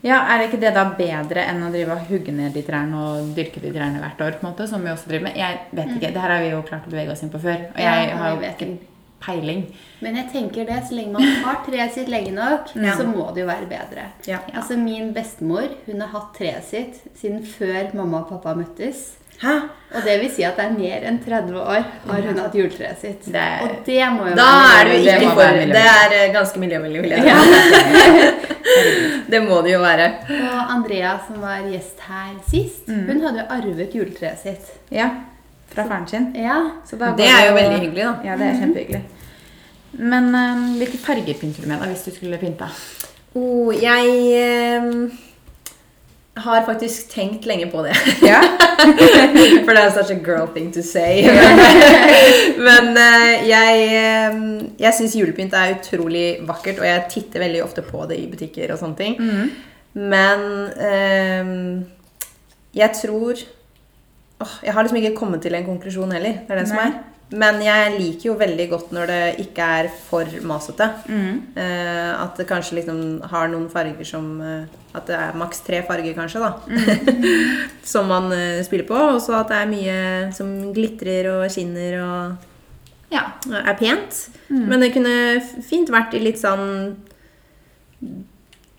Ja, 0.06 0.22
Er 0.32 0.40
det 0.40 0.46
ikke 0.48 0.62
det 0.62 0.70
da 0.78 0.86
bedre 0.96 1.42
enn 1.44 1.64
å 1.66 1.72
drive 1.74 1.92
og 1.98 2.06
hugge 2.08 2.32
ned 2.32 2.54
de 2.56 2.62
trærne 2.64 2.96
og 2.96 3.34
dyrke 3.36 3.60
de 3.60 3.72
trærne 3.76 4.00
hvert 4.00 4.22
år? 4.24 4.38
på 4.40 4.46
en 4.46 4.52
måte, 4.54 4.68
som 4.70 4.80
vi 4.86 4.94
også 4.94 5.10
driver 5.10 5.26
med? 5.28 5.36
Jeg 5.36 5.58
vet 5.76 5.90
ikke, 5.98 6.14
Det 6.16 6.22
her 6.24 6.32
har 6.36 6.44
vi 6.46 6.54
jo 6.54 6.62
klart 6.70 6.88
å 6.88 6.94
bevege 6.94 7.12
oss 7.12 7.24
inn 7.26 7.34
på 7.34 7.42
før. 7.44 7.66
Og 7.74 7.82
Ja, 7.84 7.98
jeg 8.06 8.16
har 8.16 8.32
jo 8.32 8.40
vet 8.40 8.62
ikke 8.62 8.89
peiling. 9.24 9.66
Men 10.02 10.16
jeg 10.16 10.30
tenker 10.32 10.66
det, 10.70 10.80
så 10.90 10.96
lenge 10.96 11.12
man 11.18 11.24
har 11.46 11.62
treet 11.66 11.94
sitt 11.94 12.08
lenge 12.12 12.32
nok, 12.36 12.72
Ja. 12.88 12.96
så 12.98 13.06
må 13.08 13.30
det 13.36 13.42
jo 13.46 13.48
være 13.52 13.68
bedre. 13.70 14.10
Ja. 14.28 14.40
Altså 14.54 14.78
Min 14.80 15.14
bestemor 15.14 15.68
hun 15.86 16.02
har 16.02 16.12
hatt 16.16 16.34
treet 16.38 16.64
sitt 16.68 17.02
siden 17.20 17.44
før 17.46 17.94
mamma 17.94 18.24
og 18.24 18.30
pappa 18.36 18.56
møttes. 18.56 19.16
Hæ? 19.40 19.54
Og 19.96 20.04
det 20.04 20.18
vil 20.20 20.32
si 20.36 20.44
at 20.44 20.58
det 20.60 20.66
er 20.66 20.74
mer 20.76 21.06
enn 21.08 21.18
30 21.24 21.56
år 21.62 21.86
har 22.10 22.26
hun 22.28 22.40
hatt 22.42 22.56
juletreet 22.60 23.00
sitt. 23.00 23.24
Det 23.32 23.40
er- 23.40 23.62
Og 23.64 23.70
det 23.86 24.02
må 24.12 24.26
jo 24.28 24.36
Da 24.36 24.48
være 24.52 24.82
er 24.82 24.90
du 24.90 25.10
ikke 25.14 25.30
for. 25.32 25.62
Det 25.72 25.84
er 25.94 26.16
eh, 26.18 26.34
ganske 26.34 26.60
miljøvennlig, 26.60 27.02
vil 27.02 27.12
jeg 27.16 27.24
si. 27.24 28.50
Det 29.32 29.40
må 29.46 29.62
det 29.66 29.72
jo 29.76 29.80
være. 29.82 30.10
Og 30.36 30.72
Andrea, 30.76 31.14
som 31.28 31.40
var 31.42 31.64
gjest 31.72 32.00
her 32.10 32.36
sist, 32.50 32.88
hun 32.90 33.22
hadde 33.24 33.44
jo 33.44 33.48
arvet 33.56 33.96
juletreet 33.96 34.40
sitt. 34.44 34.70
Ja, 34.92 35.10
Fra 35.70 35.86
faren 35.86 36.08
sin. 36.10 36.32
Ja, 36.36 36.60
Det 36.90 37.26
er 37.30 37.50
jo 37.50 37.56
veldig 37.56 37.80
hyggelig, 37.80 38.04
da. 38.04 38.14
Ja, 38.26 38.38
det 38.38 38.48
er 38.48 38.62
kjempehyggelig. 38.64 39.06
Men 39.98 40.36
eh, 40.36 40.68
hvilke 40.80 41.00
farger 41.02 41.40
pynter 41.40 41.66
du 41.66 41.70
med 41.70 41.82
da, 41.82 41.90
hvis 41.90 42.06
du 42.06 42.14
skulle 42.14 42.38
pynta? 42.42 42.70
Oh, 43.38 43.70
jeg 43.74 44.06
eh, 44.38 44.84
har 46.44 46.66
faktisk 46.66 47.10
tenkt 47.14 47.46
lenge 47.50 47.70
på 47.72 47.84
det. 47.86 47.96
Ja. 48.26 48.42
For 49.66 49.74
det 49.74 49.82
er 49.82 49.94
such 49.96 50.14
a 50.14 50.20
girl 50.24 50.48
thing 50.56 50.72
to 50.74 50.84
say. 50.86 51.26
Men 52.68 52.94
uh, 52.96 53.34
jeg, 53.50 53.86
eh, 53.98 54.40
jeg 54.80 54.98
syns 54.98 55.18
julepynt 55.18 55.58
er 55.58 55.78
utrolig 55.78 56.40
vakkert, 56.48 56.82
og 56.82 56.88
jeg 56.90 57.08
titter 57.16 57.46
veldig 57.46 57.64
ofte 57.66 57.86
på 57.86 58.06
det 58.10 58.22
i 58.22 58.30
butikker 58.32 58.74
og 58.74 58.82
sånne 58.82 59.00
ting. 59.00 59.18
Mm. 59.20 59.50
Men 60.10 60.44
jeg 62.78 62.94
tror 62.94 63.40
åh, 64.42 64.58
Jeg 64.64 64.74
har 64.74 64.84
liksom 64.84 65.00
ikke 65.02 65.16
kommet 65.18 65.42
til 65.42 65.56
en 65.56 65.66
konklusjon 65.66 66.12
heller. 66.12 66.42
Det 66.48 66.56
er 66.56 66.62
det 66.62 66.68
som 66.70 66.82
er. 66.84 67.00
Men 67.30 67.60
jeg 67.62 67.92
liker 68.00 68.26
jo 68.32 68.34
veldig 68.40 68.66
godt 68.72 68.94
når 68.96 69.06
det 69.12 69.22
ikke 69.44 69.62
er 69.62 69.90
for 70.08 70.26
masete. 70.50 70.88
Mm. 71.06 71.36
Eh, 71.62 72.24
at 72.24 72.40
det 72.40 72.48
kanskje 72.50 72.80
liksom 72.80 73.22
har 73.30 73.52
noen 73.52 73.68
farger 73.70 74.08
som 74.08 74.40
eh, 74.42 74.64
At 74.98 75.06
det 75.06 75.14
er 75.14 75.36
maks 75.38 75.60
tre 75.62 75.84
farger, 75.86 76.16
kanskje, 76.18 76.42
da. 76.42 76.56
som 77.92 78.08
man 78.10 78.32
eh, 78.34 78.64
spiller 78.66 78.88
på. 78.90 78.98
Og 78.98 79.22
så 79.22 79.38
at 79.38 79.52
det 79.54 79.60
er 79.60 79.70
mye 79.70 80.00
som 80.34 80.74
glitrer 80.74 81.30
og 81.36 81.50
skinner 81.54 82.00
og 82.02 82.48
Ja. 83.14 83.28
er 83.50 83.74
pent. 83.78 84.30
Men 84.50 84.80
det 84.82 84.92
kunne 84.94 85.42
fint 85.66 85.90
vært 85.90 86.14
i 86.18 86.20
litt 86.22 86.38
sånn 86.42 86.96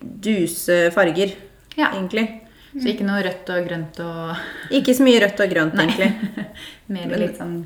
duse 0.00 0.90
farger, 0.94 1.34
ja. 1.76 1.90
egentlig. 1.94 2.39
Så 2.70 2.86
ikke 2.92 3.06
noe 3.06 3.22
rødt 3.26 3.50
og 3.50 3.66
grønt 3.66 3.98
og 4.04 4.74
Ikke 4.78 4.94
så 4.94 5.02
mye 5.06 5.18
rødt 5.24 5.42
og 5.42 5.50
grønt, 5.50 5.80
egentlig. 5.82 6.10
mer 6.94 7.18
litt 7.18 7.40
sånn 7.40 7.60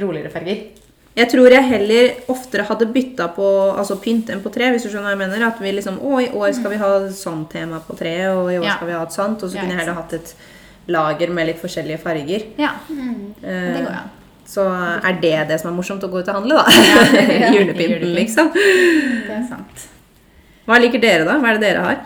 roligere 0.00 0.32
farger. 0.32 0.60
Jeg 1.16 1.26
tror 1.32 1.50
jeg 1.50 1.66
heller 1.66 2.12
oftere 2.30 2.64
hadde 2.68 2.86
bytta 2.94 3.26
på 3.34 3.46
altså 3.72 3.96
pynt 4.00 4.30
enn 4.30 4.42
på 4.44 4.52
tre. 4.54 4.68
hvis 4.70 4.84
du 4.86 4.90
skjønner 4.92 5.10
hva 5.10 5.16
jeg 5.16 5.22
mener. 5.24 5.46
At 5.48 5.58
vi 5.62 5.72
liksom, 5.74 5.98
å, 6.06 6.20
i 6.22 6.30
år 6.30 6.52
skal 6.56 6.74
vi 6.74 6.78
ha 6.80 6.92
sånn 7.14 7.42
tema 7.50 7.80
på 7.84 7.96
treet, 7.98 8.30
og 8.36 8.52
i 8.52 8.60
år 8.60 8.68
Ja. 8.68 8.76
skal 8.78 8.90
vi 8.92 8.96
ha 8.96 9.02
et 9.02 9.16
sånt. 9.16 9.42
Og 9.42 9.50
så 9.50 9.56
Ja, 9.58 9.64
kunne 9.64 9.74
jeg 9.74 9.82
heller 9.82 9.98
hatt 9.98 10.14
et 10.20 10.34
lager 10.90 11.30
med 11.34 11.50
litt 11.50 11.60
forskjellige 11.60 12.00
farger. 12.02 12.46
Ja, 12.58 12.72
mm. 12.88 13.34
det 13.42 13.82
går 13.82 13.90
ja. 13.90 14.04
an. 14.04 14.16
Så 14.50 14.64
er 14.66 15.18
det 15.22 15.48
det 15.48 15.60
som 15.62 15.70
er 15.70 15.76
morsomt 15.76 16.02
å 16.02 16.10
gå 16.10 16.22
ut 16.22 16.28
og 16.28 16.40
handle, 16.40 16.58
da. 16.58 16.64
Ja, 16.70 17.50
Julepynten, 17.54 18.14
liksom. 18.16 18.50
Det 18.54 19.34
er 19.34 19.44
sant. 19.46 19.84
Hva 20.66 20.78
liker 20.82 21.02
dere, 21.02 21.26
da? 21.26 21.36
Hva 21.38 21.52
er 21.52 21.58
det 21.58 21.68
dere 21.68 21.84
har? 21.84 22.00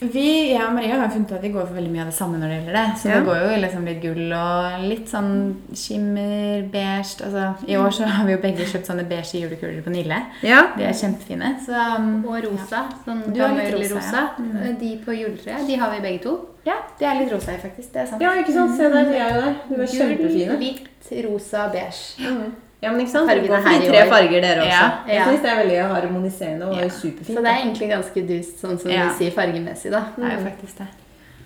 Vi, 0.00 0.26
jeg 0.54 0.62
og 0.64 0.72
Maria 0.72 0.94
har 0.96 1.02
jo 1.10 1.12
funnet 1.12 1.32
at 1.36 1.42
vi 1.44 1.50
går 1.52 1.66
for 1.68 1.76
veldig 1.76 1.90
mye 1.92 2.00
av 2.06 2.08
det 2.08 2.14
samme 2.16 2.38
når 2.40 2.48
det 2.48 2.54
gjelder 2.56 2.76
det. 2.78 2.84
Så 3.02 3.08
Ja. 3.10 3.16
det 3.18 3.26
går 3.26 3.36
jo 3.42 3.56
liksom 3.60 3.84
litt 3.84 3.98
gull 4.02 4.32
og 4.32 4.84
litt 4.88 5.08
sånn 5.12 5.32
skimmer, 5.76 6.62
beige. 6.72 7.20
Altså, 7.26 7.42
I 7.68 7.76
år 7.76 7.90
så 7.92 8.04
har 8.08 8.24
vi 8.26 8.32
jo 8.32 8.38
begge 8.40 8.64
kjøpt 8.70 8.86
sånne 8.88 9.04
beige 9.10 9.34
julekuler 9.42 9.82
på 9.84 9.90
Nille. 9.92 10.22
Ja. 10.42 10.62
De 10.76 10.84
er 10.88 10.92
kjempefine. 10.96 11.50
Så 11.66 11.76
um, 11.98 12.24
Og 12.24 12.40
rosa. 12.48 12.86
Sånn 13.04 13.20
Du 13.34 13.40
har 13.42 13.52
litt 13.54 13.74
rosa, 13.74 13.94
rosa. 14.00 14.22
ja. 14.38 14.72
De 14.80 14.94
på 15.04 15.12
juletreet, 15.18 15.66
de 15.68 15.76
har 15.76 15.90
vi 15.92 16.00
begge 16.00 16.22
to. 16.24 16.38
ja, 16.64 16.78
de 16.98 17.04
er 17.04 17.20
litt 17.20 17.32
rosa 17.32 17.52
faktisk. 17.60 17.92
Det 17.92 18.02
er 18.02 18.06
sant. 18.06 18.22
Ja, 18.22 18.32
ikke 18.40 18.52
sant? 18.56 18.76
Se 18.76 18.88
der, 18.88 19.04
de 19.04 19.18
er 19.20 19.34
jo 19.34 19.40
der. 19.44 19.54
De 19.68 19.82
er 19.82 19.86
kjempefine. 19.86 20.56
Gul, 20.56 20.64
hvitt, 20.64 21.28
rosa, 21.28 21.68
beige. 21.68 22.50
Ja, 22.80 22.90
men 22.92 23.02
ikke 23.02 23.12
sant? 23.12 23.28
Fargene 23.28 23.58
her 23.66 23.82
i 23.82 23.88
tre 23.90 24.04
farger, 24.08 24.40
dere 24.40 24.62
også. 24.64 24.70
Ja. 24.72 24.86
Jeg 25.08 25.26
syns 25.28 25.42
det 25.44 25.50
er 25.52 25.58
veldig 25.60 25.80
harmoniserende 25.90 26.68
og 26.70 26.78
Ja. 26.80 26.88
superfint. 26.88 27.36
Så 27.36 27.42
det 27.44 27.50
er 27.50 27.58
egentlig 27.60 27.88
ganske 27.90 28.22
dust, 28.28 28.54
sånn 28.62 28.78
som 28.80 28.90
du 28.90 29.14
sier 29.18 29.30
fargemessig, 29.36 29.90
da. 29.92 30.00
Det 30.16 30.24
er 30.24 30.36
jo 30.38 30.44
faktisk 30.48 30.78
det. 30.78 30.86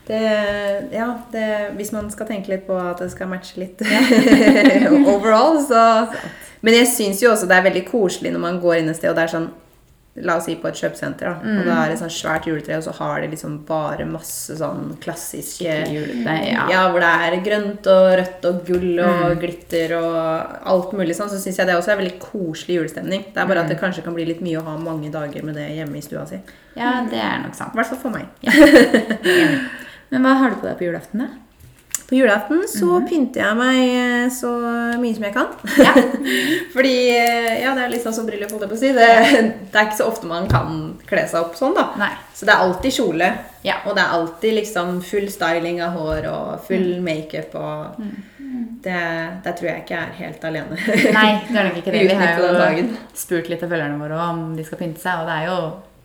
Det, 0.07 0.21
ja, 0.93 1.07
det, 1.33 1.45
hvis 1.79 1.91
man 1.93 2.11
skal 2.13 2.27
tenke 2.29 2.49
litt 2.53 2.67
på 2.67 2.77
at 2.77 2.99
det 3.01 3.11
skal 3.11 3.27
matche 3.31 3.57
litt 3.57 3.81
overall, 5.15 5.57
så 5.71 6.09
Men 6.61 6.75
jeg 6.75 6.87
syns 6.89 7.23
jo 7.23 7.31
også 7.33 7.49
det 7.49 7.57
er 7.57 7.63
veldig 7.71 7.85
koselig 7.89 8.31
når 8.33 8.41
man 8.41 8.61
går 8.61 8.75
inn 8.83 8.89
et 8.93 8.97
sted, 8.97 9.11
og 9.11 9.17
det 9.17 9.25
er 9.25 9.33
sånn 9.35 9.51
La 10.23 10.37
oss 10.39 10.45
si 10.47 10.55
på 10.55 10.69
et 10.71 10.79
kjøpesenter, 10.79 11.27
da. 11.27 11.55
Og 11.59 11.67
da 11.67 11.77
er 11.83 11.91
det 11.91 11.97
sånn 11.99 12.13
svært 12.13 12.45
juletre, 12.47 12.77
og 12.79 12.85
så 12.87 12.93
har 13.01 13.25
de 13.25 13.31
liksom 13.33 13.57
bare 13.67 14.05
masse 14.07 14.55
sånn 14.61 14.93
klassiske 15.03 15.73
juletre. 15.91 16.37
Ja. 16.53 16.69
ja, 16.71 16.83
hvor 16.93 17.03
det 17.03 17.11
er 17.27 17.37
grønt 17.43 17.89
og 17.91 18.07
rødt 18.21 18.47
og 18.47 18.61
gull 18.69 19.03
og 19.03 19.35
glitter 19.43 19.97
og 19.99 20.61
alt 20.71 20.95
mulig 20.95 21.19
sånn, 21.19 21.33
så 21.33 21.41
syns 21.43 21.59
jeg 21.59 21.67
det 21.67 21.75
også 21.81 21.97
er 21.97 22.03
veldig 22.05 22.19
koselig 22.23 22.79
julestemning. 22.79 23.27
Det 23.35 23.43
er 23.43 23.51
bare 23.51 23.67
at 23.67 23.73
det 23.75 23.81
kanskje 23.83 24.07
kan 24.07 24.15
bli 24.15 24.29
litt 24.31 24.45
mye 24.45 24.63
å 24.63 24.67
ha 24.69 24.77
mange 24.79 25.11
dager 25.15 25.43
med 25.47 25.59
det 25.59 25.67
hjemme 25.81 25.99
i 25.99 26.07
stua 26.07 26.23
si. 26.31 26.39
ja, 26.79 27.01
det 27.11 27.19
er 27.19 27.43
nok 27.43 27.59
sant. 27.59 27.75
I 27.75 27.83
hvert 27.83 27.91
fall 27.91 28.05
for 28.07 28.15
meg. 28.15 28.31
Men 30.15 30.23
hva 30.23 30.37
har 30.39 30.55
du 30.55 30.61
på 30.63 30.69
deg 30.69 30.79
på 30.79 30.87
julaften, 30.87 31.27
da? 31.27 31.44
På 32.15 32.19
julaften 32.21 32.61
så 32.71 32.87
Mhm. 33.01 33.07
pynter 33.09 33.41
jeg 33.43 33.57
meg 33.59 33.79
eh, 33.99 34.29
så 34.31 34.51
mye 35.03 35.15
som 35.17 35.25
jeg 35.27 35.35
kan. 35.35 35.49
Fordi 36.75 36.93
eh, 37.11 37.63
Ja, 37.63 37.73
det 37.75 37.83
er 37.85 37.91
litt 37.91 38.05
sånn 38.05 38.15
som 38.15 38.27
bryllup, 38.29 38.53
holdt 38.55 38.63
jeg 38.67 38.71
på 38.71 38.77
å 38.77 38.83
si. 38.83 38.93
Det, 38.95 39.09
det 39.73 39.81
er 39.81 39.89
ikke 39.89 39.99
så 39.99 40.07
ofte 40.11 40.29
man 40.31 40.47
kan 40.51 40.77
kle 41.09 41.25
seg 41.27 41.41
opp 41.41 41.57
sånn, 41.59 41.75
da. 41.75 41.89
Nei. 41.99 42.13
Så 42.35 42.47
det 42.47 42.55
er 42.55 42.63
alltid 42.65 42.95
kjole. 42.95 43.31
Ja. 43.67 43.81
Og 43.89 43.97
det 43.97 44.05
er 44.05 44.15
alltid 44.19 44.55
liksom 44.61 45.01
full 45.07 45.27
styling 45.33 45.81
av 45.83 45.97
hår 45.99 46.29
og 46.31 46.61
full 46.69 46.85
Mm. 46.85 47.03
makeup 47.05 47.55
og 47.59 47.97
det, 48.85 49.01
det, 49.43 49.55
tror 49.57 49.69
jeg 49.71 49.83
ikke 49.83 49.97
er 49.99 50.13
helt 50.21 50.45
alene. 50.45 50.77
Nei, 51.17 51.31
det 51.49 51.57
er 51.59 51.65
nok 51.71 51.79
ikke 51.81 51.95
det. 51.95 52.03
Vi 52.11 52.15
har 52.61 52.79
jo 52.79 52.85
spurt 53.17 53.49
litt 53.51 53.63
av 53.65 53.73
følgerne 53.73 53.99
våre 53.99 54.21
om 54.31 54.45
de 54.57 54.65
skal 54.67 54.79
pynte 54.79 55.01
seg, 55.03 55.23
og 55.23 55.27
det 55.31 55.39
er 55.41 55.49
jo 55.49 55.59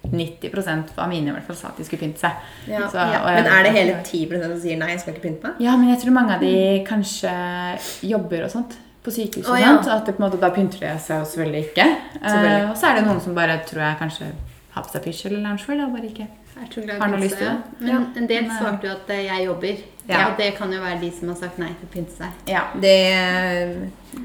90% 0.09 0.93
av 0.97 1.09
mine 1.09 1.29
i 1.29 1.33
hvert 1.35 1.45
fall 1.45 1.55
sa 1.59 1.67
at 1.69 1.77
de 1.77 1.85
skulle 1.85 2.01
pynte 2.01 2.19
seg. 2.23 2.31
Ja. 2.67 2.87
Så- 2.87 2.97
og 2.97 3.27
jeg 3.29 3.43
Men 3.43 3.51
er 3.53 3.63
det 3.63 3.71
hele 3.73 3.97
10 4.03 4.41
som 4.43 4.59
sier 4.59 4.77
nei, 4.77 4.89
jeg 4.91 4.99
skal 5.01 5.13
ikke 5.13 5.27
pynte 5.27 5.43
meg? 5.43 5.53
Ja, 5.59 5.75
men 5.77 5.89
jeg 5.89 5.99
tror 5.99 6.11
mange 6.15 6.33
av 6.33 6.39
de 6.39 6.85
kanskje 6.87 7.79
jobber 8.09 8.43
og 8.43 8.51
sånt 8.51 8.77
på 9.03 9.11
sykehus 9.11 9.47
og 9.47 9.55
Å, 9.55 9.59
ja. 9.59 9.75
sånt. 9.77 9.87
At 9.87 10.05
det 10.05 10.15
på 10.17 10.23
en 10.23 10.29
måte 10.29 10.39
da 10.39 10.49
pynter 10.49 10.79
de 10.79 10.99
seg 10.99 11.19
jo 11.19 11.25
selvfølgelig 11.25 11.63
ikke. 11.69 11.87
Selvfølgelig. 12.23 12.63
Eh, 12.63 12.69
og 12.69 12.77
så 12.77 12.89
er 12.89 12.95
det 12.95 13.05
noen 13.05 13.21
som 13.21 13.35
bare 13.35 13.59
tror 13.65 13.81
jeg 13.85 13.99
kanskje 13.99 14.31
har 14.71 14.83
på 14.83 14.91
seg 14.91 15.03
pysj 15.03 15.25
eller 15.25 15.41
loungewear 15.45 15.85
og 15.85 15.93
bare 15.95 16.09
ikke 16.09 16.27
tror 16.69 16.99
Har 16.99 17.07
noe 17.07 17.19
lyst 17.19 17.37
til 17.37 17.47
det? 17.47 17.87
ja. 17.87 17.99
Men 17.99 18.07
en 18.17 18.27
del 18.27 18.49
svarte 18.51 18.83
jo 18.87 18.91
at 18.91 19.09
eh, 19.09 19.25
jeg 19.25 19.45
jobber. 19.45 19.83
Ja. 20.09 20.17
Ja. 20.19 20.35
Det 20.37 20.55
kan 20.57 20.71
jo 20.73 20.79
være 20.81 20.99
de 21.01 21.11
som 21.11 21.29
har 21.29 21.35
sagt 21.35 21.59
nei 21.59 21.69
til 21.77 21.87
å 21.87 21.91
pynte 21.93 22.15
seg. 22.17 22.31
Ja. 22.47 22.63
Det 22.73 22.97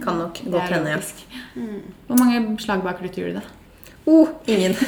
kan 0.02 0.18
nok 0.18 0.40
gå 0.44 0.50
godt 0.50 0.72
henne 0.72 0.96
hende, 0.96 1.82
Hvor 2.06 2.18
mange 2.18 2.58
slag 2.58 2.82
bak 2.82 2.98
til 3.02 3.10
du, 3.10 3.32
da? 3.34 3.40
Oh, 4.06 4.28
ingen. 4.46 4.74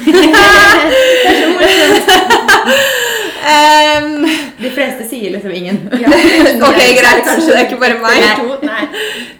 um, 3.47 4.27
De 4.63 4.69
fleste 4.73 5.05
sier 5.09 5.31
liksom 5.33 5.51
ingen. 5.53 5.77
ok, 6.67 6.79
greit. 6.97 7.23
Kanskje 7.25 7.47
det 7.51 7.57
er 7.57 7.65
ikke 7.67 7.79
bare 7.81 7.97
meg. 8.01 8.21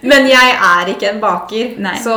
Men 0.08 0.26
jeg 0.30 0.54
er 0.70 0.90
ikke 0.94 1.08
en 1.12 1.20
baker, 1.22 1.72
Nei. 1.82 1.94
så 2.02 2.14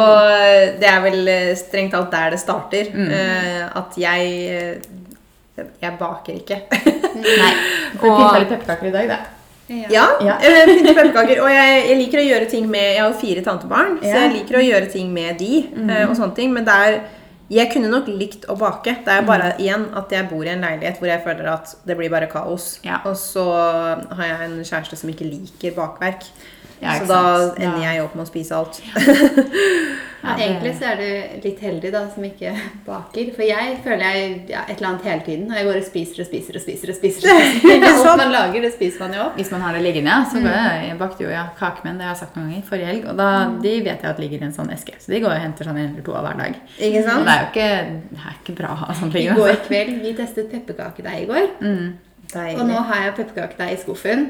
det 0.81 0.89
er 0.89 0.99
vel 1.05 1.21
eh, 1.31 1.51
strengt 1.59 1.93
talt 1.95 2.11
der 2.13 2.35
det 2.35 2.41
starter. 2.41 2.85
Eh, 2.93 3.63
at 3.81 3.97
jeg 3.99 4.21
eh, 4.53 4.75
Jeg 5.81 5.93
baker 5.99 6.33
ikke. 6.41 6.57
Nei. 7.21 7.53
Du 7.93 8.05
pynta 8.07 8.37
litt 8.41 8.49
pepperkaker 8.55 8.87
i 8.89 8.93
dag, 8.95 9.05
da. 9.11 9.19
Ja, 9.91 10.05
Ja. 10.25 10.35
jeg 10.43 10.65
pynter 10.67 10.93
pepperkaker. 10.97 11.41
Og 11.45 11.49
jeg, 11.53 11.81
jeg 11.89 11.97
liker 12.03 12.21
å 12.21 12.27
gjøre 12.27 12.47
ting 12.51 12.65
med 12.71 12.87
Jeg 12.95 13.03
har 13.05 13.13
fire 13.21 13.41
tantebarn, 13.45 13.97
så 14.01 14.13
jeg 14.15 14.33
liker 14.39 14.57
å 14.61 14.63
gjøre 14.65 14.87
ting 14.93 15.11
med 15.13 15.37
de. 15.41 15.65
eh, 15.87 16.05
og 16.09 16.15
sånne 16.17 16.35
ting, 16.37 16.53
Men 16.53 16.65
det 16.69 16.73
er 16.87 17.01
jeg 17.51 17.67
kunne 17.73 17.89
nok 17.91 18.07
likt 18.07 18.45
å 18.47 18.55
bake. 18.59 18.93
Det 19.05 19.11
er 19.11 19.27
bare 19.27 19.51
igjen 19.59 19.89
at 19.99 20.13
jeg 20.13 20.29
bor 20.29 20.45
i 20.47 20.53
en 20.53 20.63
leilighet 20.63 21.01
hvor 21.01 21.09
jeg 21.11 21.23
føler 21.25 21.49
at 21.51 21.73
det 21.87 21.97
blir 21.99 22.11
bare 22.13 22.29
kaos. 22.31 22.77
Ja. 22.85 23.01
Og 23.09 23.17
så 23.19 23.43
har 23.43 24.23
jeg 24.29 24.47
en 24.47 24.57
kjæreste 24.63 24.99
som 24.99 25.11
ikke 25.11 25.27
liker 25.27 25.75
bakverk. 25.75 26.29
Ja, 26.81 26.95
så 26.97 27.05
da 27.05 27.21
ender 27.61 27.83
jeg 27.85 28.01
opp 28.01 28.15
med 28.17 28.25
å 28.25 28.29
spise 28.29 28.55
alt. 28.57 28.79
ja, 30.21 30.33
egentlig 30.43 30.71
så 30.79 30.87
er 30.91 30.97
du 31.01 31.43
litt 31.45 31.59
heldig 31.61 31.91
da, 31.93 32.01
som 32.09 32.25
ikke 32.25 32.53
baker. 32.87 33.29
For 33.35 33.45
jeg 33.45 33.75
føler 33.85 34.03
jeg 34.07 34.31
ja, 34.49 34.63
et 34.65 34.79
eller 34.79 34.89
annet 34.91 35.05
hele 35.05 35.25
tiden. 35.27 35.45
Og 35.51 35.59
jeg 35.59 35.67
går 35.69 35.79
og 35.81 35.85
spiser 35.87 36.23
og 36.23 36.29
spiser 36.31 36.57
og 36.57 36.63
spiser. 36.65 36.93
og 36.93 36.97
spiser, 36.97 37.29
og 37.29 37.45
spiser. 37.61 37.87
Alt 38.11 38.21
man 38.23 38.33
lager, 38.33 38.65
det 38.65 38.73
spiser 38.75 39.05
man 39.05 39.15
jo 39.17 39.23
opp. 39.27 39.37
Hvis 39.37 39.53
man 39.53 39.65
har 39.65 39.77
det 39.77 39.83
liggende, 39.85 40.09
ja. 40.13 40.25
Så 40.31 40.41
går 40.41 40.51
jeg, 40.57 40.83
jeg 40.89 40.99
bakte 41.05 41.25
jo 41.27 41.31
ja, 41.33 41.45
kakemenn, 41.61 42.01
det 42.01 42.07
har 42.09 42.15
jeg 42.15 42.21
sagt 42.25 42.37
noen 42.39 42.49
ganger, 42.51 42.67
forrige 42.73 42.91
helg. 42.91 43.09
Og 43.13 43.21
da, 43.21 43.29
de 43.65 43.73
vet 43.85 44.05
jeg 44.07 44.13
at 44.15 44.21
ligger 44.25 44.41
i 44.41 44.49
en 44.49 44.57
sånn 44.59 44.73
eske. 44.73 44.97
Så 45.01 45.13
de 45.13 45.21
går 45.23 45.35
og 45.37 45.41
henter 45.45 45.69
sånn 45.71 45.81
en 45.81 45.89
eller 45.93 46.05
to 46.09 46.17
av 46.17 46.25
hver 46.29 46.39
dag. 46.45 46.61
Ikke 46.77 47.01
Og 47.05 47.09
sant? 47.11 47.27
det 47.29 47.35
er 47.37 47.43
jo 47.45 47.51
ikke, 47.51 47.71
det 48.15 48.23
er 48.25 48.39
ikke 48.41 48.57
bra 48.63 48.73
å 48.73 48.79
ha 48.85 48.95
sånt 49.01 49.17
I 49.21 49.27
går 49.29 49.51
altså. 49.53 49.67
kveld 49.69 49.99
vi 50.05 50.15
testet 50.17 50.49
pepperkakedeig 50.57 51.27
i 51.27 51.29
går. 51.29 51.51
Og 52.35 52.63
nå 52.67 52.79
har 52.87 53.03
jeg 53.05 53.13
pepperkakedeig 53.19 53.73
i 53.75 53.79
skuffen. 53.81 54.25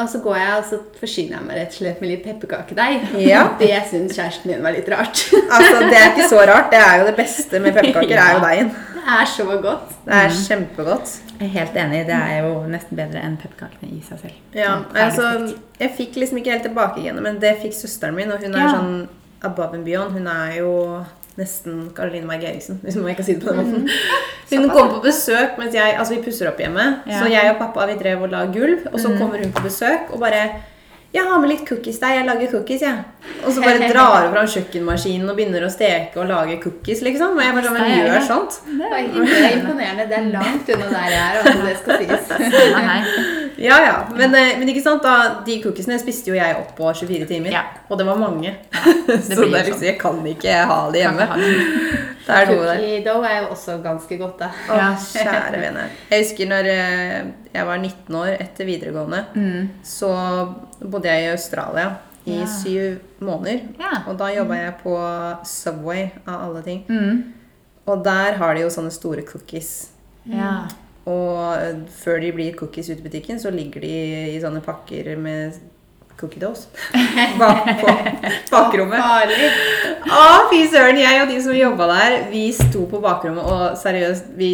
Og 0.00 0.08
så 0.12 0.20
går 0.24 0.36
jeg 0.36 0.54
og 0.58 0.64
så 0.70 0.78
forsyner 1.00 1.36
jeg 1.38 1.46
meg 1.46 1.56
rett 1.60 1.72
og 1.74 1.78
slett 1.80 2.00
med 2.04 2.10
litt 2.12 2.24
pepperkakedeig. 2.26 3.08
Ja. 3.24 3.42
Det 3.62 3.72
syns 3.90 4.16
kjæresten 4.18 4.52
min 4.52 4.62
var 4.64 4.76
litt 4.76 4.88
rart. 4.92 5.24
Altså, 5.52 5.82
Det 5.88 5.98
er 5.98 6.12
ikke 6.12 6.28
så 6.28 6.40
rart. 6.48 6.70
Det 6.72 6.80
er 6.80 7.00
jo 7.00 7.06
det 7.10 7.16
beste 7.16 7.60
med 7.60 7.74
pepperkaker. 7.76 8.22
er 8.26 8.36
jo 8.38 8.44
deigen. 8.46 8.72
Det 9.02 9.16
er 9.18 9.24
så 9.26 9.44
godt. 9.64 9.94
Det 10.06 10.18
er 10.20 10.36
kjempegodt. 10.36 11.14
Jeg 11.40 11.48
er 11.48 11.52
helt 11.56 11.76
enig. 11.82 12.04
Det 12.06 12.14
er 12.14 12.44
jo 12.44 12.52
nesten 12.70 12.96
bedre 13.00 13.22
enn 13.26 13.34
pepperkakene 13.40 13.90
i 13.96 14.02
seg 14.06 14.20
selv. 14.22 14.36
Ja, 14.54 14.76
altså. 14.94 15.54
Jeg 15.80 15.90
fikk 15.98 16.20
liksom 16.22 16.38
ikke 16.38 16.54
helt 16.54 16.68
tilbake 16.68 17.02
igjen, 17.02 17.18
men 17.24 17.40
det 17.42 17.56
fikk 17.64 17.74
søsteren 17.74 18.14
min. 18.14 18.30
Og 18.30 18.44
hun 18.44 18.54
er 18.54 18.62
Ja. 18.62 18.70
sånn 18.76 19.08
above 19.42 19.74
and 19.74 19.84
beyond. 19.84 20.12
Hun 20.14 20.26
er 20.30 20.58
jo 20.60 20.72
nesten 21.40 21.86
Caroline 21.96 22.28
Berg 22.28 22.44
Eriksen, 22.50 22.80
hvis 22.82 22.96
man 23.00 23.14
kan 23.16 23.26
si 23.26 23.36
det 23.36 23.44
på 23.44 23.52
den 23.52 23.62
måten. 23.62 23.88
Hun 24.52 24.68
kom 24.68 24.90
på 24.96 25.00
besøk 25.06 25.56
mens 25.60 25.74
jeg 25.76 25.94
Altså, 25.96 26.16
vi 26.16 26.24
pusser 26.26 26.50
opp 26.50 26.60
hjemme. 26.60 26.84
Ja. 27.08 27.22
Så 27.22 27.30
jeg 27.32 27.54
og 27.54 27.58
pappa 27.60 27.86
vi 27.88 27.96
drev 28.00 28.26
og 28.26 28.34
la 28.34 28.44
gulv, 28.52 28.84
og 28.92 29.00
så 29.00 29.14
kommer 29.16 29.40
hun 29.40 29.52
på 29.54 29.64
besøk 29.64 30.12
og 30.12 30.20
bare 30.20 30.42
jeg 31.12 31.28
har 31.28 31.40
med 31.42 31.50
litt 31.50 31.64
cookies 31.68 31.98
der. 32.00 32.14
Jeg 32.16 32.24
lager 32.24 32.48
cookies, 32.54 32.82
jeg. 32.86 33.00
Og 33.44 33.52
så 33.52 33.60
bare 33.60 33.88
drar 33.92 34.22
hun 34.24 34.32
fram 34.32 34.46
kjøkkenmaskinen 34.48 35.28
og 35.28 35.36
begynner 35.36 35.66
å 35.66 35.68
steke 35.72 36.16
og 36.22 36.30
lage 36.30 36.56
cookies, 36.62 37.02
liksom. 37.04 37.36
Og 37.36 37.44
jeg 37.44 37.56
bare 37.58 37.68
sånn, 37.68 37.76
men 37.76 37.90
Ja, 37.92 37.98
ja. 37.98 38.06
gjør 38.14 38.24
sånt. 38.30 38.56
Det 38.64 38.88
er 38.88 39.58
imponerende. 39.58 40.06
Det 40.08 40.16
er 40.16 40.30
langt 40.32 40.72
unna 40.72 40.88
der 40.94 41.12
jeg 41.12 41.26
er, 41.26 41.50
om 41.52 41.66
det 41.68 41.74
skal 41.82 42.00
sies. 42.00 42.32
Nei. 42.78 42.96
Ja, 43.62 43.76
ja. 43.84 43.94
Men, 44.16 44.34
eh, 44.34 44.56
men 44.58 44.68
ikke 44.72 44.82
sant, 44.82 45.02
da, 45.06 45.42
de 45.46 45.58
cookiesene 45.62 45.98
spiste 46.02 46.32
jo 46.32 46.34
jeg 46.34 46.56
opp 46.58 46.72
på 46.78 46.88
24 46.98 47.26
timer. 47.30 47.52
Ja. 47.54 47.62
Og 47.88 47.98
det 48.00 48.06
var 48.08 48.18
mange. 48.18 48.56
det 49.06 49.20
så 49.22 49.28
det 49.28 49.36
er 49.36 49.42
sånn. 49.42 49.52
liksom, 49.58 49.84
jeg 49.86 49.98
kan 50.00 50.18
ikke 50.26 50.56
ha 50.72 50.78
det 50.94 51.04
hjemme. 51.04 51.28
Det 52.22 52.30
er 52.38 52.46
noe 52.52 52.62
der. 52.68 52.76
Cookie 52.78 52.98
dough 53.02 53.24
er 53.26 53.32
jo 53.40 53.46
også 53.50 53.72
ganske 53.82 54.16
godt, 54.20 54.36
da. 54.38 54.48
Å, 54.70 54.76
Ja. 54.78 54.84
kjære 54.94 55.58
vene. 55.58 55.86
Jeg 56.12 56.22
husker 56.22 56.46
når 56.52 56.68
eh, 56.70 57.16
jeg 57.56 57.66
var 57.66 57.80
19 57.82 58.14
år 58.20 58.28
etter 58.36 58.68
videregående, 58.68 59.24
så 59.82 60.10
bodde 60.78 61.10
jeg 61.10 61.24
i 61.24 61.32
Australia 61.32 61.88
i 62.30 62.36
Ja. 62.38 62.46
syv 62.46 63.00
måneder. 63.26 63.64
Ja. 63.82 63.90
Og 64.06 64.14
da 64.22 64.28
jobba 64.30 64.54
jeg 64.60 64.76
på 64.84 64.94
Subway, 65.50 66.04
av 66.26 66.44
alle 66.46 66.62
ting. 66.62 66.84
Mm. 66.86 67.34
Og 67.90 68.04
der 68.06 68.38
har 68.38 68.54
de 68.54 68.62
jo 68.62 68.70
sånne 68.70 68.94
store 68.94 69.26
cookies. 69.26 69.88
Ja. 70.30 70.68
Og 71.10 71.86
før 71.98 72.20
de 72.22 72.30
blir 72.34 72.54
cookies 72.58 72.90
ute 72.92 73.00
i 73.00 73.06
butikken, 73.06 73.40
så 73.42 73.50
ligger 73.50 73.82
de 73.82 73.94
i 74.36 74.40
sånne 74.42 74.62
pakker 74.62 75.16
med 75.18 75.56
cookie 76.20 76.38
doughs 76.38 76.68
bak 77.40 77.66
på 77.80 77.94
bakrommet. 78.52 79.00
Å, 80.06 80.22
fy 80.52 80.62
søren! 80.70 81.00
Jeg 81.00 81.24
og 81.24 81.32
de 81.32 81.40
som 81.42 81.56
jobba 81.56 81.88
der, 81.90 82.16
vi 82.30 82.44
sto 82.54 82.86
på 82.90 83.00
bakrommet 83.02 83.42
og 83.42 83.78
seriøst, 83.80 84.30
vi 84.38 84.52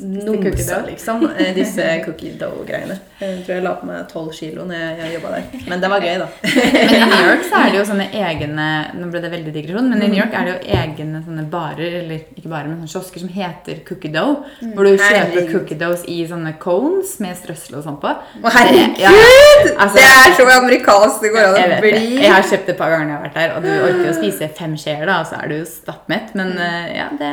nomsa 0.00 0.80
liksom 0.86 1.24
eh, 1.38 1.52
disse 1.56 1.84
cookie 2.06 2.32
dough-greiene. 2.40 2.96
Jeg 3.20 3.42
tror 3.46 3.54
jeg 3.54 3.62
la 3.64 3.72
på 3.78 3.86
meg 3.86 4.08
12 4.10 4.32
kilo 4.34 4.64
når 4.66 4.78
jeg, 4.80 4.96
jeg 4.98 5.14
jobba 5.16 5.32
der. 5.36 5.64
Men 5.70 5.82
det 5.84 5.90
var 5.92 6.06
gøy, 6.06 6.16
da. 6.22 6.28
Men 6.72 6.94
i 6.96 7.00
New 7.12 7.26
York 7.28 7.44
så 7.48 7.60
er 7.60 7.70
det 7.70 7.78
jo 7.80 7.84
sånne 7.92 8.06
egne 8.22 8.68
Nå 8.98 9.08
ble 9.12 9.20
det 9.22 9.30
veldig 9.32 9.52
digresjon, 9.54 9.88
men 9.90 10.02
i 10.02 10.08
New 10.10 10.18
York 10.18 10.34
er 10.36 10.48
det 10.48 10.54
jo 10.54 10.76
egne 10.78 11.20
sånne 11.26 11.44
barer, 11.52 11.98
eller 12.02 12.24
ikke 12.36 12.50
barer, 12.50 12.68
men 12.70 12.80
sånne 12.82 12.92
kiosker 12.92 13.22
som 13.24 13.30
heter 13.32 13.82
cookie 13.88 14.12
dough. 14.14 14.42
Hvor 14.74 14.86
du 14.86 14.92
kjøper 14.94 15.18
Herregud. 15.18 15.52
cookie 15.54 15.78
doughs 15.80 16.04
i 16.10 16.18
sånne 16.28 16.54
cones 16.62 17.14
med 17.22 17.36
strøssel 17.38 17.78
og 17.80 17.86
sånn 17.86 17.98
på. 18.02 18.12
Å, 18.12 18.52
herregud! 18.56 19.00
Ja, 19.02 19.12
altså- 19.76 19.96
det 19.98 20.06
er 20.08 20.36
så 20.38 20.46
amerikansk 20.56 21.22
det 21.24 21.32
går 21.34 21.48
an 21.52 21.76
å 21.76 21.80
bli. 21.82 22.02
Jeg 22.22 22.32
har 22.32 22.42
kjøpt 22.48 22.66
det 22.68 22.74
et 22.76 22.80
par 22.80 22.92
ganger 22.94 23.06
når 23.06 23.12
jeg 23.12 23.20
har 23.20 23.26
vært 23.28 23.38
der, 23.40 23.54
og 23.56 23.62
du 23.62 23.70
orker 23.88 24.10
å 24.12 24.16
spise 24.18 24.48
fem 24.58 24.74
skjeer, 24.80 25.06
da, 25.08 25.20
og 25.22 25.30
så 25.30 25.38
er 25.42 25.52
du 25.52 25.56
jo 25.60 25.68
stappmett. 25.68 26.34
Men 26.38 26.52
eh, 26.58 26.90
ja, 26.98 27.08
det, 27.18 27.32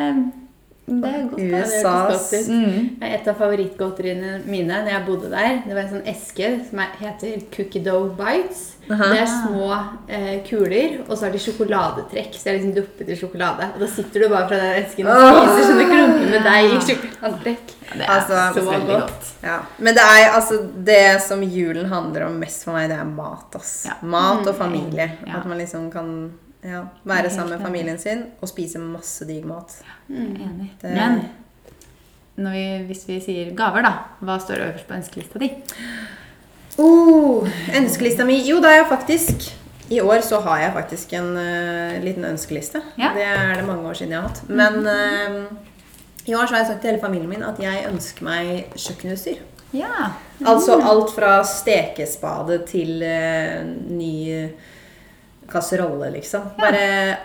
det 0.90 1.10
er 1.14 1.28
godt. 1.30 1.40
USAs 1.40 2.30
det 2.32 2.40
ut. 2.42 2.50
Mm. 2.50 3.04
Et 3.14 3.28
av 3.28 3.36
favorittgodteriene 3.40 4.34
mine 4.50 4.82
når 4.84 4.92
jeg 4.96 5.06
bodde 5.06 5.30
der, 5.32 5.62
det 5.68 5.76
var 5.78 5.82
en 5.86 5.94
sånn 5.96 6.08
eske 6.10 6.50
som 6.70 6.80
er- 6.84 6.98
heter 7.00 7.42
Cookie 7.56 7.84
Dough 7.86 8.16
Bites. 8.18 8.66
Det 8.90 9.20
er 9.22 9.28
små 9.30 9.68
eh, 10.10 10.40
kuler, 10.50 10.96
og 11.08 11.12
så 11.16 11.28
har 11.28 11.32
de 11.36 11.38
sjokoladetrekk. 11.38 12.34
Så 12.34 12.44
det 12.44 12.50
er 12.50 12.56
liksom 12.58 12.74
duppet 12.80 13.10
i 13.14 13.18
sjokolade. 13.20 13.68
Og 13.76 13.80
da 13.84 13.88
sitter 13.88 14.24
du 14.24 14.30
bare 14.32 14.48
fra 14.50 14.58
den 14.58 14.80
esken 14.84 15.06
og 15.06 15.20
spiser 15.52 15.68
sånne 15.70 15.86
klumper 15.92 16.32
med 16.34 16.48
deg 16.48 16.74
i 16.74 16.80
sjokoladetrekk. 16.88 17.76
Ja, 17.86 17.94
det 18.00 18.08
er 18.08 18.14
Altså, 18.16 18.40
så 18.58 18.64
godt. 18.66 18.88
godt. 18.90 19.30
Ja, 19.44 19.60
Men 19.78 19.94
det 19.94 20.02
er 20.04 20.32
altså 20.34 20.58
det 20.90 21.22
som 21.22 21.42
julen 21.44 21.86
handler 21.86 22.26
om 22.26 22.40
mest 22.42 22.64
for 22.66 22.74
meg, 22.74 22.90
det 22.90 22.98
er 22.98 23.06
mat. 23.06 23.56
ass. 23.56 23.86
Ja. 23.86 23.94
Mat 24.02 24.48
og 24.48 24.56
familie. 24.58 25.12
Ja. 25.28 25.38
At 25.38 25.46
man 25.46 25.58
liksom 25.62 25.92
kan 25.92 26.32
ja, 26.64 26.84
være 27.06 27.22
Helt 27.22 27.32
sammen 27.34 27.50
med 27.50 27.60
enig. 27.60 27.68
familien 27.68 28.00
sin 28.00 28.24
og 28.42 28.50
spise 28.50 28.80
masse 28.80 29.26
digg 29.28 29.46
mat. 29.46 29.78
Enig. 30.10 30.72
Det- 30.82 30.92
Men 30.94 31.22
når 32.38 32.52
vi, 32.52 32.66
hvis 32.88 33.08
vi 33.08 33.20
sier 33.22 33.54
gaver, 33.56 33.82
da, 33.84 33.94
hva 34.22 34.40
står 34.40 34.62
øverst 34.68 34.88
på 34.88 34.94
ønskelista 34.96 35.40
di? 35.40 35.50
Oh, 36.80 37.48
ønskelista 37.76 38.24
mi 38.26 38.38
Jo, 38.48 38.60
da 38.64 38.70
er 38.72 38.78
jeg 38.84 38.88
faktisk 38.90 39.50
I 39.92 40.00
år 40.06 40.22
så 40.24 40.40
har 40.46 40.60
jeg 40.62 40.74
faktisk 40.74 41.14
en 41.18 41.32
uh, 41.36 41.96
liten 42.04 42.24
ønskeliste. 42.30 42.82
Ja. 42.98 43.10
Det 43.16 43.24
er 43.26 43.56
det 43.58 43.66
mange 43.66 43.88
år 43.90 43.94
siden 43.98 44.12
jeg 44.14 44.22
har 44.22 44.28
hatt. 44.30 44.44
Men 44.48 44.86
uh, 44.86 45.46
i 46.30 46.36
år 46.38 46.46
så 46.46 46.54
har 46.54 46.60
jeg 46.62 46.68
sagt 46.68 46.82
til 46.84 46.92
hele 46.92 47.02
familien 47.02 47.30
min 47.30 47.44
at 47.44 47.58
jeg 47.60 47.88
ønsker 47.90 48.24
meg 48.28 48.68
kjøkkenutstyr. 48.78 49.40
Ja. 49.74 50.12
Altså 50.46 50.78
alt 50.86 51.10
fra 51.16 51.40
stekespade 51.44 52.60
til 52.70 53.02
uh, 53.02 53.66
ny 53.90 54.46
kasserolle, 55.52 56.12
liksom. 56.16 56.50
Bare 56.60 57.18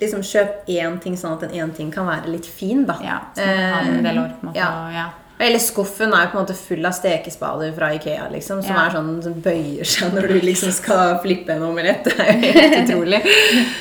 liksom 0.00 0.22
kjøp 0.26 0.66
én 0.74 0.96
ting, 1.02 1.16
sånn 1.16 1.36
at 1.36 1.44
den 1.46 1.52
ene 1.60 1.72
ting 1.76 1.90
kan 1.94 2.06
være 2.08 2.32
litt 2.32 2.46
fin, 2.50 2.84
da. 2.88 2.96
ja 3.02 3.18
så 3.36 3.44
man 3.46 3.60
kan 3.60 3.74
ha 3.74 3.82
den 3.84 3.98
en 4.00 4.08
del 4.08 4.18
år, 4.18 4.32
på 4.40 4.42
en 4.42 4.48
måte. 4.52 4.58
ja. 4.58 4.70
og 4.86 4.96
Ja. 5.00 5.10
Eller 5.44 5.58
skuffen 5.58 6.12
er 6.14 6.28
jo 6.28 6.30
på 6.30 6.36
en 6.38 6.44
måte 6.44 6.54
full 6.54 6.86
av 6.86 6.92
stekespader 6.94 7.72
fra 7.74 7.88
Ikea, 7.96 8.28
liksom, 8.30 8.60
som 8.62 8.76
Ja. 8.76 8.84
er 8.86 8.92
sånn 8.94 9.22
som 9.22 9.32
bøyer 9.42 9.84
seg 9.84 10.12
når 10.14 10.28
du 10.30 10.34
liksom 10.46 10.70
skal 10.70 11.16
flippe 11.24 11.50
en 11.56 11.62
omelett. 11.66 12.04
Det 12.04 12.14
er 12.22 12.38
jo 12.38 12.52
helt 12.60 12.76
utrolig. 12.84 13.18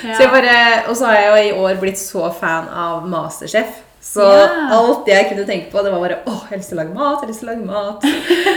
Så 0.02 0.18
jeg 0.24 0.32
bare, 0.34 0.56
og 0.90 0.98
så 0.98 1.06
har 1.12 1.14
jeg 1.20 1.30
jo 1.30 1.44
i 1.44 1.60
år 1.68 1.80
blitt 1.80 2.02
så 2.02 2.32
fan 2.34 2.68
av 2.74 3.06
Masterchef. 3.08 3.83
Så 4.04 4.20
Ja. 4.22 4.68
alt 4.76 5.08
jeg 5.08 5.30
kunne 5.30 5.46
tenke 5.48 5.72
på, 5.72 5.82
det 5.84 5.92
var 5.94 6.02
bare 6.04 6.18
åh, 6.28 6.42
jeg 6.44 6.50
har 6.50 6.58
lyst 6.60 6.70
til 6.74 6.78
å 6.78 6.82
lage 6.84 6.94
mat, 6.98 7.22
jeg 7.22 7.24
har 7.24 7.32
lyst 7.32 7.40
til 7.40 7.50
å 7.50 7.54
lage 7.54 7.66
mat. 7.66 8.04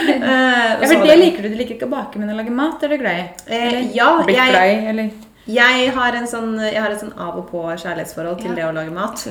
Eh, 0.07 0.21
Ja, 0.27 0.77
for 0.81 1.05
det, 1.05 1.07
det 1.07 1.19
liker 1.21 1.43
du. 1.43 1.49
Du 1.49 1.57
liker 1.61 1.75
ikke 1.77 1.87
å 1.87 1.95
bake, 1.95 2.19
men 2.19 2.31
å 2.31 2.37
lage 2.37 2.51
mat 2.55 2.83
er 2.83 2.89
du 2.93 2.99
glad 2.99 3.23
i? 3.23 3.25
Eh, 3.47 3.81
ja, 3.95 4.11
Blitt 4.25 4.37
jeg- 4.37 4.51
glad 4.53 4.69
i, 4.69 4.87
eller? 4.91 5.11
Jeg 5.47 5.93
har, 5.95 6.13
en 6.19 6.27
sånn, 6.27 6.57
jeg 6.59 6.81
har 6.83 6.91
et 6.91 6.99
sånn 6.99 7.13
av 7.23 7.37
og 7.39 7.45
på 7.53 7.61
kjærlighetsforhold 7.79 8.41
til 8.43 8.51
Ja. 8.51 8.55
det 8.57 8.65
å 8.67 8.73
lage 8.75 8.91
mat. 8.91 9.23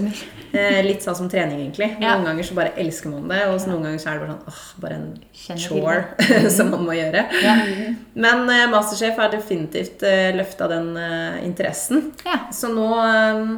Eh, 0.54 0.82
litt 0.88 1.04
sånn 1.04 1.16
som 1.18 1.28
trening, 1.30 1.60
egentlig. 1.60 1.90
Ja. 2.00 2.16
Noen 2.16 2.24
ganger 2.30 2.44
så 2.48 2.56
bare 2.56 2.72
elsker 2.80 3.10
man 3.12 3.28
det, 3.28 3.42
og 3.50 3.60
noen 3.68 3.84
ganger 3.84 4.00
så 4.00 4.08
er 4.08 4.20
det 4.20 4.22
bare 4.22 4.38
sånn 4.38 4.48
åh, 4.48 4.62
bare 4.80 4.94
en 4.94 5.20
Kjenner 5.36 5.68
chore 5.68 6.50
som 6.56 6.72
man 6.72 6.86
må 6.88 6.96
gjøre. 6.96 7.26
Ja. 7.44 7.56
Men 8.16 8.50
eh, 8.50 8.68
Masterchef 8.72 9.18
har 9.20 9.30
definitivt 9.36 10.04
eh, 10.04 10.32
løfta 10.38 10.70
den 10.72 10.96
eh, 10.96 11.44
interessen. 11.44 12.14
ja. 12.24 12.40
Så 12.50 12.72
nå 12.72 12.88
eh, 13.04 13.58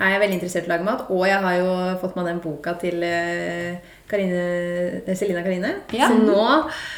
er 0.00 0.10
jeg 0.12 0.20
veldig 0.20 0.36
interessert 0.38 0.66
i 0.66 0.70
å 0.70 0.72
lage 0.74 0.84
mat, 0.86 1.04
og 1.10 1.22
jeg 1.28 1.38
har 1.44 1.54
jo 1.60 1.68
fått 2.02 2.16
meg 2.18 2.26
den 2.28 2.40
boka 2.44 2.74
til 2.80 3.02
eh, 3.06 3.76
Karine, 4.06 4.40
eh, 5.06 5.14
Selina 5.18 5.40
Karine. 5.42 5.70
Ja. 5.96 6.06
Så 6.10 6.18
nå 6.20 6.42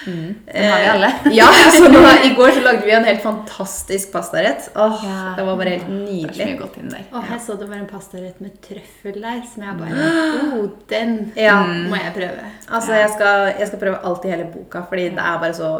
Den 0.04 0.64
har 0.72 0.80
vi 0.82 0.88
alle. 0.92 1.10
Eh, 1.24 1.28
ja, 1.38 1.46
så 1.76 1.88
nå, 1.92 2.00
I 2.28 2.32
går 2.36 2.56
så 2.58 2.64
lagde 2.66 2.84
vi 2.88 2.94
en 2.96 3.06
helt 3.08 3.22
fantastisk 3.24 4.10
pastarett. 4.12 4.70
Åh, 4.74 4.98
Ja. 5.08 5.20
Det 5.38 5.44
var 5.46 5.56
bare 5.60 5.76
helt 5.76 5.88
nydelig. 5.88 6.34
Det 6.34 6.42
er 6.42 6.48
så 6.48 6.50
mye 6.50 6.62
godt 6.64 6.80
inn 6.82 6.90
der. 6.92 7.04
Åh, 7.12 7.30
jeg 7.32 7.40
så 7.46 7.56
det 7.60 7.68
var 7.70 7.78
en 7.78 7.86
pastarett 7.92 8.40
med 8.44 8.58
trøffel 8.66 9.20
der, 9.22 9.40
som 9.52 9.62
jeg 9.68 9.78
bare 9.84 10.10
oh, 10.58 10.66
Den 10.90 11.14
Ja. 11.38 11.60
må 11.88 11.96
jeg 12.02 12.12
prøve. 12.18 12.50
Altså, 12.68 12.92
jeg 12.98 13.14
skal, 13.14 13.52
jeg 13.58 13.70
skal 13.70 13.82
prøve 13.86 14.02
alt 14.10 14.26
i 14.26 14.34
hele 14.34 14.50
boka, 14.52 14.82
fordi 14.90 15.08
det 15.14 15.24
er 15.30 15.40
bare 15.46 15.54
så 15.56 15.70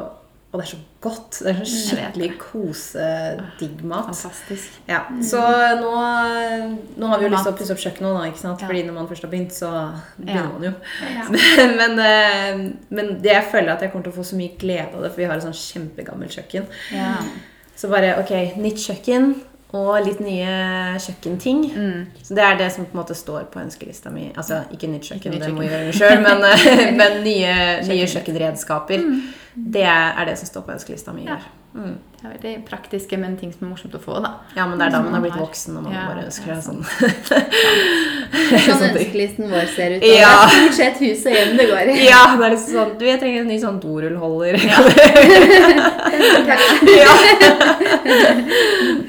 Og 0.49 0.57
det 0.57 0.65
er 0.65 0.71
så 0.71 0.79
godt. 1.05 1.39
Det 1.45 1.51
er 1.51 1.59
sånn 1.59 1.67
vet 1.69 2.15
skikkelig 2.15 2.29
kosedigg 2.41 3.83
mat. 3.85 4.07
Fantastisk. 4.09 4.79
Ja, 4.89 5.03
Så 5.21 5.43
nå, 5.83 5.91
nå 6.97 7.11
har 7.11 7.21
vi 7.21 7.27
jo 7.27 7.33
lyst 7.35 7.45
til 7.45 7.53
å 7.53 7.59
pusse 7.59 7.75
opp 7.75 7.83
kjøkkenet 7.83 8.09
òg, 8.15 8.23
ikke 8.31 8.41
sant? 8.41 8.65
Fordi 8.65 8.85
når 8.87 8.97
man 8.97 9.11
først 9.11 9.27
har 9.27 9.33
begynt, 9.35 9.53
så 9.53 9.73
begynner 10.17 10.49
man 10.55 10.65
jo. 10.71 10.73
Men, 11.83 12.01
eh, 12.01 12.65
men 12.89 13.13
det 13.21 13.35
jeg 13.35 13.45
føler 13.53 13.75
at 13.75 13.85
jeg 13.85 13.93
kommer 13.93 14.09
til 14.09 14.15
å 14.15 14.17
få 14.17 14.25
så 14.31 14.39
mye 14.41 14.57
glede 14.61 14.89
av 14.97 15.05
det, 15.05 15.13
for 15.13 15.21
vi 15.21 15.29
har 15.29 15.37
et 15.37 15.45
sånn 15.45 15.61
kjempegammelt 15.61 16.39
kjøkken. 16.39 16.73
Ja. 16.97 17.13
Så 17.79 17.93
bare 17.93 18.17
ok, 18.23 18.33
nytt 18.59 18.81
kjøkken 18.83 19.35
og 19.77 19.99
litt 20.07 20.21
nye 20.25 20.53
kjøkkenting. 21.03 21.65
Mm. 21.75 22.07
Så 22.25 22.37
det 22.37 22.45
er 22.45 22.57
det 22.57 22.71
som 22.73 22.87
på 22.87 22.97
en 22.97 23.03
måte 23.03 23.17
står 23.19 23.51
på 23.53 23.61
ønskelista 23.61 24.13
mi. 24.13 24.31
Altså 24.35 24.63
ikke 24.73 24.89
nytt 24.89 25.11
kjøkken, 25.11 25.35
nytt 25.37 25.45
det 25.45 25.53
må 25.53 25.67
vi 25.67 25.69
gjøre 25.69 25.93
sjøl, 25.99 26.23
men, 26.25 26.45
eh, 26.53 26.85
men 26.97 27.21
nye, 27.27 27.55
nye 27.89 28.09
kjøkkenredskaper. 28.09 29.05
Mm. 29.05 29.23
Det 29.79 29.85
er 29.85 30.25
det 30.29 30.39
som 30.41 30.49
står 30.49 30.69
på 30.69 30.77
ønskelista 30.79 31.13
mi 31.13 31.27
Ja. 31.29 31.41
Mm. 31.75 31.99
Det 32.19 32.25
er 32.27 32.33
veldig 32.33 32.53
praktiske, 32.67 33.17
men 33.21 33.37
ting 33.39 33.53
som 33.55 33.67
er 33.67 33.71
morsomt 33.71 33.93
å 33.95 34.01
få, 34.03 34.17
da. 34.25 34.31
Ja, 34.57 34.65
men 34.67 34.81
det 34.81 34.89
er 34.89 34.95
da 34.97 35.01
man 35.05 35.13
har 35.15 35.21
blitt 35.23 35.37
voksen 35.39 35.77
og 35.79 35.85
man 35.85 35.93
Ja, 35.95 36.07
bare 36.09 36.25
ønsker 36.27 36.51
er 36.55 36.59
seg 36.59 36.65
sånn. 36.73 36.83
Sånn 38.65 38.87
ønskelisten 38.89 39.53
vår 39.53 39.69
ser 39.77 39.95
ut. 39.95 40.07
Ja. 40.09 40.33
Det 40.43 40.49
er 40.49 40.55
stort 40.57 40.79
sett 40.81 40.99
hus 41.05 41.23
og 41.29 41.37
hjem 41.37 41.55
det 41.61 41.69
går 41.71 41.93
i. 41.93 41.95
Ja, 42.09 42.23
det 42.33 42.49
er 42.49 42.55
liksom 42.57 42.75
sånn 42.75 42.91
Du, 42.99 43.05
jeg 43.07 43.21
trenger 43.23 43.45
en 43.45 43.53
ny 43.53 43.61
sånn 43.63 43.79
dorullholder. 43.85 44.59
Ja. 46.99 47.15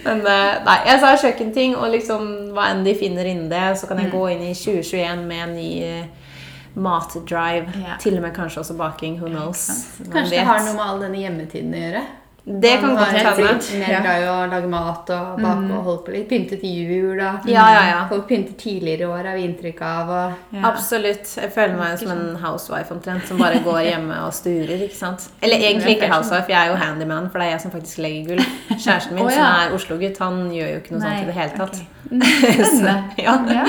Men 0.03 0.22
eh, 0.28 0.55
nei, 0.66 0.78
jeg 0.86 1.01
sa 1.01 1.16
kjøkkenting, 1.24 1.76
og 1.80 1.91
liksom 1.93 2.30
hva 2.53 2.70
enn 2.74 2.84
de 2.86 2.93
finner 2.97 3.28
innen 3.30 3.49
det, 3.51 3.66
så 3.80 3.89
kan 3.89 4.01
jeg 4.03 4.12
gå 4.14 4.22
inn 4.34 4.43
i 4.45 4.53
2021 4.57 5.26
med 5.30 5.43
en 5.47 5.53
ny 5.57 5.70
eh, 5.88 6.30
matdrive. 6.78 7.74
Ja. 7.82 7.97
Til 8.01 8.20
og 8.20 8.26
med 8.28 8.36
kanskje 8.36 8.62
også 8.64 8.78
baking. 8.80 9.18
Who 9.22 9.32
knows? 9.32 9.66
Kanskje 10.12 10.38
det 10.38 10.47
har 10.47 10.64
noe 10.66 10.78
med 10.78 10.86
all 10.86 11.03
denne 11.07 11.22
hjemmetiden 11.24 11.74
å 11.74 11.86
gjøre? 11.88 12.07
Det 12.50 12.80
kan 12.82 12.95
godt 12.95 13.12
hende. 13.14 13.80
mer 13.80 13.91
Ja. 13.93 14.00
glad 14.02 14.22
i 14.24 14.26
å 14.26 14.50
lage 14.50 14.68
mat 14.68 15.10
og 15.14 15.38
bake 15.39 15.72
og 15.78 15.84
holde 15.84 16.02
på 16.06 16.12
litt. 16.16 16.30
Pynte 16.30 16.58
til 16.60 16.70
jul 16.88 17.20
og 17.22 17.45
Ja, 17.45 17.66
ja, 17.76 17.84
ja. 17.89 18.08
Folk 18.10 18.28
pynter 18.28 18.54
tidligere 18.58 19.02
i 19.02 19.06
år, 19.06 19.24
har 19.28 19.36
vi 19.38 19.43
inntrykk 19.47 19.82
av. 19.82 20.10
Og 20.10 20.34
Ja. 20.58 20.64
Absolutt. 20.72 21.36
Jeg 21.38 21.52
føler 21.54 21.78
meg 21.78 22.00
som 22.00 22.10
en 22.12 22.36
housewife 22.41 22.91
omtrent, 22.91 23.28
som 23.28 23.38
bare 23.38 23.60
går 23.64 23.82
hjemme 23.91 24.18
og 24.26 24.34
sturer. 24.34 24.82
ikke 24.82 24.95
sant? 24.95 25.30
Eller 25.43 25.58
egentlig 25.58 25.97
ikke 26.00 26.10
housewife, 26.12 26.50
jeg 26.50 26.58
er 26.68 26.72
jo 26.72 26.76
handyman, 26.76 27.30
for 27.30 27.38
det 27.39 27.47
er 27.47 27.52
jeg 27.52 27.62
som 27.62 27.72
faktisk 27.72 27.97
legger 28.00 28.26
gull. 28.28 28.45
Kjæresten 28.80 29.14
min, 29.14 29.26
Å, 29.26 29.32
som 29.32 29.43
er 29.43 29.76
Oslo-gutt, 29.76 30.18
han 30.18 30.50
gjør 30.52 30.70
jo 30.74 30.80
ikke 30.80 30.91
noe 30.91 31.02
sånt 31.02 31.22
i 31.22 31.26
det 31.26 31.34
hele 31.34 31.52
tatt. 31.58 31.82
Okay. 32.12 32.64
Så, 32.80 33.04
Ja. 33.18 33.38
Ja. 33.47 33.66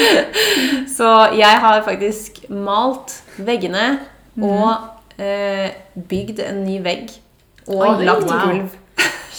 Så 0.97 1.37
jeg 1.37 1.59
har 1.61 1.83
faktisk 1.83 2.49
malt 2.49 3.20
veggene 3.39 3.99
Mhm. 4.37 4.45
og 4.45 4.76
eh, 5.18 5.70
bygd 6.09 6.39
en 6.49 6.64
ny 6.64 6.78
vegg. 6.83 7.11
Og 7.71 7.83
Oi, 7.87 8.05
lagt 8.07 8.27
wow. 8.27 8.47
gulv. 8.51 8.77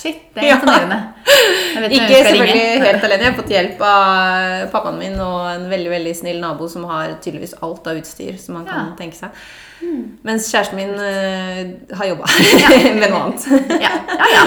Shit, 0.02 0.22
det 0.34 0.42
er 0.48 0.54
imponerende. 0.56 0.98
Ja. 1.28 1.82
Ikke 1.86 2.22
selvfølgelig 2.26 2.62
ringe. 2.62 2.86
helt 2.88 3.04
alene. 3.06 3.24
Jeg 3.26 3.32
har 3.32 3.36
fått 3.38 3.52
hjelp 3.54 3.82
av 3.86 4.64
pappaen 4.74 4.98
min 4.98 5.20
og 5.22 5.44
en 5.52 5.68
veldig 5.72 5.92
veldig 5.94 6.14
snill 6.18 6.40
nabo 6.42 6.66
som 6.72 6.88
har 6.90 7.14
tydeligvis 7.22 7.54
alt 7.62 7.86
av 7.92 8.00
utstyr 8.02 8.40
som 8.42 8.58
man 8.58 8.66
kan 8.70 8.80
Ja. 8.80 8.96
tenke 8.98 9.20
seg. 9.20 9.44
Hmm. 9.82 10.02
Mens 10.26 10.48
kjæresten 10.54 10.78
min 10.78 10.92
uh, 10.94 11.96
har 11.98 12.10
jobba 12.12 12.26
med 13.02 13.08
noe 13.12 13.22
annet. 13.28 13.48
Ja, 13.82 13.94
ja, 14.18 14.28
ja. 14.36 14.44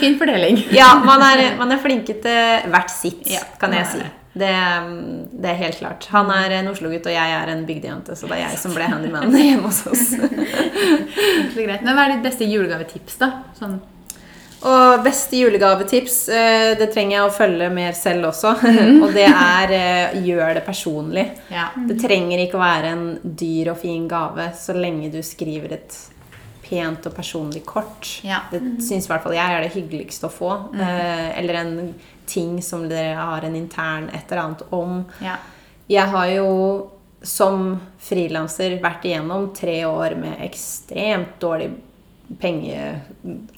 Fin 0.00 0.18
fordeling. 0.20 0.62
Ja, 0.76 0.94
man 1.04 1.22
er, 1.24 1.42
man 1.60 1.72
er 1.72 1.80
flinke 1.82 2.16
til 2.24 2.70
hvert 2.72 2.92
sitt, 2.92 3.24
Ja, 3.30 3.42
kan 3.60 3.72
jeg 3.76 3.86
si. 3.94 4.04
Det. 4.32 4.56
Det, 5.32 5.48
er 5.50 5.54
helt 5.58 5.78
klart. 5.78 6.06
Han 6.14 6.30
er 6.30 6.58
en 6.60 6.70
Oslo-gutt, 6.70 7.06
og 7.06 7.14
jeg 7.14 7.36
er 7.36 7.50
en 7.50 7.64
bygdejente, 7.66 8.16
så 8.16 8.28
det 8.30 8.38
er 8.38 8.44
jeg 8.48 8.58
som 8.62 8.74
ble 8.76 8.86
handyman 8.90 9.32
hjemme 9.36 9.70
hos 9.70 9.82
oss. 9.90 10.12
Men 11.56 11.94
hva 11.94 12.04
er 12.04 12.14
ditt 12.14 12.28
beste 12.28 12.46
julegavetips, 12.46 13.18
da? 13.20 13.30
Sånn, 13.58 13.80
Og 14.68 15.02
beste 15.02 15.40
julegavetips, 15.40 16.20
eh, 16.36 16.68
det 16.78 16.90
trenger 16.94 17.16
jeg 17.16 17.26
å 17.26 17.34
følge 17.34 17.72
mer 17.74 17.98
selv 17.98 18.30
også. 18.30 18.54
Mm. 18.70 19.02
Og 19.02 19.12
det 19.16 19.26
er 19.26 19.74
eh, 19.74 20.22
gjør 20.28 20.54
det 20.60 20.64
personlig. 20.66 21.26
ja. 21.50 21.66
Det 21.88 21.98
trenger 22.00 22.44
ikke 22.44 22.58
å 22.58 22.62
være 22.62 22.94
en 22.94 23.04
dyr 23.24 23.72
og 23.74 23.82
fin 23.82 24.06
gave 24.08 24.50
så 24.56 24.76
lenge 24.76 25.10
du 25.12 25.20
skriver 25.26 25.74
et 25.80 25.98
pent 26.70 27.06
og 27.10 27.14
personlig 27.16 27.64
kort. 27.66 28.06
Ja. 28.22 28.44
Det 28.52 28.60
syns 28.84 29.08
i 29.08 29.10
hvert 29.10 29.24
fall 29.24 29.34
jeg 29.34 29.56
er 29.56 29.64
det 29.64 29.74
hyggeligste 29.74 30.28
å 30.28 30.32
få. 30.32 30.52
Eh, 30.78 31.38
eller 31.40 31.62
en 31.64 31.74
ting 32.30 32.60
som 32.62 32.86
dere 32.88 33.18
har 33.18 33.44
en 33.46 33.58
intern 33.58 34.08
et 34.14 34.30
eller 34.30 34.44
annet 34.46 34.66
om. 34.70 35.02
ja. 35.24 35.38
Jeg 35.90 36.06
har 36.06 36.26
jo 36.30 36.50
som 37.26 37.72
frilanser 38.00 38.78
vært 38.80 39.04
igjennom 39.08 39.50
tre 39.56 39.80
år 39.84 40.14
med 40.16 40.40
ekstremt 40.46 41.34
dårlig 41.42 41.72
penge... 42.40 43.00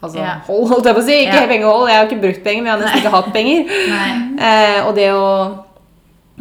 Altså 0.01 0.19
yeah. 0.19 0.41
hold, 0.49 0.65
holdt 0.71 0.89
jeg 0.89 0.97
på 0.97 1.03
å 1.03 1.07
si. 1.07 1.19
Ikke 1.27 1.43
yeah. 1.43 1.51
pengehold. 1.51 1.85
Jeg 1.91 2.01
har 2.01 2.09
ikke 2.09 2.23
brukt 2.23 2.43
penger, 2.47 2.65
men 2.65 2.71
jeg 2.71 2.75
har 2.75 2.83
nesten 2.87 3.03
ikke 3.03 3.17
hatt 3.19 3.35
penger. 3.37 3.69
Eh, 4.43 4.79
og 4.89 4.97
det 4.97 5.11
å 5.15 5.27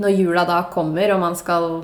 Når 0.02 0.14
jula 0.16 0.46
da 0.48 0.62
kommer, 0.72 1.12
og 1.14 1.20
man 1.22 1.36
skal 1.38 1.84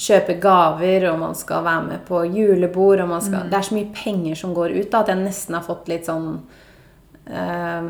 kjøpe 0.00 0.34
gaver, 0.42 1.06
og 1.12 1.20
man 1.22 1.36
skal 1.38 1.62
være 1.64 1.84
med 1.86 2.02
på 2.08 2.24
julebord 2.26 3.00
skal, 3.22 3.46
Det 3.48 3.56
er 3.56 3.68
så 3.68 3.76
mye 3.76 3.92
penger 3.94 4.36
som 4.36 4.52
går 4.56 4.74
ut, 4.74 4.90
da, 4.90 5.00
at 5.00 5.12
jeg 5.12 5.22
nesten 5.22 5.56
har 5.56 5.64
fått 5.64 5.88
litt 5.88 6.10
sånn 6.10 6.28
eh, 7.30 7.88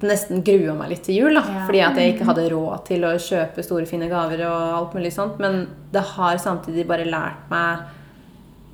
Nesten 0.00 0.42
grua 0.42 0.72
meg 0.74 0.88
litt 0.88 1.02
til 1.04 1.18
jul, 1.18 1.34
da, 1.36 1.42
Ja. 1.44 1.66
fordi 1.66 1.80
at 1.84 1.96
jeg 1.96 2.14
ikke 2.14 2.24
hadde 2.24 2.50
råd 2.50 2.84
til 2.86 3.02
å 3.04 3.10
kjøpe 3.20 3.62
store, 3.62 3.84
fine 3.86 4.08
gaver 4.08 4.40
og 4.46 4.78
alt 4.78 4.94
mulig 4.94 5.12
sånt. 5.12 5.38
Men 5.38 5.66
det 5.92 6.02
har 6.02 6.36
samtidig 6.38 6.86
bare 6.88 7.04
lært 7.04 7.50
meg 7.50 7.78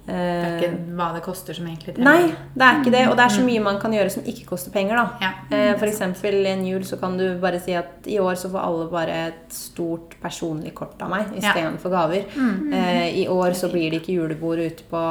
Det 0.09 0.15
er 0.17 0.45
eh, 0.47 0.63
ikke 0.63 0.97
hva 0.97 1.07
det 1.15 1.23
koster 1.23 1.53
som 1.55 1.67
egentlig 1.69 1.95
teller. 1.95 2.05
Nei, 2.09 2.35
det 2.57 2.65
er 2.65 2.79
ikke 2.81 2.93
det. 2.95 3.03
Og 3.11 3.17
det 3.19 3.25
er 3.27 3.35
så 3.35 3.43
mye 3.45 3.61
man 3.61 3.79
kan 3.83 3.93
gjøre 3.93 4.11
som 4.15 4.23
ikke 4.25 4.47
koster 4.49 4.73
penger. 4.73 4.97
da. 4.97 5.07
Ja. 5.21 5.33
F.eks. 5.75 5.79
For 5.83 5.87
eksempel 5.91 6.47
en 6.49 6.65
jul 6.67 6.85
så 6.89 6.97
kan 7.01 7.19
du 7.21 7.27
bare 7.43 7.61
si 7.61 7.75
at 7.77 8.09
i 8.09 8.17
år 8.19 8.35
så 8.41 8.49
får 8.51 8.65
alle 8.65 8.87
bare 8.91 9.19
et 9.29 9.53
stort 9.53 10.17
personlig 10.23 10.73
kort 10.75 10.97
av 11.05 11.11
meg 11.13 11.27
Ja. 11.35 11.53
istedenfor 11.53 11.91
gaver. 11.93 12.25
Mm. 12.35 12.73
I 13.21 13.27
år 13.29 13.53
så 13.53 13.69
blir 13.71 13.91
det 13.91 14.01
ikke 14.03 14.17
julebord 14.17 14.59
ute 14.65 14.83
på 14.91 15.03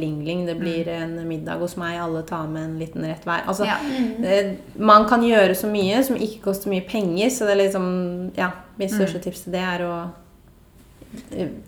Lingling. 0.00 0.46
Det 0.46 0.56
blir 0.58 0.88
en 0.88 1.16
middag 1.28 1.58
hos 1.60 1.76
meg. 1.76 1.98
Alle 2.00 2.22
tar 2.22 2.46
med 2.48 2.64
en 2.64 2.78
liten 2.78 3.04
rett 3.04 3.24
hver. 3.24 3.44
Altså, 3.46 3.64
Ja. 3.66 3.76
eh, 4.24 4.54
man 4.78 5.06
kan 5.08 5.20
gjøre 5.22 5.54
så 5.54 5.66
mye 5.70 6.02
som 6.04 6.16
ikke 6.16 6.42
koster 6.42 6.70
mye 6.70 6.86
penger. 6.88 7.28
Så 7.30 7.44
det 7.46 7.52
er 7.58 7.68
liksom 7.68 8.30
Ja, 8.36 8.50
mitt 8.78 8.90
største 8.90 9.20
tips 9.22 9.44
til 9.44 9.52
det 9.52 9.60
er 9.60 9.84
å 9.84 10.02
eh, 10.04 10.08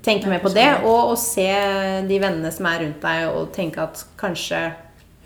tenke 0.02 0.26
mer 0.30 0.40
på 0.44 0.52
det, 0.54 0.68
og 0.84 1.12
å 1.12 1.16
se 1.20 1.46
de 2.08 2.18
vennene 2.22 2.52
som 2.52 2.66
er 2.66 2.82
rundt 2.84 3.00
deg, 3.02 3.28
og 3.30 3.52
tenke 3.52 3.78
at 3.82 4.04
kanskje 4.18 4.64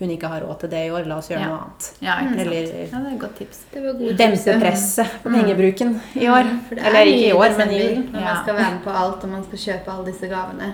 hun 0.01 0.09
ikke 0.09 0.29
har 0.31 0.41
råd 0.41 0.59
til 0.63 0.69
det 0.71 0.79
i 0.87 0.89
år. 0.89 1.05
La 1.05 1.17
oss 1.21 1.27
gjøre 1.29 1.41
Ja. 1.43 1.47
noe 1.51 1.59
annet. 1.61 1.89
Ja, 2.01 2.15
ikke 2.23 2.29
sant. 2.31 2.39
Eller 2.41 2.63
ja, 2.63 2.85
det 2.97 3.05
er 3.05 3.13
et 3.13 3.19
godt 3.21 3.35
tips. 3.37 3.59
det 3.73 3.83
var 3.83 3.93
god 3.99 4.17
dempe 4.17 4.55
presset 4.63 5.11
på 5.21 5.29
pengebruken 5.35 5.91
i 6.15 6.25
år. 6.27 6.49
For 6.69 6.75
er 6.79 6.87
Eller 6.89 7.05
ikke 7.11 7.27
i 7.27 7.35
år, 7.37 7.57
men 7.59 7.69
i 7.69 7.77
jul. 7.83 8.03
Når 8.09 8.19
Ja. 8.21 8.33
man 8.33 8.43
skal 8.43 8.55
være 8.55 8.71
med 8.71 8.83
på 8.83 8.95
alt, 9.03 9.23
og 9.23 9.29
man 9.29 9.43
skal 9.45 9.59
kjøpe 9.59 9.87
alle 9.93 10.05
disse 10.05 10.27
gavene. 10.31 10.73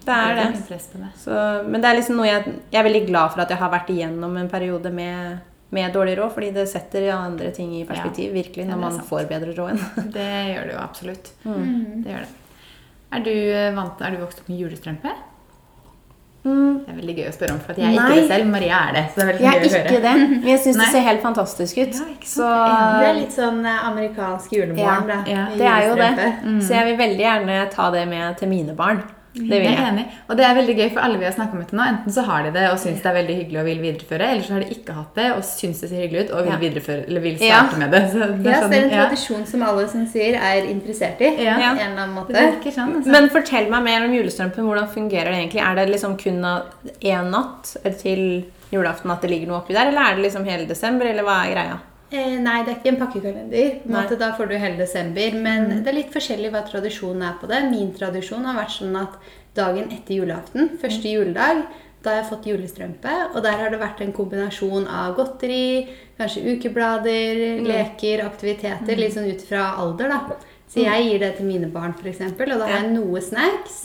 Det 0.00 0.14
er 0.16 0.34
det. 0.34 0.46
mye 0.54 0.66
press 0.70 0.86
det. 0.94 1.10
Så, 1.20 1.68
men 1.68 1.82
det 1.82 1.90
er 1.90 1.96
liksom 2.00 2.16
noe 2.16 2.26
jeg, 2.26 2.44
jeg 2.72 2.80
er 2.80 2.88
veldig 2.88 3.06
glad 3.10 3.30
for 3.34 3.40
at 3.42 3.50
jeg 3.50 3.58
har 3.58 3.70
vært 3.70 3.90
igjennom 3.92 4.36
en 4.40 4.48
periode 4.48 4.90
med, 4.90 5.38
med 5.70 5.92
dårlig 5.92 6.16
råd, 6.16 6.32
fordi 6.32 6.50
det 6.54 6.66
setter 6.70 7.10
andre 7.12 7.50
ting 7.52 7.74
i 7.76 7.84
perspektiv, 7.84 8.32
virkelig, 8.32 8.64
når 8.66 8.72
er 8.72 8.80
man 8.80 8.92
sant. 8.92 9.04
får 9.06 9.28
bedre 9.28 9.52
råd 9.54 9.70
enn 9.76 10.10
Det 10.16 10.30
gjør 10.56 10.64
det 10.64 10.72
jo 10.72 10.80
absolutt. 10.80 11.30
Mm. 11.44 12.02
Det 12.02 12.10
gjør 12.14 12.24
det. 12.24 12.34
Er 13.12 13.20
du, 13.26 13.30
eh, 13.32 13.72
vant, 13.74 14.00
er 14.06 14.10
du 14.14 14.20
vokst 14.22 14.40
opp 14.44 14.48
med 14.48 14.60
julestrømpe? 14.62 15.12
Mm, 16.40 16.84
Det 16.86 16.88
er 16.88 16.96
veldig 16.96 17.14
gøy 17.18 17.26
å 17.28 17.32
spørre 17.36 17.52
om, 17.52 17.58
for 17.60 17.72
at 17.74 17.78
jeg 17.82 17.84
er 17.90 17.96
Nei. 17.98 18.04
ikke 18.08 18.20
det 18.22 18.28
selv. 18.30 18.46
Maria 18.48 18.76
er 18.88 18.92
det. 18.96 19.02
Så 19.12 19.16
det 19.18 19.22
er 19.22 19.28
veldig 19.30 19.44
jeg 19.44 19.50
er 19.50 19.60
gøy 19.60 19.74
å 19.74 19.80
ikke 19.84 20.02
det, 20.06 20.12
men 20.30 20.46
jeg 20.48 20.60
syns 20.64 20.78
det 20.80 20.86
ser 20.94 21.04
helt 21.04 21.22
fantastisk 21.26 21.80
ut. 21.82 21.98
Ja. 22.00 22.06
Så 22.30 22.46
Det 23.00 23.08
er 23.10 23.16
litt 23.18 23.34
sånn 23.36 23.58
eh, 23.66 23.82
amerikansk 23.90 24.54
julemorgen, 24.56 24.80
Ja, 24.80 25.00
da. 25.10 25.18
ja, 25.28 25.46
det 25.60 25.68
er 25.68 25.88
jo 25.90 25.94
det. 26.00 26.30
Mm. 26.46 26.60
Så 26.64 26.76
jeg 26.78 26.86
vil 26.88 26.96
veldig 27.02 27.26
gjerne 27.26 27.58
ta 27.74 27.90
det 27.90 28.06
med 28.08 28.38
til 28.40 28.48
mine 28.48 28.76
barn. 28.78 29.02
Det 29.32 29.46
vil 29.46 29.62
Jeg 29.62 29.78
er 29.78 29.92
enig. 29.92 30.04
Og 30.28 30.36
det 30.36 30.44
er 30.44 30.54
veldig 30.58 30.74
gøy 30.76 30.88
for 30.90 31.00
alle 31.06 31.18
vi 31.20 31.24
har 31.24 31.32
snakka 31.36 31.54
med 31.54 31.68
til 31.70 31.78
nå. 31.78 31.84
Enten 31.86 32.12
så 32.12 32.24
har 32.26 32.42
de 32.42 32.50
det 32.50 32.64
og 32.72 32.78
syns 32.82 32.98
det 33.02 33.06
er 33.06 33.14
veldig 33.14 33.36
hyggelig 33.40 33.60
og 33.60 33.66
vil 33.68 33.80
videreføre, 33.84 34.30
eller 34.32 34.42
så 34.42 34.52
har 34.56 34.60
de 34.64 34.74
ikke 34.74 34.96
hatt 34.96 35.14
det 35.20 35.26
og 35.36 35.42
syns 35.46 35.80
det 35.84 35.90
ser 35.92 36.02
hyggelig 36.02 36.24
ut 36.24 36.32
og 36.34 36.44
vil 36.48 36.58
videreføre, 36.64 37.04
eller 37.06 37.20
vil 37.20 37.36
Ja. 37.40 37.60
starte 37.62 37.78
med 37.78 37.90
det. 37.94 38.00
Så 38.10 38.18
det 38.18 38.50
Ja, 38.50 38.60
så 38.60 38.68
det 38.70 38.78
er 38.78 38.84
en 38.84 38.90
ja. 38.90 39.04
tradisjon 39.06 39.46
som 39.46 39.62
alle 39.62 39.88
som 39.88 40.06
sier 40.06 40.34
er 40.34 40.66
interessert 40.66 41.20
i. 41.20 41.30
Ja. 41.44 41.54
En 41.60 41.78
eller 41.78 42.02
annen 42.02 42.14
måte. 42.14 42.34
Sånn. 42.34 42.96
Altså. 42.96 43.10
Men 43.10 43.28
fortell 43.30 43.70
meg 43.70 43.82
mer 43.84 44.04
om 44.04 44.12
julestrømpen. 44.14 44.64
Hvordan 44.66 44.88
fungerer 44.88 45.30
det 45.30 45.38
egentlig? 45.44 45.62
Er 45.62 45.74
det 45.76 45.88
liksom 45.94 46.16
kun 46.18 46.42
én 47.00 47.30
natt 47.30 47.76
til 48.02 48.44
julaften 48.72 49.10
at 49.10 49.20
det 49.22 49.30
ligger 49.30 49.46
noe 49.48 49.60
oppi 49.62 49.74
der, 49.74 49.88
eller 49.90 50.00
er 50.10 50.16
det 50.16 50.24
liksom 50.26 50.44
hele 50.44 50.66
desember, 50.66 51.06
eller 51.06 51.22
hva 51.22 51.44
er 51.46 51.54
greia? 51.54 51.78
Eh, 52.10 52.38
nei, 52.42 52.56
det 52.66 52.72
er 52.72 52.78
ikke 52.80 52.90
en 52.90 53.00
pakkekalender. 53.00 53.74
Måte, 53.90 54.16
da 54.18 54.32
får 54.34 54.50
du 54.50 54.56
hele 54.58 54.80
desember. 54.80 55.36
Men 55.44 55.68
det 55.84 55.92
er 55.92 55.98
litt 56.00 56.14
forskjellig 56.14 56.50
hva 56.54 56.64
tradisjonen 56.66 57.22
er 57.28 57.36
på 57.38 57.50
det. 57.50 57.60
Min 57.70 57.92
tradisjon 57.94 58.46
har 58.48 58.58
vært 58.58 58.74
sånn 58.80 58.96
at 58.98 59.14
dagen 59.54 59.90
etter 59.94 60.18
julaften, 60.18 60.72
første 60.82 61.10
juledag, 61.10 61.64
da 62.02 62.14
har 62.14 62.22
jeg 62.22 62.30
fått 62.30 62.46
julestrømpe. 62.48 63.16
Og 63.34 63.42
der 63.44 63.58
har 63.60 63.70
det 63.70 63.80
vært 63.82 64.00
en 64.02 64.14
kombinasjon 64.16 64.86
av 64.88 65.14
godteri, 65.18 65.88
kanskje 66.18 66.54
ukeblader, 66.56 67.60
leker, 67.66 68.24
aktiviteter. 68.26 68.96
Litt 68.98 69.14
sånn 69.14 69.28
ut 69.30 69.44
fra 69.46 69.74
alder, 69.78 70.08
da. 70.14 70.40
Så 70.70 70.84
jeg 70.84 71.06
gir 71.08 71.18
det 71.18 71.32
til 71.36 71.46
mine 71.50 71.66
barn, 71.70 71.94
f.eks. 71.98 72.20
Og 72.30 72.42
da 72.46 72.66
har 72.66 72.76
jeg 72.80 72.92
noe 72.94 73.20
snacks. 73.26 73.84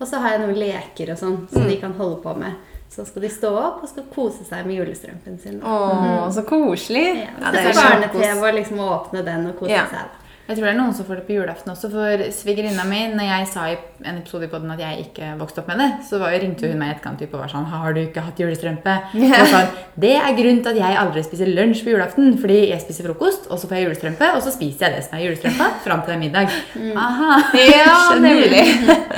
Og 0.00 0.06
så 0.10 0.18
har 0.22 0.34
jeg 0.34 0.44
noen 0.44 0.58
leker 0.58 1.12
og 1.14 1.18
sånn 1.20 1.36
som 1.50 1.66
de 1.70 1.76
kan 1.80 1.94
holde 1.98 2.20
på 2.24 2.34
med. 2.38 2.54
Så 2.90 3.04
skal 3.04 3.22
de 3.22 3.28
stå 3.32 3.50
opp 3.58 3.82
og 3.82 3.88
skal 3.90 4.04
kose 4.14 4.44
seg 4.46 4.66
med 4.68 4.76
julestrømpen 4.78 5.38
sin. 5.42 5.56
Åh, 5.62 6.02
mm. 6.04 6.32
så 6.36 6.44
koselig. 6.46 7.06
Ja, 7.24 7.30
Ja, 7.40 7.50
det 7.50 7.64
er 7.64 7.80
barne-TV 7.80 8.44
og 8.48 8.54
liksom 8.54 8.82
åpne 8.84 9.24
den 9.26 9.48
og 9.50 9.56
kose 9.58 9.72
Ja. 9.72 9.86
seg. 9.90 9.98
da. 10.12 10.23
Jeg 10.44 10.58
tror 10.58 10.66
det 10.66 10.72
er 10.74 10.76
noen 10.76 10.92
som 10.92 11.06
får 11.08 11.22
det 11.22 11.22
på 11.24 11.32
julaften 11.38 11.70
også. 11.72 11.88
For 11.88 12.22
svigerinna 12.36 12.84
mi, 12.84 12.98
når 13.16 13.24
jeg 13.30 13.46
sa 13.48 13.62
i 13.72 13.76
en 14.04 14.18
episode 14.20 14.44
i 14.44 14.50
podden 14.52 14.74
at 14.74 14.82
jeg 14.82 15.06
ikke 15.06 15.30
vokste 15.40 15.62
opp 15.62 15.70
med 15.72 15.80
det, 15.80 15.86
så 16.04 16.18
var, 16.20 16.34
ringte 16.42 16.68
hun 16.68 16.76
meg 16.82 16.90
i 16.90 16.94
etterkant 16.98 17.22
og 17.24 17.38
var 17.40 17.48
sånn 17.54 17.64
Har 17.72 17.94
du 17.96 18.02
ikke 18.02 18.24
hatt 18.26 18.42
julestrømpe? 18.42 18.96
Yeah. 19.16 19.40
Og 19.44 19.48
sa 19.54 19.62
det 20.04 20.10
er 20.18 20.34
grunnen 20.36 20.60
til 20.66 20.74
at 20.74 20.80
jeg 20.82 20.98
aldri 21.00 21.22
spiser 21.24 21.48
lunsj 21.48 21.80
på 21.86 21.94
julaften. 21.94 22.34
Fordi 22.42 22.58
jeg 22.74 22.82
spiser 22.84 23.08
frokost, 23.08 23.48
og 23.48 23.56
så 23.62 23.70
får 23.70 23.78
jeg 23.78 23.86
julestrømpe, 23.88 24.28
og 24.36 24.42
så 24.44 24.52
spiser 24.52 24.88
jeg 24.90 24.98
det 24.98 25.04
som 25.06 25.16
er 25.16 25.24
julestrømpa, 25.30 25.68
fram 25.86 26.04
til 26.04 26.12
det 26.12 26.16
er 26.18 26.22
middag. 26.26 26.56
Aha. 27.06 27.30
Ja, 27.62 27.94
Skjønner. 28.10 28.28
nemlig. 28.28 29.14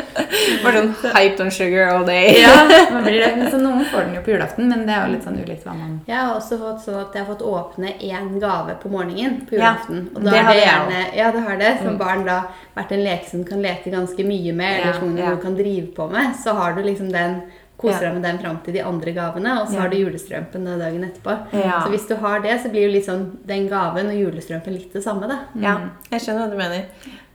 Bare 0.63 0.79
sånn 0.79 0.93
hyped 1.17 1.43
on 1.43 1.51
sugar 1.55 1.91
all 1.97 2.07
day. 2.07 2.37
Ja, 2.43 2.55
man 2.95 3.03
blir 3.07 3.19
det. 3.25 3.33
Men 3.41 3.51
så 3.51 3.59
noen 3.61 3.83
får 3.91 4.07
den 4.07 4.17
jo 4.19 4.23
på 4.27 4.33
julaften, 4.37 4.69
men 4.71 4.87
det 4.87 4.95
er 4.95 5.07
jo 5.09 5.15
litt 5.17 5.27
sånn 5.27 5.41
ulikt 5.43 5.67
hva 5.67 5.75
man 5.77 5.99
Jeg 6.07 6.19
har 6.21 6.33
også 6.37 6.59
fått 6.61 6.85
sånn 6.87 7.01
at 7.03 7.17
jeg 7.19 7.25
har 7.25 7.31
fått 7.35 7.45
åpne 7.51 7.93
én 7.99 8.31
gave 8.43 8.77
på 8.83 8.93
morgenen 8.95 9.41
på 9.49 9.59
Ja, 9.59 9.75
julaften. 9.75 10.07
og 10.15 10.23
det 10.23 10.31
da 10.31 10.37
er 10.39 10.47
hadde 10.47 10.57
det 10.61 10.65
jeg 10.65 10.73
gjerne, 10.73 11.03
ja, 11.17 11.31
det 11.33 11.43
har 11.47 11.57
det. 11.61 11.75
Som 11.83 11.99
barn 11.99 12.25
da 12.29 12.43
vært 12.77 12.93
en 12.93 13.05
leke 13.05 13.29
som 13.31 13.43
du 13.43 13.49
kan 13.49 13.63
leke 13.65 13.91
ganske 13.93 14.25
mye 14.27 14.53
med, 14.57 14.81
eller 14.81 14.99
som 15.01 15.15
du 15.17 15.23
kan 15.43 15.57
drive 15.59 15.87
på 15.97 16.11
med. 16.13 16.35
Så 16.43 16.55
har 16.55 16.77
du 16.77 16.83
liksom 16.87 17.13
den 17.13 17.41
Koser 17.77 18.07
deg 18.07 18.15
med 18.17 18.23
den 18.25 18.39
fram 18.41 18.57
til 18.65 18.73
de 18.73 18.81
andre 18.81 19.13
gavene, 19.13 19.51
og 19.61 19.67
så 19.69 19.75
Ja. 19.75 19.81
har 19.83 19.91
du 19.93 19.97
julestrømpen 19.99 20.65
dagen 20.81 21.03
etterpå. 21.05 21.35
Ja. 21.53 21.83
Så 21.85 21.91
hvis 21.93 22.07
du 22.09 22.15
har 22.23 22.41
det, 22.41 22.55
så 22.63 22.71
blir 22.73 22.89
jo 22.89 23.01
sånn 23.05 23.27
den 23.45 23.69
gaven 23.69 24.07
og 24.09 24.15
julestrømpen 24.17 24.73
litt 24.73 24.95
det 24.95 25.03
samme, 25.05 25.29
da. 25.29 25.41
Ja, 25.61 25.75
jeg 26.11 26.21
skjønner 26.25 26.47
hva 26.47 26.51
du 26.51 26.57
mener. 26.57 26.87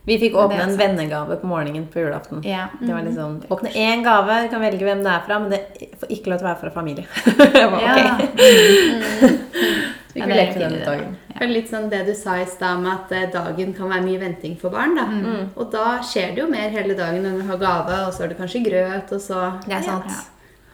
Vi 0.04 0.16
fikk 0.18 0.34
åpne 0.34 0.64
en 0.64 0.76
vennegave 0.76 1.36
på 1.38 1.46
morgenen 1.46 1.86
på 1.86 2.00
julaften. 2.02 2.42
Ja. 2.42 2.66
Det 2.80 2.90
var 2.90 3.06
sånn, 3.14 3.38
Åpne 3.54 3.70
én 3.70 4.02
gave, 4.02 4.42
du 4.42 4.48
kan 4.50 4.60
velge 4.66 4.82
hvem 4.82 5.04
det 5.04 5.12
er 5.14 5.22
fra, 5.28 5.38
men 5.38 5.50
det 5.50 5.60
får 6.00 6.08
ikke 6.10 6.26
lov 6.32 6.38
til 6.38 6.46
å 6.46 6.50
være 6.50 6.60
fra 6.64 6.70
familie. 6.74 7.06
Jeg 7.60 7.70
var, 7.70 7.80
Ja. 7.80 8.18
ok. 8.18 9.98
Vi 10.14 10.20
Ja, 10.20 10.26
kunne 10.26 10.34
det 10.34 10.42
er 10.42 10.46
leke 10.46 10.52
fin 10.58 10.62
den 10.68 10.78
idé. 10.78 10.84
dagen. 10.84 11.16
Det 11.32 11.42
er 11.42 11.48
litt 11.48 11.70
sånn 11.70 11.88
det 11.90 12.02
du 12.06 12.14
sa 12.14 12.34
i 12.40 12.44
stad 12.44 12.80
med 12.82 12.92
at 12.92 13.12
eh, 13.12 13.30
dagen 13.32 13.72
kan 13.74 13.88
være 13.88 14.04
mye 14.04 14.20
venting 14.20 14.58
for 14.60 14.70
barn. 14.70 14.94
da. 14.94 15.06
Mm. 15.06 15.48
Og 15.56 15.70
da 15.72 15.98
skjer 16.02 16.34
det 16.34 16.42
jo 16.44 16.48
mer 16.50 16.68
hele 16.70 16.94
dagen 16.98 17.22
når 17.22 17.40
du 17.40 17.48
har 17.48 17.58
gave, 17.58 18.06
og 18.06 18.12
så 18.12 18.24
er 18.24 18.28
det 18.28 18.38
kanskje 18.38 18.64
grøt, 18.66 19.12
og 19.12 19.20
så 19.20 19.40
Det 19.66 19.72
er 19.78 19.82
sant. 19.82 20.04
Ja. 20.08 20.20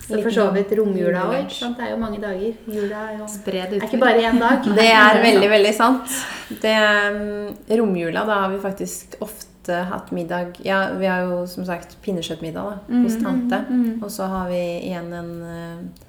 Så 0.09 0.23
for 0.23 0.33
så 0.33 0.47
vidt 0.55 0.71
romjula 0.73 1.27
òg. 1.29 1.51
Det 1.53 1.85
er 1.85 1.91
jo 1.91 1.99
mange 2.01 2.21
dager. 2.23 2.55
Jula 2.67 3.01
er 3.11 3.19
jo 3.19 3.27
er 3.53 3.83
ikke 3.85 4.01
bare 4.01 4.23
én 4.25 4.39
dag. 4.41 4.65
Det 4.79 4.87
er 4.89 5.21
veldig, 5.23 5.51
veldig 5.51 5.75
sant. 5.77 6.15
Det, 6.49 6.73
um, 7.13 7.55
romjula, 7.69 8.25
da 8.25 8.39
har 8.45 8.49
vi 8.55 8.59
faktisk 8.63 9.19
ofte 9.21 9.85
hatt 9.91 10.09
middag 10.17 10.57
Ja, 10.65 10.95
vi 10.97 11.05
har 11.05 11.27
jo 11.29 11.43
som 11.47 11.67
sagt 11.69 11.99
pinnekjøttmiddag 12.03 12.71
da, 12.89 13.01
hos 13.03 13.19
tante. 13.21 13.61
Og 14.01 14.09
så 14.11 14.25
har 14.33 14.49
vi 14.49 14.63
igjen 14.89 15.13
en 15.13 15.33
eh, 15.45 16.07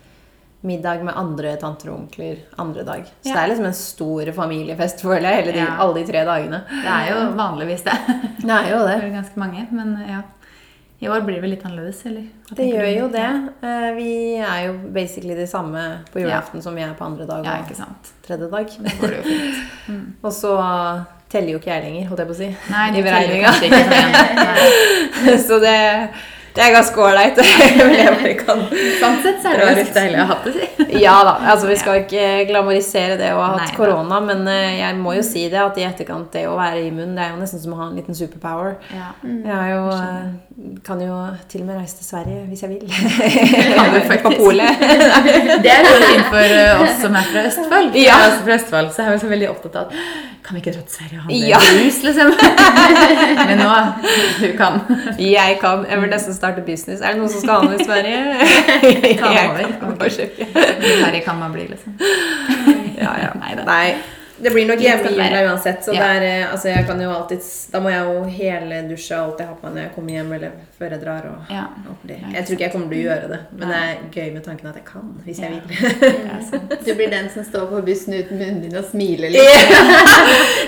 middag 0.61 1.03
med 1.07 1.13
andre 1.15 1.53
tanter 1.61 1.89
og 1.91 1.99
onkler 2.01 2.37
andre 2.59 2.83
dag. 2.83 3.03
Så 3.23 3.29
Ja. 3.29 3.33
det 3.35 3.43
er 3.43 3.47
liksom 3.53 3.65
en 3.65 3.73
stor 3.73 4.31
familiefest, 4.35 5.01
føler 5.01 5.29
jeg, 5.37 5.45
de, 5.53 5.59
Ja. 5.59 5.77
alle 5.79 5.93
de 5.93 6.03
tre 6.11 6.25
dagene. 6.25 6.63
Det 6.67 6.85
er 6.85 7.07
jo 7.13 7.31
vanligvis 7.37 7.83
det. 7.83 7.97
Det 8.43 8.49
er 8.49 8.69
jo 8.71 8.85
Det 8.87 8.95
er 9.03 9.09
ganske 9.21 9.37
mange, 9.39 9.67
men 9.71 9.97
ja. 10.07 10.21
I 11.01 11.07
år 11.07 11.21
blir 11.23 11.35
det 11.35 11.41
vel 11.41 11.49
litt 11.51 11.63
annerledes, 11.63 12.05
eller? 12.05 12.25
Det 12.53 12.65
gjør 12.73 12.87
jo 12.99 13.07
det. 13.07 13.27
Eh, 13.63 13.93
Vi 13.95 14.35
er 14.35 14.65
jo 14.67 14.73
basically 14.91 15.33
de 15.33 15.45
samme 15.47 16.03
på 16.11 16.19
julaften 16.19 16.61
som 16.61 16.75
vi 16.75 16.81
er 16.81 16.93
på 16.93 17.05
andre 17.05 17.25
dag 17.25 17.45
Ja, 17.45 17.51
og 17.53 17.63
ikke 17.69 17.75
sant. 17.77 18.11
tredje 18.27 18.49
dag. 18.51 18.65
Det 18.67 18.99
går 18.99 19.07
det 19.07 19.17
jo 19.17 19.23
fint. 19.23 20.15
Og 20.25 20.31
så 20.33 21.05
teller 21.29 21.51
jo 21.53 21.59
ikke 21.59 21.71
jeg 21.71 21.83
lenger, 21.85 22.07
holdt 22.09 22.19
jeg 22.19 22.27
på 22.27 22.33
å 22.33 22.41
si. 22.41 22.55
Nei, 22.69 22.89
I 22.99 23.01
beregninga. 23.01 23.51
Så 25.47 25.59
det, 25.59 26.09
det 26.55 26.63
er 26.65 26.73
ganske 26.73 27.01
ålreit. 27.03 27.39
Jeg 27.99 28.35
Sånn 28.99 29.19
sett 29.23 29.41
så 29.43 29.51
er 29.51 29.59
det 29.59 29.67
ganske 29.69 29.95
deilig 29.95 30.21
å 30.21 30.27
ha 30.29 30.37
det. 30.45 30.69
Ja 30.99 31.15
da. 31.27 31.33
altså 31.51 31.69
Vi 31.69 31.77
skal 31.79 32.01
ikke 32.03 32.25
glamorisere 32.49 33.17
det 33.19 33.29
å 33.35 33.41
ha 33.41 33.49
hatt 33.59 33.75
korona, 33.77 34.19
men 34.23 34.45
eh, 34.49 34.79
jeg 34.79 34.97
må 34.99 35.13
jo 35.17 35.23
si 35.25 35.45
det 35.51 35.59
at 35.61 35.77
i 35.79 35.85
etterkant 35.87 36.31
det 36.33 36.45
å 36.49 36.55
være 36.57 36.81
immun, 36.87 37.13
det 37.17 37.25
er 37.25 37.35
jo 37.35 37.41
nesten 37.41 37.61
som 37.63 37.75
å 37.75 37.79
ha 37.81 37.89
en 37.89 37.99
liten 37.99 38.17
superpower. 38.17 38.77
Ja. 38.95 39.11
Jeg 39.23 39.75
jo, 39.75 39.83
eh, 39.93 40.79
kan 40.85 41.03
jo 41.03 41.19
til 41.51 41.63
og 41.63 41.69
med 41.69 41.79
reise 41.79 41.99
til 41.99 42.09
Sverige 42.09 42.45
hvis 42.49 42.65
jeg 42.65 42.73
vil. 42.73 42.87
Kan 43.77 43.93
du 43.93 43.99
På 44.25 44.33
polet. 44.35 44.81
Det 45.63 45.71
er 45.71 45.85
noe 45.85 45.99
fint 46.03 46.25
for 46.27 46.55
uh, 46.57 46.81
oss 46.83 46.97
som 46.99 47.15
er 47.15 47.29
fra 47.29 47.45
Østfold. 47.47 47.95
Ja. 47.95 48.17
Er 48.25 48.41
fra 48.43 48.57
Østfold, 48.57 48.91
så 48.95 49.05
er 49.05 49.13
vi 49.13 49.21
så 49.21 49.29
veldig 49.31 49.47
opptatt 49.53 49.77
av 49.79 49.87
at 49.87 50.27
kan 50.49 50.55
vi 50.55 50.61
ikke 50.63 50.71
dra 50.73 50.81
til 50.81 50.95
Sverige 50.97 51.17
og 51.19 51.23
handle 51.27 51.47
Ja. 51.47 51.57
brus, 51.61 51.97
liksom? 52.03 52.31
Men 53.47 53.59
nå 53.59 53.73
du 54.41 54.57
kan. 54.57 54.79
Jeg 55.19 55.57
kan. 55.61 55.85
Jeg 55.89 56.01
vil 56.01 56.09
nesten 56.09 56.33
starte 56.39 56.63
business. 56.65 57.01
Er 57.03 57.15
det 57.15 57.21
noen 57.21 57.33
som 57.33 57.43
skal 57.43 57.59
ha 57.59 57.67
noe 57.67 57.79
i 57.79 57.85
Sverige? 57.85 58.19
Ta 59.21 59.33
over. 59.33 59.73
kan 59.81 59.97
bare 59.99 60.13
sjekke. 60.15 60.47
Herre 60.55 61.21
kan 61.25 61.41
man 61.41 61.53
bli, 61.55 61.67
liksom. 61.73 61.99
Ja, 62.99 63.13
ja. 63.23 63.35
Neida. 63.39 63.67
Nei. 63.67 64.18
Det 64.41 64.51
blir 64.53 64.65
nok 64.69 64.79
hjemme 64.79 65.03
i 65.03 65.09
Litt 65.09 65.19
sånn 65.19 65.33
der. 65.33 65.47
uansett. 65.49 65.83
Så 65.83 65.93
Ja. 65.93 65.99
det 65.99 66.09
er, 66.23 66.23
eh, 66.41 66.51
altså 66.53 66.67
jeg 66.69 66.85
kan 66.87 67.01
jo 67.01 67.09
alltid, 67.11 67.41
da 67.71 67.79
må 67.79 67.89
jeg 67.91 68.03
jo 68.07 68.23
hele 68.39 68.81
dusje 68.89 69.15
og 69.17 69.23
alt 69.31 69.39
jeg 69.39 69.47
har 69.47 69.55
på 69.55 69.63
meg 69.67 69.73
når 69.75 69.81
jeg 69.83 69.91
kommer 69.95 70.11
hjem 70.13 70.33
eller 70.33 70.51
før 70.79 70.89
jeg 70.95 71.01
drar. 71.01 71.23
Og, 71.29 71.39
Ja. 71.51 71.63
og 71.89 71.95
det. 72.07 72.17
Jeg 72.33 72.45
tror 72.45 72.53
ikke 72.55 72.65
jeg 72.67 72.71
kommer 72.71 72.89
til 72.89 72.99
å 72.99 73.07
gjøre 73.09 73.27
det, 73.33 73.39
men 73.57 73.67
det 73.69 73.77
er 73.77 73.95
gøy 74.15 74.33
med 74.33 74.43
tanken 74.45 74.67
at 74.69 74.75
jeg 74.75 74.85
kan 74.85 75.05
hvis 75.25 75.39
jeg 75.39 75.51
vil. 75.51 75.61
Ja. 76.29 76.59
Du 76.85 76.93
blir 76.95 77.09
den 77.11 77.29
som 77.29 77.43
står 77.43 77.67
på 77.69 77.81
bussen 77.85 78.13
uten 78.13 78.37
munnbind 78.39 78.75
og 78.77 78.85
smiler 78.91 79.29
litt. 79.29 79.43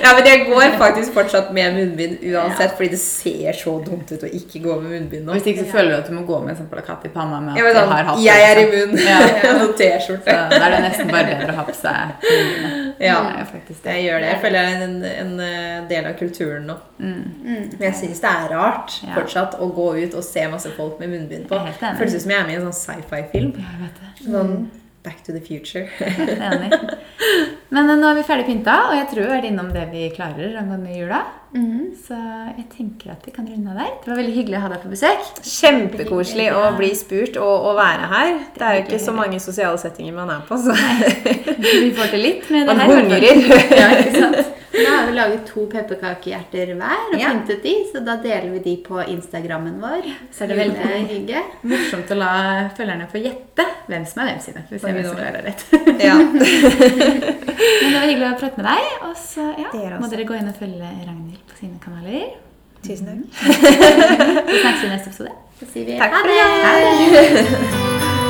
ja, 0.03 0.13
men 0.15 0.25
jeg 0.25 0.45
går 0.49 0.77
faktisk 0.77 1.13
fortsatt 1.15 1.51
med 1.53 1.73
munnbind 1.75 2.19
uansett, 2.33 2.75
fordi 2.77 2.89
det 2.89 2.99
ser 2.99 3.53
så 3.53 3.77
dumt 3.85 4.11
ut 4.11 4.23
å 4.23 4.29
ikke 4.29 4.61
gå 4.63 4.75
med 4.81 4.91
munnbind 4.91 5.25
nå. 5.25 5.33
Hvis 5.37 5.47
ikke 5.53 5.65
så 5.65 5.71
føler 5.77 5.89
du 5.89 5.97
at 6.01 6.07
du 6.11 6.13
må 6.13 6.25
gå 6.27 6.41
med 6.43 6.49
en 6.55 6.59
sånn 6.63 6.69
plakat 6.69 7.05
i 7.05 7.09
panna 7.13 7.39
med 7.39 7.53
at 7.55 7.57
Jeg, 7.63 7.75
sånn, 7.75 7.89
har 7.91 8.03
hatt 8.03 8.17
det, 8.17 8.25
jeg 8.31 8.39
er 8.49 8.55
liksom. 8.59 8.73
immun. 8.81 8.91
Ja. 9.07 9.63
Og 9.63 9.75
T-skjorte. 9.79 10.37
Da 10.51 10.61
er 10.67 10.69
det 10.75 10.81
nesten 10.89 11.07
bare 11.11 11.25
bedre 11.31 11.53
å 11.53 11.55
ha 11.55 11.63
på 11.63 11.75
seg 11.75 11.97
munnbindet. 12.21 12.80
Ja. 13.01 13.17
Er 13.41 13.45
faktisk. 13.49 13.85
Jeg 13.85 14.03
gjør 14.05 14.19
det. 14.23 14.27
Jeg 14.31 14.41
føler 14.43 14.67
det 14.67 14.73
er 14.73 14.83
en, 14.87 14.97
en 15.05 15.39
eh, 15.45 15.77
del 15.89 16.05
av 16.11 16.17
kulturen 16.19 16.67
nå. 16.69 16.75
Mm. 16.99 17.23
Men 17.45 17.85
jeg 17.87 17.95
syns 18.03 18.21
det 18.23 18.29
er 18.31 18.51
rart 18.55 18.99
Ja. 19.03 19.15
fortsatt 19.15 19.57
å 19.59 19.71
gå 19.75 19.87
ut 20.03 20.13
og 20.19 20.23
se 20.27 20.47
masse 20.51 20.69
folk 20.77 20.99
med 20.99 21.09
munnbind 21.15 21.47
på. 21.49 21.59
Jeg. 21.65 21.95
Føles 21.97 22.15
ut 22.15 22.21
som 22.25 22.31
jeg 22.35 22.39
er 22.43 22.47
med 22.47 22.57
i 22.57 22.61
en 22.61 22.69
sånn 22.69 22.79
sci-fi-film. 22.81 23.53
Jeg. 23.57 23.91
Sånn 24.27 24.55
Back 25.03 25.23
to 25.25 25.33
the 25.33 25.41
future. 25.41 25.87
Enig. 25.99 26.73
Men 27.73 27.89
eh, 27.89 27.97
nå 27.97 28.09
er 28.11 28.19
vi 28.19 28.25
ferdig 28.27 28.45
pynta, 28.45 28.75
og 28.89 28.97
jeg 28.99 29.07
tror 29.09 29.23
vi 29.23 29.29
har 29.29 29.37
vært 29.39 29.49
innom 29.49 29.71
det 29.73 29.85
vi 29.93 30.09
klarer 30.13 30.57
angående 30.61 30.93
jula. 30.93 31.23
Så 31.51 32.15
jeg 32.15 32.65
tenker 32.71 33.11
at 33.11 33.25
vi 33.27 33.33
kan 33.35 33.47
runde 33.49 33.73
av 33.73 33.79
der. 33.81 33.89
Det 34.03 34.11
var 34.11 34.19
veldig 34.21 34.35
hyggelig 34.37 34.59
å 34.59 34.61
ha 34.63 34.69
deg 34.71 34.83
på 34.85 34.91
besøk. 34.93 35.25
Kjempekoselig 35.43 36.47
å 36.55 36.61
bli 36.77 36.91
spurt 36.95 37.35
og 37.41 37.67
å 37.71 37.73
være 37.75 38.07
her. 38.13 38.31
Det 38.55 38.67
er 38.67 38.77
jo 38.77 38.83
ikke 38.85 39.01
så 39.03 39.15
mange 39.15 39.41
sosiale 39.43 39.81
settinger 39.81 40.15
man 40.15 40.31
er 40.31 40.45
på, 40.47 40.59
så 40.61 40.75
Vi 41.81 41.91
får 41.97 42.13
til 42.13 42.23
litt 42.23 42.47
med 42.53 42.69
det 42.69 42.77
man 42.77 42.83
her. 42.85 42.93
Man 42.93 43.11
hungrer. 43.11 43.43
Ja, 43.81 43.89
ikke 43.97 44.23
sant? 44.23 44.60
Nå 44.71 44.87
har 44.87 45.05
vi 45.09 45.13
laget 45.17 45.41
to 45.49 45.65
pepperkakehjerter 45.71 46.69
hver 46.79 47.01
og 47.11 47.19
Ja. 47.19 47.29
pyntet 47.33 47.63
de, 47.63 47.73
så 47.91 47.99
da 48.05 48.15
deler 48.23 48.49
vi 48.53 48.59
de 48.63 48.75
på 48.85 49.01
Instagrammen 49.03 49.81
vår. 49.81 50.05
Så 50.31 50.43
er 50.45 50.47
det 50.53 50.57
veldig 50.61 51.01
hygge. 51.11 51.41
morsomt 51.63 52.11
å 52.11 52.17
la 52.21 52.69
følgerne 52.77 53.07
få 53.11 53.19
gjette 53.23 53.65
hvem 53.89 54.05
som 54.07 54.21
er 54.23 54.31
hvem 54.31 54.39
sine. 54.45 54.63
Vi 54.69 54.79
ser 54.79 54.87
se 54.87 54.93
hvem 54.93 55.09
som 55.09 55.17
klarer 55.19 55.43
rett. 55.43 55.65
Ja. 55.99 56.15
Men 56.21 57.91
det 57.91 57.97
var 57.99 58.07
hyggelig 58.07 58.29
å 58.31 58.39
prate 58.39 58.57
med 58.61 58.65
deg. 58.71 58.95
Og 59.09 59.15
så 59.19 59.49
ja, 59.59 59.67
Dere 59.75 59.99
må 59.99 60.07
dere 60.11 60.23
gå 60.29 60.39
inn 60.39 60.47
og 60.53 60.55
følge 60.61 60.93
Ragnhild 61.03 61.43
på 61.51 61.59
sine 61.59 61.77
kanaler. 61.83 62.31
Tusen 62.81 63.05
takk. 63.11 63.27
Så 63.43 64.57
snakkes 64.63 64.81
vi 64.81 64.87
i 64.87 64.93
neste 64.95 65.11
episode. 65.11 65.35
Så 65.59 65.67
sier 65.73 65.85
vi 65.85 65.99
Takk 65.99 66.15
for 66.15 66.31
det! 66.31 66.41
Ha 66.65 66.73
dag. 66.81 68.20